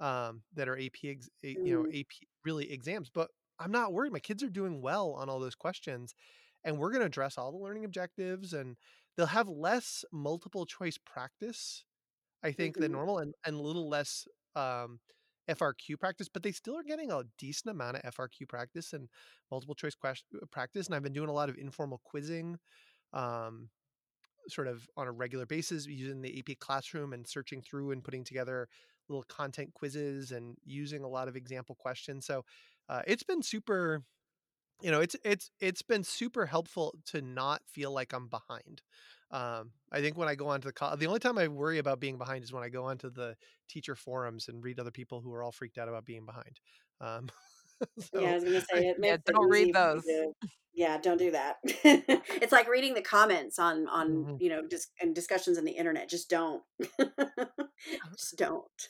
um, 0.00 0.42
that 0.52 0.68
are 0.68 0.78
AP, 0.78 1.10
ex- 1.10 1.30
you 1.42 1.74
know, 1.74 1.86
Mm. 1.86 1.92
AP 1.92 2.28
really 2.44 2.70
exams. 2.70 3.10
But 3.10 3.30
I'm 3.58 3.70
not 3.72 3.92
worried. 3.92 4.12
My 4.12 4.20
kids 4.20 4.42
are 4.42 4.50
doing 4.50 4.82
well 4.82 5.12
on 5.12 5.28
all 5.28 5.40
those 5.40 5.54
questions, 5.54 6.14
and 6.64 6.78
we're 6.78 6.90
going 6.90 7.00
to 7.00 7.06
address 7.06 7.38
all 7.38 7.52
the 7.52 7.58
learning 7.58 7.84
objectives, 7.84 8.52
and 8.52 8.76
they'll 9.16 9.26
have 9.26 9.48
less 9.48 10.04
multiple 10.12 10.66
choice 10.66 10.98
practice, 10.98 11.84
I 12.42 12.52
think, 12.52 12.78
than 12.78 12.92
Mhm. 12.92 12.92
normal, 12.92 13.18
and 13.18 13.34
and 13.44 13.56
a 13.56 13.62
little 13.62 13.88
less 13.88 14.26
um, 14.54 15.00
FRQ 15.48 15.98
practice. 15.98 16.28
But 16.28 16.42
they 16.42 16.52
still 16.52 16.76
are 16.76 16.82
getting 16.82 17.10
a 17.10 17.22
decent 17.38 17.70
amount 17.70 17.96
of 17.96 18.14
FRQ 18.14 18.48
practice 18.48 18.92
and 18.92 19.08
multiple 19.50 19.74
choice 19.74 19.94
question 19.94 20.26
practice. 20.50 20.86
And 20.86 20.94
I've 20.94 21.02
been 21.02 21.12
doing 21.12 21.28
a 21.28 21.32
lot 21.34 21.48
of 21.48 21.56
informal 21.56 22.00
quizzing. 22.04 22.58
Um, 23.12 23.70
sort 24.48 24.68
of 24.68 24.88
on 24.96 25.08
a 25.08 25.12
regular 25.12 25.44
basis 25.44 25.86
using 25.86 26.22
the 26.22 26.38
AP 26.38 26.58
classroom 26.60 27.12
and 27.12 27.26
searching 27.26 27.60
through 27.60 27.90
and 27.90 28.04
putting 28.04 28.22
together 28.22 28.68
little 29.08 29.24
content 29.24 29.72
quizzes 29.74 30.30
and 30.30 30.56
using 30.64 31.02
a 31.02 31.08
lot 31.08 31.26
of 31.26 31.34
example 31.34 31.74
questions. 31.74 32.26
So 32.26 32.44
uh, 32.88 33.02
it's 33.06 33.24
been 33.24 33.42
super 33.42 34.04
you 34.82 34.90
know 34.90 35.00
it's 35.00 35.16
it's 35.24 35.50
it's 35.60 35.82
been 35.82 36.04
super 36.04 36.46
helpful 36.46 36.94
to 37.06 37.22
not 37.22 37.62
feel 37.66 37.92
like 37.92 38.12
i'm 38.12 38.28
behind 38.28 38.82
um, 39.30 39.72
i 39.92 40.00
think 40.00 40.16
when 40.16 40.28
i 40.28 40.34
go 40.34 40.48
onto 40.48 40.66
the 40.68 40.72
call 40.72 40.96
the 40.96 41.06
only 41.06 41.20
time 41.20 41.38
i 41.38 41.48
worry 41.48 41.78
about 41.78 42.00
being 42.00 42.18
behind 42.18 42.44
is 42.44 42.52
when 42.52 42.62
i 42.62 42.68
go 42.68 42.84
onto 42.84 43.10
the 43.10 43.36
teacher 43.68 43.94
forums 43.96 44.48
and 44.48 44.62
read 44.64 44.78
other 44.80 44.90
people 44.90 45.20
who 45.20 45.32
are 45.32 45.42
all 45.42 45.52
freaked 45.52 45.78
out 45.78 45.88
about 45.88 46.04
being 46.04 46.24
behind 46.24 46.60
um, 47.00 47.28
so 47.98 48.20
Yeah, 48.20 48.30
I 48.30 48.34
was 48.34 48.44
gonna 48.44 48.60
say 48.60 48.86
it 48.88 48.98
Yeah, 49.02 49.16
makes 49.16 49.22
it 49.26 49.34
don't 49.34 49.48
read 49.48 49.72
those. 49.72 50.04
Yeah, 50.74 50.98
don't 50.98 51.18
do 51.18 51.30
that. 51.30 51.56
it's 51.64 52.52
like 52.52 52.68
reading 52.68 52.94
the 52.94 53.02
comments 53.02 53.58
on 53.58 53.88
on 53.88 54.28
Mhm. 54.28 54.38
you 54.38 54.50
know 54.50 54.66
just 54.68 54.88
and 55.00 55.14
discussions 55.14 55.58
on 55.58 55.64
the 55.64 55.72
internet. 55.72 56.08
Just 56.08 56.28
don't. 56.28 56.62
just 58.10 58.36
don't. 58.36 58.88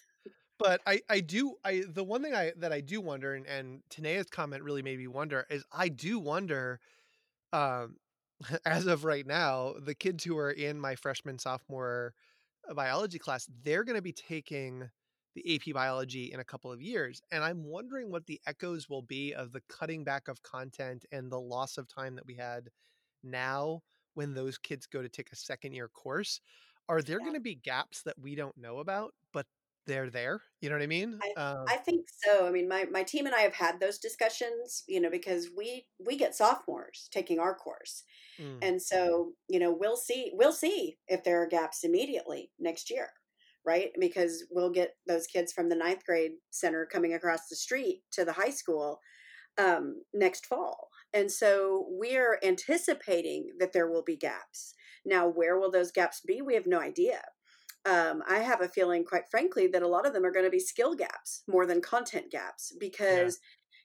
but 0.59 0.81
I, 0.87 1.01
I 1.09 1.21
do 1.21 1.57
I 1.65 1.85
the 1.89 2.05
one 2.05 2.23
thing 2.23 2.35
I 2.35 2.53
that 2.59 2.73
I 2.73 2.81
do 2.81 3.01
wonder 3.01 3.35
and, 3.35 3.47
and 3.47 3.83
Tanea's 3.91 4.27
comment 4.31 4.63
really 4.63 4.83
made 4.83 4.99
me 4.99 5.07
wonder 5.07 5.47
is 5.51 5.65
I 5.73 5.89
do 5.89 6.19
wonder 6.19 6.81
um 7.53 7.97
as 8.65 8.87
of 8.87 9.05
right 9.05 9.27
now 9.27 9.75
the 9.81 9.95
kids 9.95 10.25
who 10.25 10.37
are 10.37 10.51
in 10.51 10.79
my 10.81 10.95
freshman 10.95 11.39
sophomore 11.39 12.15
uh, 12.69 12.75
biology 12.75 13.19
class 13.19 13.49
they're 13.63 13.85
going 13.85 13.97
to 13.97 14.03
be 14.03 14.13
taking 14.13 14.91
the 15.35 15.55
AP 15.55 15.73
biology 15.73 16.33
in 16.33 16.41
a 16.41 16.45
couple 16.45 16.73
of 16.73 16.83
years 16.83 17.23
and 17.31 17.45
I'm 17.45 17.65
wondering 17.65 18.11
what 18.11 18.27
the 18.27 18.41
echoes 18.47 18.89
will 18.89 19.03
be 19.03 19.35
of 19.35 19.53
the 19.53 19.63
cutting 19.69 20.05
back 20.05 20.29
of 20.29 20.43
content 20.43 21.05
and 21.13 21.31
the 21.31 21.41
loss 21.41 21.79
of 21.79 21.89
time 21.89 22.17
that 22.17 22.27
we 22.27 22.35
had 22.37 22.71
now 23.23 23.83
when 24.15 24.35
those 24.35 24.59
kids 24.59 24.87
go 24.87 25.03
to 25.03 25.09
take 25.09 25.33
a 25.33 25.37
second 25.37 25.73
year 25.75 25.89
course 25.89 26.41
are 26.89 27.03
there 27.03 27.21
Yeah. 27.21 27.23
going 27.23 27.35
to 27.35 27.41
be 27.41 27.55
gaps 27.55 28.03
that 28.03 28.19
we 28.19 28.35
don't 28.35 28.57
know 28.57 28.79
about 28.79 29.15
but 29.33 29.47
they're 29.87 30.11
there 30.11 30.43
you 30.61 30.69
know 30.69 30.75
what 30.75 30.83
i 30.83 30.87
mean 30.87 31.19
I 31.23 31.41
um 31.41 31.65
I 31.69 31.77
think 31.77 32.07
so. 32.25 32.47
I 32.47 32.51
mean, 32.51 32.69
my 32.69 32.85
my 32.91 33.03
team 33.03 33.27
and 33.27 33.35
I 33.35 33.41
have 33.41 33.55
had 33.55 33.81
those 33.81 33.99
discussions. 33.99 34.85
You 34.87 35.01
know, 35.01 35.11
because 35.11 35.49
we 35.57 35.87
we 36.05 36.17
get 36.17 36.35
sophomores 36.35 37.09
taking 37.13 37.39
our 37.39 37.55
course, 37.55 38.05
mm, 38.39 38.59
and 38.63 38.81
so 38.81 39.33
you 39.49 39.59
know 39.59 39.73
we'll 39.73 39.97
see 39.97 40.31
we'll 40.35 40.53
see 40.53 40.99
if 41.09 41.25
there 41.25 41.43
are 41.43 41.47
gaps 41.47 41.85
immediately 41.85 42.51
next 42.59 42.91
year 42.91 43.09
right 43.65 43.91
because 43.99 44.45
we'll 44.51 44.71
get 44.71 44.97
those 45.09 45.27
kids 45.27 45.53
from 45.53 45.69
the 45.69 45.77
ninth 45.77 46.05
grade 46.07 46.33
center 46.51 46.87
coming 46.87 47.15
across 47.15 47.49
the 47.49 47.57
street 47.57 48.03
to 48.13 48.25
the 48.25 48.33
high 48.33 48.51
school 48.51 49.01
um, 49.59 50.03
next 50.15 50.47
fall 50.47 50.89
and 51.15 51.33
so 51.33 51.87
we're 51.89 52.39
anticipating 52.45 53.51
that 53.59 53.73
there 53.73 53.89
will 53.91 54.05
be 54.05 54.17
gaps 54.17 54.75
now 55.05 55.27
where 55.27 55.59
will 55.59 55.71
those 55.71 55.91
gaps 55.91 56.21
be 56.27 56.43
we 56.43 56.55
have 56.55 56.67
no 56.67 56.79
idea 56.79 57.23
um, 57.87 58.23
i 58.29 58.39
have 58.39 58.61
a 58.61 58.69
feeling 58.69 59.05
quite 59.05 59.29
frankly 59.31 59.67
that 59.67 59.83
a 59.83 59.89
lot 59.89 60.07
of 60.07 60.13
them 60.13 60.25
are 60.25 60.33
going 60.33 60.45
to 60.45 60.51
be 60.51 60.59
skill 60.59 60.95
gaps 60.95 61.43
more 61.49 61.67
than 61.67 61.81
content 61.81 62.31
gaps 62.31 62.73
yeah. 62.73 62.79
because 62.81 63.39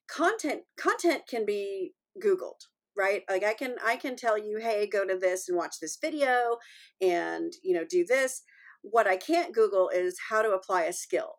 content 0.08 0.62
content 0.78 1.24
can 1.28 1.46
be 1.46 1.94
googled 2.24 2.68
right? 2.98 3.24
Like 3.30 3.44
i 3.44 3.54
can 3.54 3.76
i 3.86 3.96
can 3.96 4.16
tell 4.16 4.38
you 4.38 4.60
hey 4.60 4.88
go 4.88 5.06
to 5.06 5.18
this 5.18 5.48
and 5.48 5.58
watch 5.58 5.76
this 5.80 5.98
video 6.00 6.58
and 7.02 7.54
you 7.64 7.74
know 7.74 7.86
do 7.90 8.06
this. 8.06 8.44
What 8.84 9.08
i 9.08 9.16
can't 9.16 9.54
google 9.54 9.90
is 9.90 10.18
how 10.30 10.42
to 10.42 10.52
apply 10.52 10.84
a 10.84 10.94
skill 10.94 11.36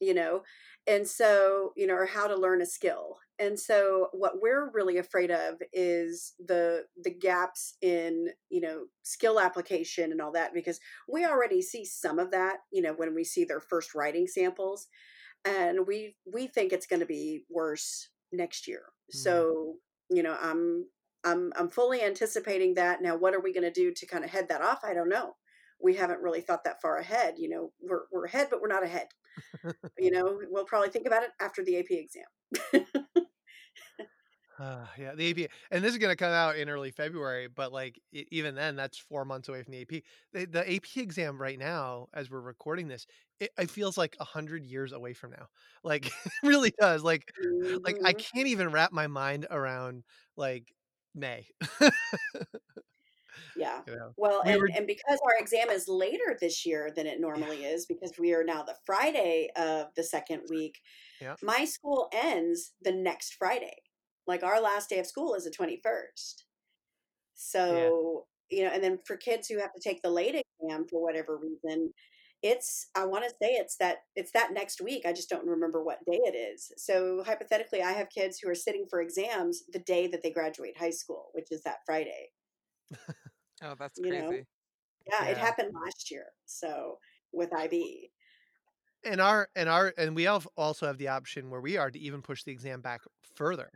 you 0.00 0.14
know 0.14 0.42
and 0.86 1.06
so 1.06 1.72
you 1.76 1.86
know 1.86 1.94
or 1.94 2.06
how 2.06 2.26
to 2.26 2.36
learn 2.36 2.62
a 2.62 2.66
skill. 2.66 3.18
And 3.38 3.60
so 3.60 4.08
what 4.12 4.40
we're 4.40 4.70
really 4.72 4.96
afraid 4.96 5.30
of 5.30 5.60
is 5.72 6.34
the 6.38 6.84
the 7.02 7.10
gaps 7.10 7.74
in 7.82 8.28
you 8.48 8.60
know 8.60 8.84
skill 9.02 9.40
application 9.40 10.12
and 10.12 10.20
all 10.20 10.32
that 10.32 10.54
because 10.54 10.80
we 11.08 11.24
already 11.26 11.60
see 11.60 11.84
some 11.84 12.18
of 12.18 12.30
that 12.30 12.58
you 12.72 12.82
know 12.82 12.94
when 12.94 13.14
we 13.14 13.24
see 13.24 13.44
their 13.44 13.60
first 13.60 13.94
writing 13.94 14.26
samples 14.26 14.88
and 15.44 15.86
we 15.86 16.16
we 16.32 16.46
think 16.46 16.72
it's 16.72 16.86
going 16.86 17.00
to 17.00 17.06
be 17.06 17.44
worse 17.50 18.08
next 18.32 18.66
year. 18.66 18.82
Mm, 19.14 19.18
so 19.18 19.74
you 20.08 20.22
know 20.22 20.36
i'm 20.40 20.86
i'm 21.24 21.52
i'm 21.56 21.68
fully 21.68 22.02
anticipating 22.02 22.74
that. 22.74 23.02
Now 23.02 23.16
what 23.16 23.34
are 23.34 23.40
we 23.40 23.52
going 23.52 23.64
to 23.64 23.70
do 23.70 23.92
to 23.92 24.06
kind 24.06 24.24
of 24.24 24.30
head 24.30 24.48
that 24.48 24.62
off? 24.62 24.80
I 24.84 24.94
don't 24.94 25.10
know. 25.10 25.34
We 25.82 25.96
haven't 25.96 26.22
really 26.22 26.40
thought 26.40 26.64
that 26.64 26.80
far 26.80 26.96
ahead. 26.98 27.34
You 27.36 27.50
know 27.50 27.72
we're 27.82 28.04
we're 28.12 28.26
ahead 28.26 28.48
but 28.50 28.62
we're 28.62 28.68
not 28.68 28.84
ahead 28.84 29.08
you 29.98 30.10
know 30.10 30.40
we'll 30.50 30.64
probably 30.64 30.90
think 30.90 31.06
about 31.06 31.22
it 31.22 31.30
after 31.40 31.64
the 31.64 31.78
ap 31.78 31.90
exam. 31.90 32.24
Uh, 34.58 34.86
yeah 34.96 35.14
the 35.14 35.30
ap 35.44 35.50
and 35.70 35.84
this 35.84 35.92
is 35.92 35.98
going 35.98 36.10
to 36.10 36.16
come 36.16 36.32
out 36.32 36.56
in 36.56 36.70
early 36.70 36.90
february 36.90 37.46
but 37.46 37.72
like 37.72 38.00
e- 38.12 38.24
even 38.30 38.54
then 38.54 38.74
that's 38.74 38.96
four 38.96 39.22
months 39.22 39.50
away 39.50 39.62
from 39.62 39.72
the 39.72 39.82
ap 39.82 40.02
the, 40.32 40.46
the 40.46 40.74
ap 40.74 40.84
exam 40.96 41.36
right 41.38 41.58
now 41.58 42.06
as 42.14 42.30
we're 42.30 42.40
recording 42.40 42.88
this 42.88 43.06
it, 43.38 43.50
it 43.58 43.70
feels 43.70 43.98
like 43.98 44.16
a 44.18 44.24
hundred 44.24 44.64
years 44.64 44.92
away 44.92 45.12
from 45.12 45.32
now. 45.32 45.48
Like 45.84 46.06
it 46.24 46.32
really 46.42 46.72
does. 46.80 47.02
Like 47.02 47.34
like 47.84 47.98
i 48.04 48.12
Mhm. 48.12 48.14
can't 48.14 48.46
even 48.48 48.70
wrap 48.72 48.92
my 48.92 49.06
mind 49.08 49.46
around 49.50 50.04
like 50.36 50.72
may 51.14 51.46
yeah 53.56 53.80
you 53.86 53.94
know 53.96 54.12
well 54.16 54.42
we 54.44 54.52
and 54.52 54.60
were 54.60 54.70
and 54.76 54.86
because 54.86 55.18
our 55.24 55.34
exam 55.38 55.70
is 55.70 55.88
later 55.88 56.36
this 56.40 56.66
year 56.66 56.92
than 56.94 57.06
it 57.06 57.20
yeah 57.20 57.20
normally 57.20 57.64
is 57.64 57.86
because 57.86 58.12
we 58.18 58.32
are 58.32 58.44
now 58.44 58.62
the 58.62 58.76
friday 58.84 59.48
of 59.56 59.86
the 59.96 60.02
second 60.02 60.42
week 60.50 60.78
yeah 61.20 61.34
my 61.42 61.64
school 61.64 62.08
ends 62.12 62.72
the 62.82 62.92
next 62.92 63.34
friday 63.34 63.76
like 64.26 64.42
our 64.42 64.60
last 64.60 64.90
day 64.90 64.98
of 64.98 65.06
school 65.06 65.34
is 65.34 65.44
the 65.44 65.50
21st 65.50 66.42
yeah 67.70 67.90
So, 67.90 68.26
you 68.50 68.64
know, 68.64 68.70
and 68.70 68.82
then 68.82 68.98
for 69.06 69.16
kids 69.16 69.48
who 69.48 69.58
have 69.58 69.72
to 69.74 69.80
take 69.80 70.02
the 70.02 70.10
late 70.10 70.34
exam 70.34 70.86
for 70.88 71.02
whatever 71.02 71.38
reason, 71.38 71.92
it's 72.42 72.88
I 72.96 73.06
want 73.06 73.24
to 73.24 73.30
say 73.30 73.52
it's 73.54 73.76
that 73.78 73.98
it's 74.14 74.32
that 74.32 74.52
next 74.52 74.80
week. 74.80 75.04
I 75.06 75.12
just 75.12 75.28
don't 75.30 75.46
remember 75.46 75.82
what 75.82 76.04
day 76.10 76.20
it 76.24 76.36
is. 76.36 76.72
So 76.76 77.22
hypothetically, 77.26 77.82
I 77.82 77.92
have 77.92 78.08
kids 78.10 78.38
who 78.38 78.50
are 78.50 78.54
sitting 78.54 78.86
for 78.88 79.00
exams 79.00 79.64
the 79.72 79.80
day 79.80 80.06
that 80.08 80.22
they 80.22 80.30
graduate 80.30 80.78
high 80.78 80.90
school, 80.90 81.30
which 81.32 81.48
is 81.50 81.62
that 81.64 81.78
Friday. 81.86 82.30
Oh, 83.62 83.74
that's 83.78 83.98
You 83.98 84.10
know, 84.10 84.28
crazy. 84.28 84.46
yeah, 85.10 85.26
it 85.26 85.38
happened 85.38 85.72
last 85.74 86.10
year. 86.10 86.26
So 86.44 86.98
with 87.32 87.52
IB, 87.54 88.10
and 89.04 89.20
our 89.20 89.48
and 89.54 89.68
our 89.68 89.92
and 89.96 90.14
we 90.16 90.26
al- 90.26 90.42
also 90.56 90.86
have 90.86 90.98
the 90.98 91.08
option 91.08 91.50
where 91.50 91.60
we 91.60 91.76
are 91.76 91.90
to 91.90 91.98
even 91.98 92.22
push 92.22 92.42
the 92.44 92.52
exam 92.52 92.80
back 92.80 93.02
further 93.34 93.70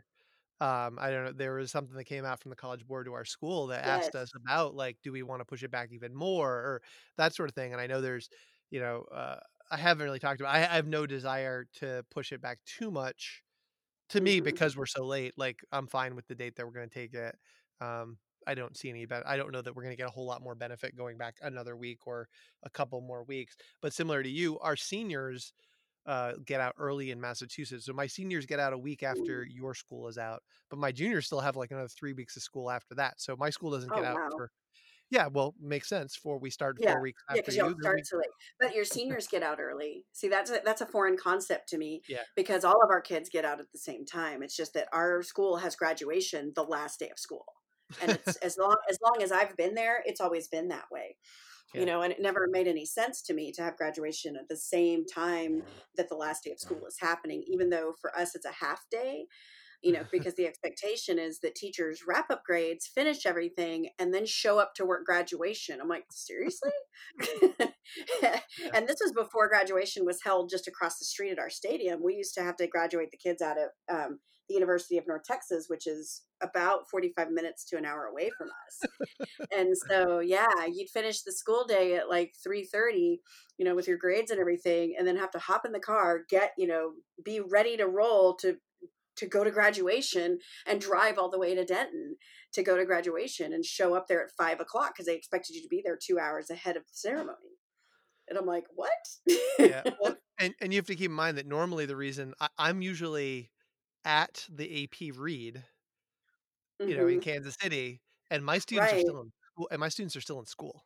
um, 0.60 0.98
I 1.00 1.10
don't 1.10 1.24
know, 1.24 1.32
there 1.32 1.54
was 1.54 1.70
something 1.70 1.96
that 1.96 2.04
came 2.04 2.26
out 2.26 2.40
from 2.40 2.50
the 2.50 2.56
College 2.56 2.86
Board 2.86 3.06
to 3.06 3.14
our 3.14 3.24
school 3.24 3.68
that 3.68 3.82
yes. 3.84 4.04
asked 4.04 4.14
us 4.14 4.30
about, 4.34 4.74
like, 4.74 4.98
do 5.02 5.10
we 5.10 5.22
want 5.22 5.40
to 5.40 5.44
push 5.46 5.62
it 5.62 5.70
back 5.70 5.88
even 5.90 6.14
more 6.14 6.50
or 6.50 6.82
that 7.16 7.34
sort 7.34 7.48
of 7.48 7.54
thing. 7.54 7.72
And 7.72 7.80
I 7.80 7.86
know 7.86 8.02
there's, 8.02 8.28
you 8.70 8.78
know, 8.78 9.06
uh, 9.14 9.36
I 9.70 9.78
haven't 9.78 10.04
really 10.04 10.18
talked 10.18 10.40
about. 10.40 10.54
I, 10.54 10.58
I 10.58 10.76
have 10.76 10.86
no 10.86 11.06
desire 11.06 11.66
to 11.78 12.04
push 12.10 12.32
it 12.32 12.42
back 12.42 12.58
too 12.66 12.90
much. 12.90 13.42
To 14.10 14.20
me, 14.20 14.38
mm-hmm. 14.38 14.44
because 14.44 14.76
we're 14.76 14.86
so 14.86 15.04
late, 15.04 15.34
like 15.36 15.60
I'm 15.70 15.86
fine 15.86 16.16
with 16.16 16.26
the 16.26 16.34
date 16.34 16.56
that 16.56 16.66
we're 16.66 16.72
going 16.72 16.88
to 16.88 16.94
take 16.94 17.14
it. 17.14 17.36
Um, 17.80 18.18
I 18.46 18.54
don't 18.54 18.76
see 18.76 18.90
any 18.90 19.04
but 19.06 19.26
I 19.26 19.36
don't 19.36 19.52
know 19.52 19.62
that 19.62 19.74
we're 19.74 19.82
going 19.82 19.94
to 19.94 20.00
get 20.00 20.08
a 20.08 20.12
whole 20.12 20.26
lot 20.26 20.42
more 20.42 20.54
benefit 20.54 20.96
going 20.96 21.18
back 21.18 21.36
another 21.42 21.76
week 21.76 22.06
or 22.06 22.28
a 22.62 22.70
couple 22.70 23.00
more 23.00 23.24
weeks. 23.24 23.56
But 23.80 23.92
similar 23.92 24.22
to 24.22 24.28
you, 24.28 24.58
our 24.60 24.76
seniors 24.76 25.52
uh, 26.06 26.32
get 26.46 26.60
out 26.60 26.74
early 26.78 27.10
in 27.10 27.20
Massachusetts. 27.20 27.84
So 27.86 27.92
my 27.92 28.06
seniors 28.06 28.46
get 28.46 28.60
out 28.60 28.72
a 28.72 28.78
week 28.78 29.02
after 29.02 29.46
your 29.48 29.74
school 29.74 30.08
is 30.08 30.18
out, 30.18 30.42
but 30.70 30.78
my 30.78 30.92
juniors 30.92 31.26
still 31.26 31.40
have 31.40 31.56
like 31.56 31.70
another 31.70 31.88
three 31.88 32.12
weeks 32.12 32.36
of 32.36 32.42
school 32.42 32.70
after 32.70 32.94
that. 32.96 33.20
So 33.20 33.36
my 33.36 33.50
school 33.50 33.70
doesn't 33.70 33.92
get 33.92 34.04
oh, 34.04 34.06
out 34.06 34.16
wow. 34.16 34.28
for. 34.36 34.50
Yeah, 35.10 35.26
well, 35.26 35.56
makes 35.60 35.88
sense. 35.88 36.14
For 36.14 36.38
we 36.38 36.50
start 36.50 36.76
yeah. 36.78 36.92
four 36.92 37.02
weeks 37.02 37.20
after 37.28 37.36
yeah, 37.36 37.42
because 37.42 37.56
you. 37.56 37.76
start 37.80 38.00
too 38.08 38.16
late. 38.16 38.30
But 38.60 38.74
your 38.76 38.84
seniors 38.84 39.26
get 39.26 39.42
out 39.42 39.58
early. 39.60 40.04
See, 40.12 40.28
that's 40.28 40.52
a, 40.52 40.60
that's 40.64 40.82
a 40.82 40.86
foreign 40.86 41.16
concept 41.16 41.68
to 41.70 41.78
me. 41.78 42.02
Yeah. 42.08 42.22
Because 42.36 42.64
all 42.64 42.80
of 42.82 42.90
our 42.90 43.00
kids 43.00 43.28
get 43.28 43.44
out 43.44 43.58
at 43.58 43.66
the 43.72 43.78
same 43.78 44.06
time. 44.06 44.44
It's 44.44 44.56
just 44.56 44.72
that 44.74 44.86
our 44.92 45.24
school 45.24 45.56
has 45.56 45.74
graduation 45.74 46.52
the 46.54 46.62
last 46.62 47.00
day 47.00 47.08
of 47.10 47.18
school 47.18 47.44
and 48.02 48.12
it's 48.12 48.36
as 48.36 48.56
long 48.58 48.76
as 48.88 48.98
long 49.02 49.22
as 49.22 49.32
I've 49.32 49.56
been 49.56 49.74
there, 49.74 50.02
it's 50.04 50.20
always 50.20 50.48
been 50.48 50.68
that 50.68 50.86
way. 50.90 51.16
Yeah. 51.74 51.80
You 51.80 51.86
know, 51.86 52.02
and 52.02 52.12
it 52.12 52.20
never 52.20 52.48
made 52.50 52.66
any 52.66 52.84
sense 52.84 53.22
to 53.22 53.34
me 53.34 53.52
to 53.52 53.62
have 53.62 53.76
graduation 53.76 54.34
at 54.36 54.48
the 54.48 54.56
same 54.56 55.04
time 55.06 55.62
that 55.96 56.08
the 56.08 56.16
last 56.16 56.44
day 56.44 56.50
of 56.50 56.58
school 56.58 56.84
is 56.86 56.96
happening, 57.00 57.44
even 57.46 57.70
though 57.70 57.94
for 58.00 58.16
us 58.18 58.34
it's 58.34 58.46
a 58.46 58.64
half 58.64 58.80
day 58.90 59.26
you 59.82 59.92
know, 59.92 60.02
because 60.12 60.34
the 60.34 60.46
expectation 60.46 61.18
is 61.18 61.40
that 61.40 61.54
teachers 61.54 62.02
wrap 62.06 62.30
up 62.30 62.42
grades, 62.44 62.86
finish 62.86 63.26
everything, 63.26 63.88
and 63.98 64.12
then 64.12 64.26
show 64.26 64.58
up 64.58 64.74
to 64.74 64.84
work 64.84 65.04
graduation. 65.04 65.80
I'm 65.80 65.88
like, 65.88 66.04
seriously? 66.10 66.70
and 67.20 68.86
this 68.86 68.98
was 69.00 69.12
before 69.16 69.48
graduation 69.48 70.04
was 70.04 70.22
held 70.24 70.50
just 70.50 70.68
across 70.68 70.98
the 70.98 71.04
street 71.04 71.32
at 71.32 71.38
our 71.38 71.50
stadium. 71.50 72.02
We 72.02 72.14
used 72.14 72.34
to 72.34 72.42
have 72.42 72.56
to 72.56 72.66
graduate 72.66 73.10
the 73.10 73.18
kids 73.18 73.42
out 73.42 73.56
of 73.58 73.94
um, 73.94 74.18
the 74.50 74.54
University 74.54 74.98
of 74.98 75.06
North 75.06 75.22
Texas, 75.24 75.66
which 75.68 75.86
is 75.86 76.22
about 76.42 76.90
45 76.90 77.30
minutes 77.30 77.64
to 77.66 77.76
an 77.76 77.84
hour 77.84 78.06
away 78.06 78.30
from 78.36 78.48
us. 78.48 79.28
and 79.56 79.74
so, 79.88 80.18
yeah, 80.18 80.66
you'd 80.70 80.90
finish 80.90 81.22
the 81.22 81.32
school 81.32 81.64
day 81.64 81.94
at 81.94 82.08
like 82.08 82.34
3:30, 82.44 83.20
you 83.58 83.64
know, 83.64 83.76
with 83.76 83.86
your 83.86 83.96
grades 83.96 84.32
and 84.32 84.40
everything, 84.40 84.94
and 84.98 85.06
then 85.06 85.16
have 85.16 85.30
to 85.30 85.38
hop 85.38 85.64
in 85.64 85.72
the 85.72 85.78
car, 85.78 86.22
get, 86.28 86.52
you 86.58 86.66
know, 86.66 86.92
be 87.24 87.40
ready 87.40 87.76
to 87.76 87.86
roll 87.86 88.34
to 88.36 88.56
to 89.16 89.26
go 89.26 89.44
to 89.44 89.50
graduation 89.50 90.38
and 90.66 90.80
drive 90.80 91.18
all 91.18 91.30
the 91.30 91.38
way 91.38 91.54
to 91.54 91.64
Denton 91.64 92.16
to 92.52 92.62
go 92.62 92.76
to 92.76 92.84
graduation 92.84 93.52
and 93.52 93.64
show 93.64 93.94
up 93.94 94.08
there 94.08 94.24
at 94.24 94.32
five 94.36 94.60
o'clock 94.60 94.94
because 94.94 95.06
they 95.06 95.14
expected 95.14 95.54
you 95.54 95.62
to 95.62 95.68
be 95.68 95.82
there 95.84 95.96
two 95.96 96.18
hours 96.18 96.50
ahead 96.50 96.76
of 96.76 96.82
the 96.82 96.94
ceremony. 96.94 97.58
And 98.28 98.38
I'm 98.38 98.46
like, 98.46 98.64
what? 98.74 98.90
yeah. 99.58 99.82
Well, 100.00 100.16
and, 100.38 100.54
and 100.60 100.72
you 100.72 100.78
have 100.78 100.86
to 100.86 100.96
keep 100.96 101.10
in 101.10 101.16
mind 101.16 101.36
that 101.36 101.46
normally 101.46 101.84
the 101.84 101.96
reason 101.96 102.32
I, 102.40 102.48
I'm 102.58 102.80
usually 102.80 103.50
at 104.04 104.46
the 104.52 104.84
AP 104.84 105.16
read, 105.16 105.62
you 106.78 106.86
mm-hmm. 106.86 106.96
know, 106.96 107.06
in 107.06 107.14
mm-hmm. 107.14 107.20
Kansas 107.20 107.56
City, 107.60 108.00
and 108.30 108.44
my 108.44 108.58
students 108.58 108.92
right. 108.92 108.98
are 108.98 109.00
still 109.00 109.20
in 109.20 109.30
school, 109.54 109.68
and 109.70 109.80
my 109.80 109.88
students 109.88 110.16
are 110.16 110.20
still 110.20 110.40
in 110.40 110.46
school. 110.46 110.84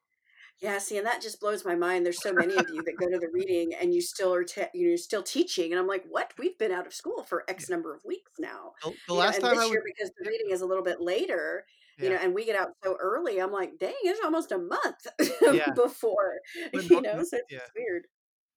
Yeah, 0.60 0.78
see, 0.78 0.98
and 0.98 1.06
that 1.06 1.20
just 1.20 1.40
blows 1.40 1.64
my 1.64 1.74
mind. 1.74 2.06
There's 2.06 2.22
so 2.22 2.32
many 2.32 2.54
of 2.54 2.66
you 2.72 2.82
that 2.84 2.96
go 2.96 3.08
to 3.08 3.18
the 3.18 3.28
reading 3.32 3.74
and 3.74 3.92
you 3.92 4.00
still 4.00 4.32
are, 4.32 4.44
te- 4.44 4.66
you 4.72 4.90
know, 4.90 4.96
still 4.96 5.22
teaching, 5.22 5.72
and 5.72 5.80
I'm 5.80 5.88
like, 5.88 6.04
what? 6.08 6.32
We've 6.38 6.56
been 6.58 6.70
out 6.70 6.86
of 6.86 6.94
school 6.94 7.24
for 7.24 7.44
X 7.48 7.68
number 7.68 7.92
of 7.92 8.00
weeks 8.04 8.30
now. 8.38 8.72
The, 8.82 8.94
the 9.08 9.14
last 9.14 9.42
know, 9.42 9.48
time 9.48 9.56
this 9.56 9.66
I 9.66 9.70
year, 9.70 9.82
because 9.84 10.12
the 10.16 10.28
reading 10.28 10.52
is 10.52 10.60
a 10.60 10.66
little 10.66 10.84
bit 10.84 11.00
later, 11.00 11.64
yeah. 11.98 12.04
you 12.04 12.10
know, 12.10 12.20
and 12.22 12.34
we 12.34 12.44
get 12.44 12.56
out 12.56 12.68
so 12.84 12.96
early. 13.00 13.40
I'm 13.40 13.52
like, 13.52 13.78
dang, 13.78 13.94
it's 14.04 14.20
almost 14.24 14.52
a 14.52 14.58
month 14.58 15.06
yeah. 15.52 15.70
before, 15.74 16.38
but, 16.72 16.88
you 16.88 17.00
know, 17.02 17.22
so 17.24 17.36
it's 17.36 17.46
yeah. 17.50 17.58
weird. 17.76 18.04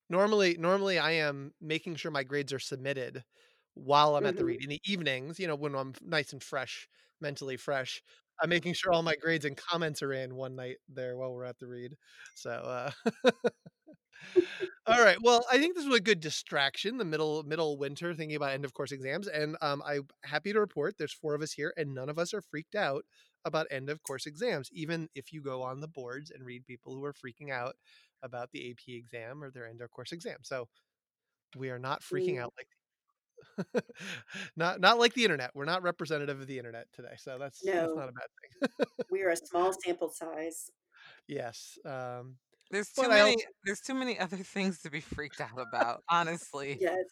Normally, 0.09 0.55
normally 0.57 0.99
I 0.99 1.13
am 1.13 1.51
making 1.59 1.95
sure 1.95 2.11
my 2.11 2.23
grades 2.23 2.53
are 2.53 2.59
submitted 2.59 3.23
while 3.77 4.15
I'm 4.15 4.23
mm-hmm. 4.23 4.29
at 4.29 4.37
the 4.37 4.45
read 4.45 4.63
in 4.63 4.69
the 4.69 4.81
evenings. 4.85 5.39
You 5.39 5.47
know, 5.47 5.55
when 5.55 5.75
I'm 5.75 5.93
nice 6.01 6.33
and 6.33 6.43
fresh, 6.43 6.87
mentally 7.21 7.57
fresh. 7.57 8.01
I'm 8.41 8.49
making 8.49 8.73
sure 8.73 8.91
all 8.91 9.01
my 9.01 9.15
grades 9.15 9.45
and 9.45 9.57
comments 9.57 10.03
are 10.03 10.13
in 10.13 10.35
one 10.35 10.55
night 10.55 10.77
there 10.87 11.17
while 11.17 11.33
we're 11.33 11.45
at 11.45 11.57
the 11.57 11.67
read. 11.67 11.95
So, 12.35 12.51
uh, 12.51 12.91
all 14.85 15.03
right. 15.03 15.17
Well, 15.21 15.43
I 15.51 15.57
think 15.57 15.75
this 15.75 15.85
was 15.85 15.97
a 15.97 16.01
good 16.01 16.19
distraction. 16.19 16.97
The 16.97 17.05
middle 17.05 17.43
middle 17.43 17.77
winter, 17.77 18.13
thinking 18.13 18.35
about 18.35 18.51
end 18.51 18.65
of 18.65 18.73
course 18.73 18.91
exams, 18.91 19.27
and 19.27 19.57
um, 19.61 19.81
I'm 19.85 20.07
happy 20.23 20.53
to 20.53 20.59
report 20.59 20.95
there's 20.97 21.13
four 21.13 21.35
of 21.35 21.41
us 21.41 21.53
here, 21.53 21.73
and 21.77 21.93
none 21.93 22.09
of 22.09 22.19
us 22.19 22.33
are 22.33 22.41
freaked 22.41 22.75
out 22.75 23.05
about 23.45 23.67
end 23.71 23.89
of 23.89 24.03
course 24.03 24.25
exams. 24.25 24.69
Even 24.71 25.09
if 25.15 25.33
you 25.33 25.41
go 25.41 25.61
on 25.63 25.79
the 25.79 25.87
boards 25.87 26.31
and 26.31 26.45
read 26.45 26.65
people 26.65 26.93
who 26.93 27.03
are 27.05 27.13
freaking 27.13 27.51
out 27.51 27.75
about 28.23 28.51
the 28.51 28.69
AP 28.69 28.87
exam 28.89 29.43
or 29.43 29.49
their 29.49 29.67
end 29.67 29.81
of 29.81 29.91
course 29.91 30.11
exam, 30.11 30.37
so 30.43 30.67
we 31.55 31.69
are 31.69 31.79
not 31.79 32.01
freaking 32.01 32.35
mm. 32.35 32.43
out 32.43 32.53
like 32.57 32.67
not 34.55 34.79
not 34.79 34.99
like 34.99 35.13
the 35.13 35.23
internet. 35.23 35.51
We're 35.53 35.65
not 35.65 35.83
representative 35.83 36.39
of 36.39 36.47
the 36.47 36.57
internet 36.57 36.87
today, 36.93 37.15
so 37.17 37.37
that's 37.39 37.63
no, 37.63 37.73
that's 37.73 37.95
not 37.95 38.09
a 38.09 38.11
bad 38.11 38.77
thing. 38.77 38.87
we 39.11 39.21
are 39.23 39.29
a 39.29 39.37
small 39.37 39.73
sample 39.73 40.09
size. 40.09 40.69
Yes. 41.27 41.77
Um, 41.85 42.35
there's 42.71 42.89
too 42.89 43.07
many. 43.07 43.31
Also, 43.31 43.45
there's 43.65 43.81
too 43.81 43.93
many 43.93 44.19
other 44.19 44.37
things 44.37 44.81
to 44.81 44.89
be 44.89 44.99
freaked 44.99 45.41
out 45.41 45.59
about. 45.59 46.03
honestly. 46.09 46.77
Yes. 46.79 46.97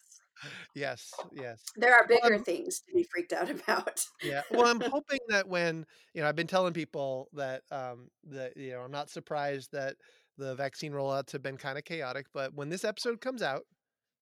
Yes. 0.74 1.14
Yes. 1.32 1.62
There 1.76 1.94
are 1.94 2.06
bigger 2.06 2.34
well, 2.34 2.42
things 2.42 2.80
to 2.80 2.92
be 2.94 3.06
freaked 3.10 3.32
out 3.32 3.48
about. 3.48 4.04
yeah. 4.22 4.42
Well, 4.50 4.66
I'm 4.66 4.82
hoping 4.82 5.20
that 5.28 5.48
when 5.48 5.86
you 6.12 6.20
know, 6.20 6.28
I've 6.28 6.36
been 6.36 6.46
telling 6.46 6.74
people 6.74 7.28
that 7.32 7.62
um, 7.70 8.08
that 8.24 8.54
you 8.54 8.72
know, 8.72 8.80
I'm 8.80 8.90
not 8.90 9.08
surprised 9.08 9.70
that 9.72 9.96
the 10.36 10.54
vaccine 10.54 10.92
rollouts 10.92 11.32
have 11.32 11.42
been 11.42 11.56
kind 11.56 11.78
of 11.78 11.84
chaotic, 11.84 12.26
but 12.34 12.52
when 12.52 12.68
this 12.68 12.84
episode 12.84 13.22
comes 13.22 13.40
out, 13.40 13.62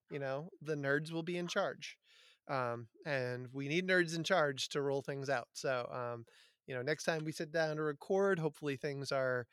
you 0.09 0.19
know, 0.19 0.47
the 0.61 0.75
nerds 0.75 1.11
will 1.11 1.21
be 1.21 1.37
in 1.37 1.47
charge. 1.47 1.97
Um, 2.47 2.87
and 3.05 3.47
we 3.53 3.67
need 3.67 3.87
nerds 3.87 4.15
in 4.15 4.23
charge 4.23 4.69
to 4.69 4.81
roll 4.81 5.01
things 5.01 5.29
out. 5.29 5.47
So, 5.53 5.89
um, 5.91 6.25
you 6.67 6.75
know, 6.75 6.81
next 6.81 7.03
time 7.03 7.23
we 7.25 7.31
sit 7.31 7.51
down 7.51 7.77
to 7.77 7.83
record, 7.83 8.39
hopefully 8.39 8.75
things 8.77 9.11
are, 9.11 9.47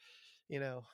you 0.49 0.61
know, 0.61 0.85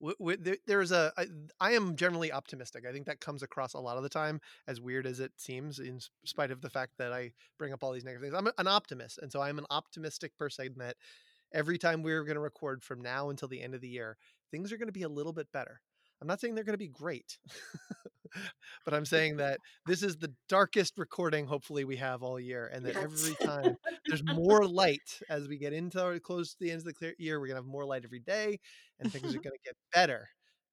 w- 0.00 0.16
w- 0.18 0.56
there's 0.66 0.92
a. 0.92 1.12
I, 1.16 1.26
I 1.60 1.72
am 1.72 1.96
generally 1.96 2.32
optimistic. 2.32 2.84
I 2.86 2.92
think 2.92 3.06
that 3.06 3.20
comes 3.20 3.42
across 3.42 3.74
a 3.74 3.80
lot 3.80 3.96
of 3.96 4.02
the 4.02 4.08
time, 4.08 4.40
as 4.66 4.80
weird 4.80 5.06
as 5.06 5.20
it 5.20 5.32
seems, 5.36 5.78
in 5.78 6.00
spite 6.24 6.50
of 6.50 6.60
the 6.60 6.70
fact 6.70 6.92
that 6.98 7.12
I 7.12 7.32
bring 7.58 7.72
up 7.72 7.82
all 7.82 7.92
these 7.92 8.04
negative 8.04 8.22
things. 8.22 8.34
I'm 8.34 8.50
an 8.58 8.66
optimist, 8.66 9.18
and 9.18 9.30
so 9.30 9.40
I'm 9.40 9.58
an 9.58 9.66
optimistic 9.70 10.36
person 10.36 10.74
that 10.78 10.96
every 11.52 11.78
time 11.78 12.02
we're 12.02 12.24
going 12.24 12.36
to 12.36 12.40
record 12.40 12.82
from 12.82 13.02
now 13.02 13.30
until 13.30 13.48
the 13.48 13.60
end 13.62 13.74
of 13.74 13.80
the 13.80 13.88
year, 13.88 14.16
things 14.50 14.72
are 14.72 14.78
going 14.78 14.88
to 14.88 14.92
be 14.92 15.02
a 15.02 15.08
little 15.08 15.32
bit 15.32 15.48
better. 15.52 15.80
I'm 16.20 16.28
not 16.28 16.40
saying 16.40 16.54
they're 16.54 16.64
going 16.64 16.74
to 16.74 16.78
be 16.78 16.88
great, 16.88 17.38
but 18.84 18.94
I'm 18.94 19.04
saying 19.04 19.36
that 19.38 19.58
this 19.86 20.02
is 20.02 20.16
the 20.16 20.32
darkest 20.48 20.98
recording, 20.98 21.46
hopefully, 21.46 21.84
we 21.84 21.96
have 21.96 22.22
all 22.22 22.38
year. 22.38 22.70
And 22.72 22.84
that 22.86 22.94
yes. 22.94 23.04
every 23.04 23.46
time 23.46 23.76
there's 24.06 24.24
more 24.24 24.66
light 24.66 25.20
as 25.28 25.48
we 25.48 25.58
get 25.58 25.72
into 25.72 26.04
or 26.04 26.18
close 26.18 26.50
to 26.50 26.56
the 26.60 26.70
end 26.70 26.86
of 26.86 26.94
the 27.00 27.14
year, 27.18 27.40
we're 27.40 27.46
going 27.46 27.56
to 27.56 27.62
have 27.62 27.66
more 27.66 27.84
light 27.84 28.02
every 28.04 28.20
day 28.20 28.58
and 28.98 29.12
things 29.12 29.34
are 29.34 29.38
going 29.42 29.56
to 29.56 29.64
get 29.64 29.76
better 29.92 30.28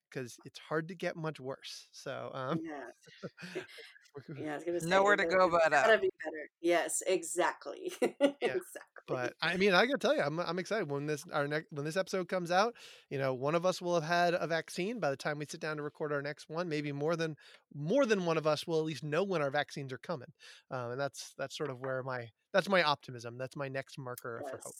because 0.10 0.38
it's 0.46 0.60
hard 0.60 0.88
to 0.88 0.96
get 0.96 1.16
much 1.16 1.40
worse. 1.40 1.88
So, 1.92 2.32
um, 2.34 2.60
yeah. 2.64 3.62
Yeah, 4.40 4.54
I 4.54 4.56
was 4.56 4.64
gonna 4.64 4.80
say 4.80 4.88
nowhere 4.88 5.16
to 5.16 5.26
go 5.26 5.50
but 5.50 5.74
up. 5.74 5.86
Gotta 5.86 5.98
be 5.98 6.10
better. 6.24 6.50
Yes, 6.62 7.02
exactly. 7.06 7.94
yeah. 8.02 8.32
exactly. 8.42 8.82
But 9.08 9.34
I 9.42 9.58
mean, 9.58 9.74
I 9.74 9.86
gotta 9.86 9.98
tell 9.98 10.16
you, 10.16 10.22
I'm 10.22 10.40
I'm 10.40 10.60
excited 10.60 10.90
when 10.90 11.06
this 11.06 11.24
our 11.32 11.48
next 11.48 11.68
when 11.72 11.86
this 11.86 11.98
episode 11.98 12.28
comes 12.28 12.52
out. 12.52 12.76
You 13.10 13.18
know, 13.18 13.34
one 13.34 13.56
of 13.56 13.66
us 13.66 13.82
will 13.82 13.96
have 13.96 14.04
had 14.04 14.34
a 14.34 14.48
vaccine 14.48 15.00
by 15.00 15.10
the 15.10 15.18
time 15.18 15.40
we 15.40 15.46
sit 15.46 15.62
down 15.62 15.78
to 15.78 15.84
record 15.84 16.12
our 16.12 16.22
next 16.22 16.50
one. 16.50 16.68
Maybe 16.68 16.92
more 16.92 17.16
than 17.16 17.36
more 17.74 18.06
than 18.06 18.26
one 18.26 18.38
of 18.38 18.46
us 18.46 18.68
will 18.68 18.80
at 18.80 18.86
least 18.86 19.04
know 19.04 19.24
when 19.24 19.42
our 19.42 19.52
vaccines 19.52 19.94
are 19.94 20.00
coming. 20.00 20.30
Um, 20.72 20.92
and 20.92 21.00
that's 21.00 21.34
that's 21.38 21.58
sort 21.58 21.70
of 21.70 21.80
where 21.80 22.04
my 22.04 22.28
that's 22.54 22.70
my 22.70 22.84
optimism. 22.84 23.38
That's 23.38 23.56
my 23.56 23.68
next 23.68 23.98
marker 23.98 24.42
yes. 24.44 24.52
for 24.52 24.60
hope. 24.64 24.76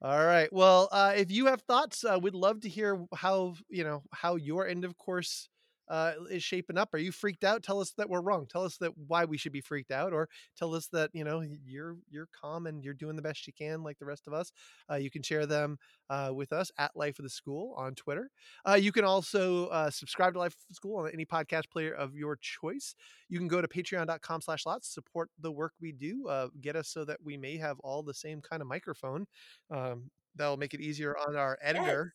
All 0.00 0.24
right. 0.24 0.52
Well, 0.52 0.88
uh, 0.92 1.14
if 1.16 1.30
you 1.30 1.46
have 1.46 1.62
thoughts, 1.62 2.04
uh, 2.04 2.18
we'd 2.22 2.34
love 2.34 2.60
to 2.60 2.68
hear 2.68 3.04
how 3.14 3.54
you 3.68 3.84
know 3.84 4.02
how 4.12 4.36
your 4.36 4.66
end 4.66 4.84
of 4.84 4.96
course 4.96 5.48
uh, 5.88 6.12
is 6.30 6.42
shaping 6.42 6.78
up. 6.78 6.92
Are 6.92 6.98
you 6.98 7.12
freaked 7.12 7.44
out? 7.44 7.62
Tell 7.62 7.80
us 7.80 7.92
that 7.92 8.08
we're 8.08 8.20
wrong. 8.20 8.46
Tell 8.46 8.64
us 8.64 8.76
that 8.78 8.92
why 8.96 9.24
we 9.24 9.38
should 9.38 9.52
be 9.52 9.60
freaked 9.60 9.90
out, 9.90 10.12
or 10.12 10.28
tell 10.56 10.74
us 10.74 10.88
that 10.88 11.10
you 11.12 11.24
know 11.24 11.42
you're 11.66 11.96
you're 12.10 12.28
calm 12.38 12.66
and 12.66 12.84
you're 12.84 12.94
doing 12.94 13.16
the 13.16 13.22
best 13.22 13.46
you 13.46 13.52
can, 13.52 13.82
like 13.82 13.98
the 13.98 14.04
rest 14.04 14.26
of 14.26 14.32
us. 14.32 14.52
Uh, 14.90 14.96
you 14.96 15.10
can 15.10 15.22
share 15.22 15.46
them 15.46 15.78
uh, 16.10 16.30
with 16.34 16.52
us 16.52 16.70
at 16.78 16.96
Life 16.96 17.18
of 17.18 17.22
the 17.22 17.30
School 17.30 17.74
on 17.76 17.94
Twitter. 17.94 18.30
Uh, 18.68 18.74
you 18.74 18.92
can 18.92 19.04
also 19.04 19.66
uh, 19.66 19.90
subscribe 19.90 20.34
to 20.34 20.38
Life 20.38 20.52
of 20.52 20.68
the 20.68 20.74
School 20.74 20.96
on 20.96 21.10
any 21.12 21.24
podcast 21.24 21.70
player 21.70 21.92
of 21.92 22.14
your 22.14 22.36
choice. 22.36 22.94
You 23.28 23.38
can 23.38 23.48
go 23.48 23.60
to 23.60 23.68
Patreon.com/lots 23.68 24.92
support 24.92 25.30
the 25.40 25.52
work 25.52 25.72
we 25.80 25.92
do. 25.92 26.28
Uh, 26.28 26.48
get 26.60 26.76
us 26.76 26.88
so 26.88 27.04
that 27.04 27.18
we 27.22 27.36
may 27.36 27.56
have 27.56 27.78
all 27.80 28.02
the 28.02 28.14
same 28.14 28.40
kind 28.40 28.62
of 28.62 28.68
microphone. 28.68 29.26
Um, 29.70 30.10
that'll 30.36 30.56
make 30.56 30.74
it 30.74 30.80
easier 30.80 31.16
on 31.16 31.36
our 31.36 31.58
editor. 31.62 32.14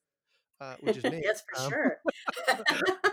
Yes. 0.61 0.77
which 0.79 0.97
is 0.97 1.03
me. 1.11 1.21
yes, 1.21 1.43
for 1.53 1.61
um, 1.61 1.69
sure. 1.69 1.97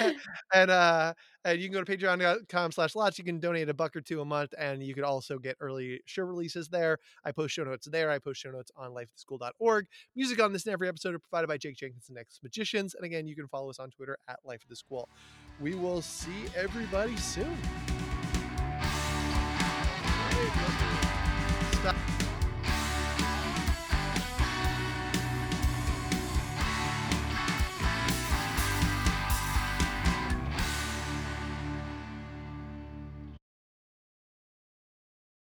and 0.54 0.70
uh 0.70 1.12
and 1.44 1.60
you 1.60 1.68
can 1.68 1.74
go 1.74 1.84
to 1.84 1.96
patreon.com 1.96 2.72
slash 2.72 2.94
lots 2.94 3.18
you 3.18 3.24
can 3.24 3.38
donate 3.38 3.68
a 3.68 3.74
buck 3.74 3.94
or 3.96 4.00
two 4.00 4.20
a 4.20 4.24
month 4.24 4.52
and 4.58 4.82
you 4.82 4.94
can 4.94 5.04
also 5.04 5.38
get 5.38 5.56
early 5.60 6.00
show 6.06 6.22
releases 6.22 6.68
there. 6.68 6.98
I 7.24 7.32
post 7.32 7.54
show 7.54 7.64
notes 7.64 7.86
there 7.90 8.10
i 8.10 8.18
post 8.18 8.40
show 8.40 8.50
notes 8.50 8.70
on 8.76 8.92
lifeoftheschool.org 8.92 9.86
music 10.14 10.42
on 10.42 10.52
this 10.52 10.64
and 10.64 10.72
every 10.72 10.88
episode 10.88 11.14
are 11.14 11.18
provided 11.18 11.48
by 11.48 11.56
jake 11.56 11.76
jenkins 11.76 12.08
and 12.08 12.18
x 12.18 12.40
magicians 12.42 12.94
and 12.94 13.04
again 13.04 13.26
you 13.26 13.36
can 13.36 13.48
follow 13.48 13.70
us 13.70 13.78
on 13.78 13.90
twitter 13.90 14.18
at 14.28 14.38
life 14.44 14.62
of 14.62 14.68
the 14.68 14.76
school 14.76 15.08
we 15.60 15.74
will 15.74 16.02
see 16.02 16.44
everybody 16.54 17.16
soon. 17.16 17.56
Stop. 21.72 21.96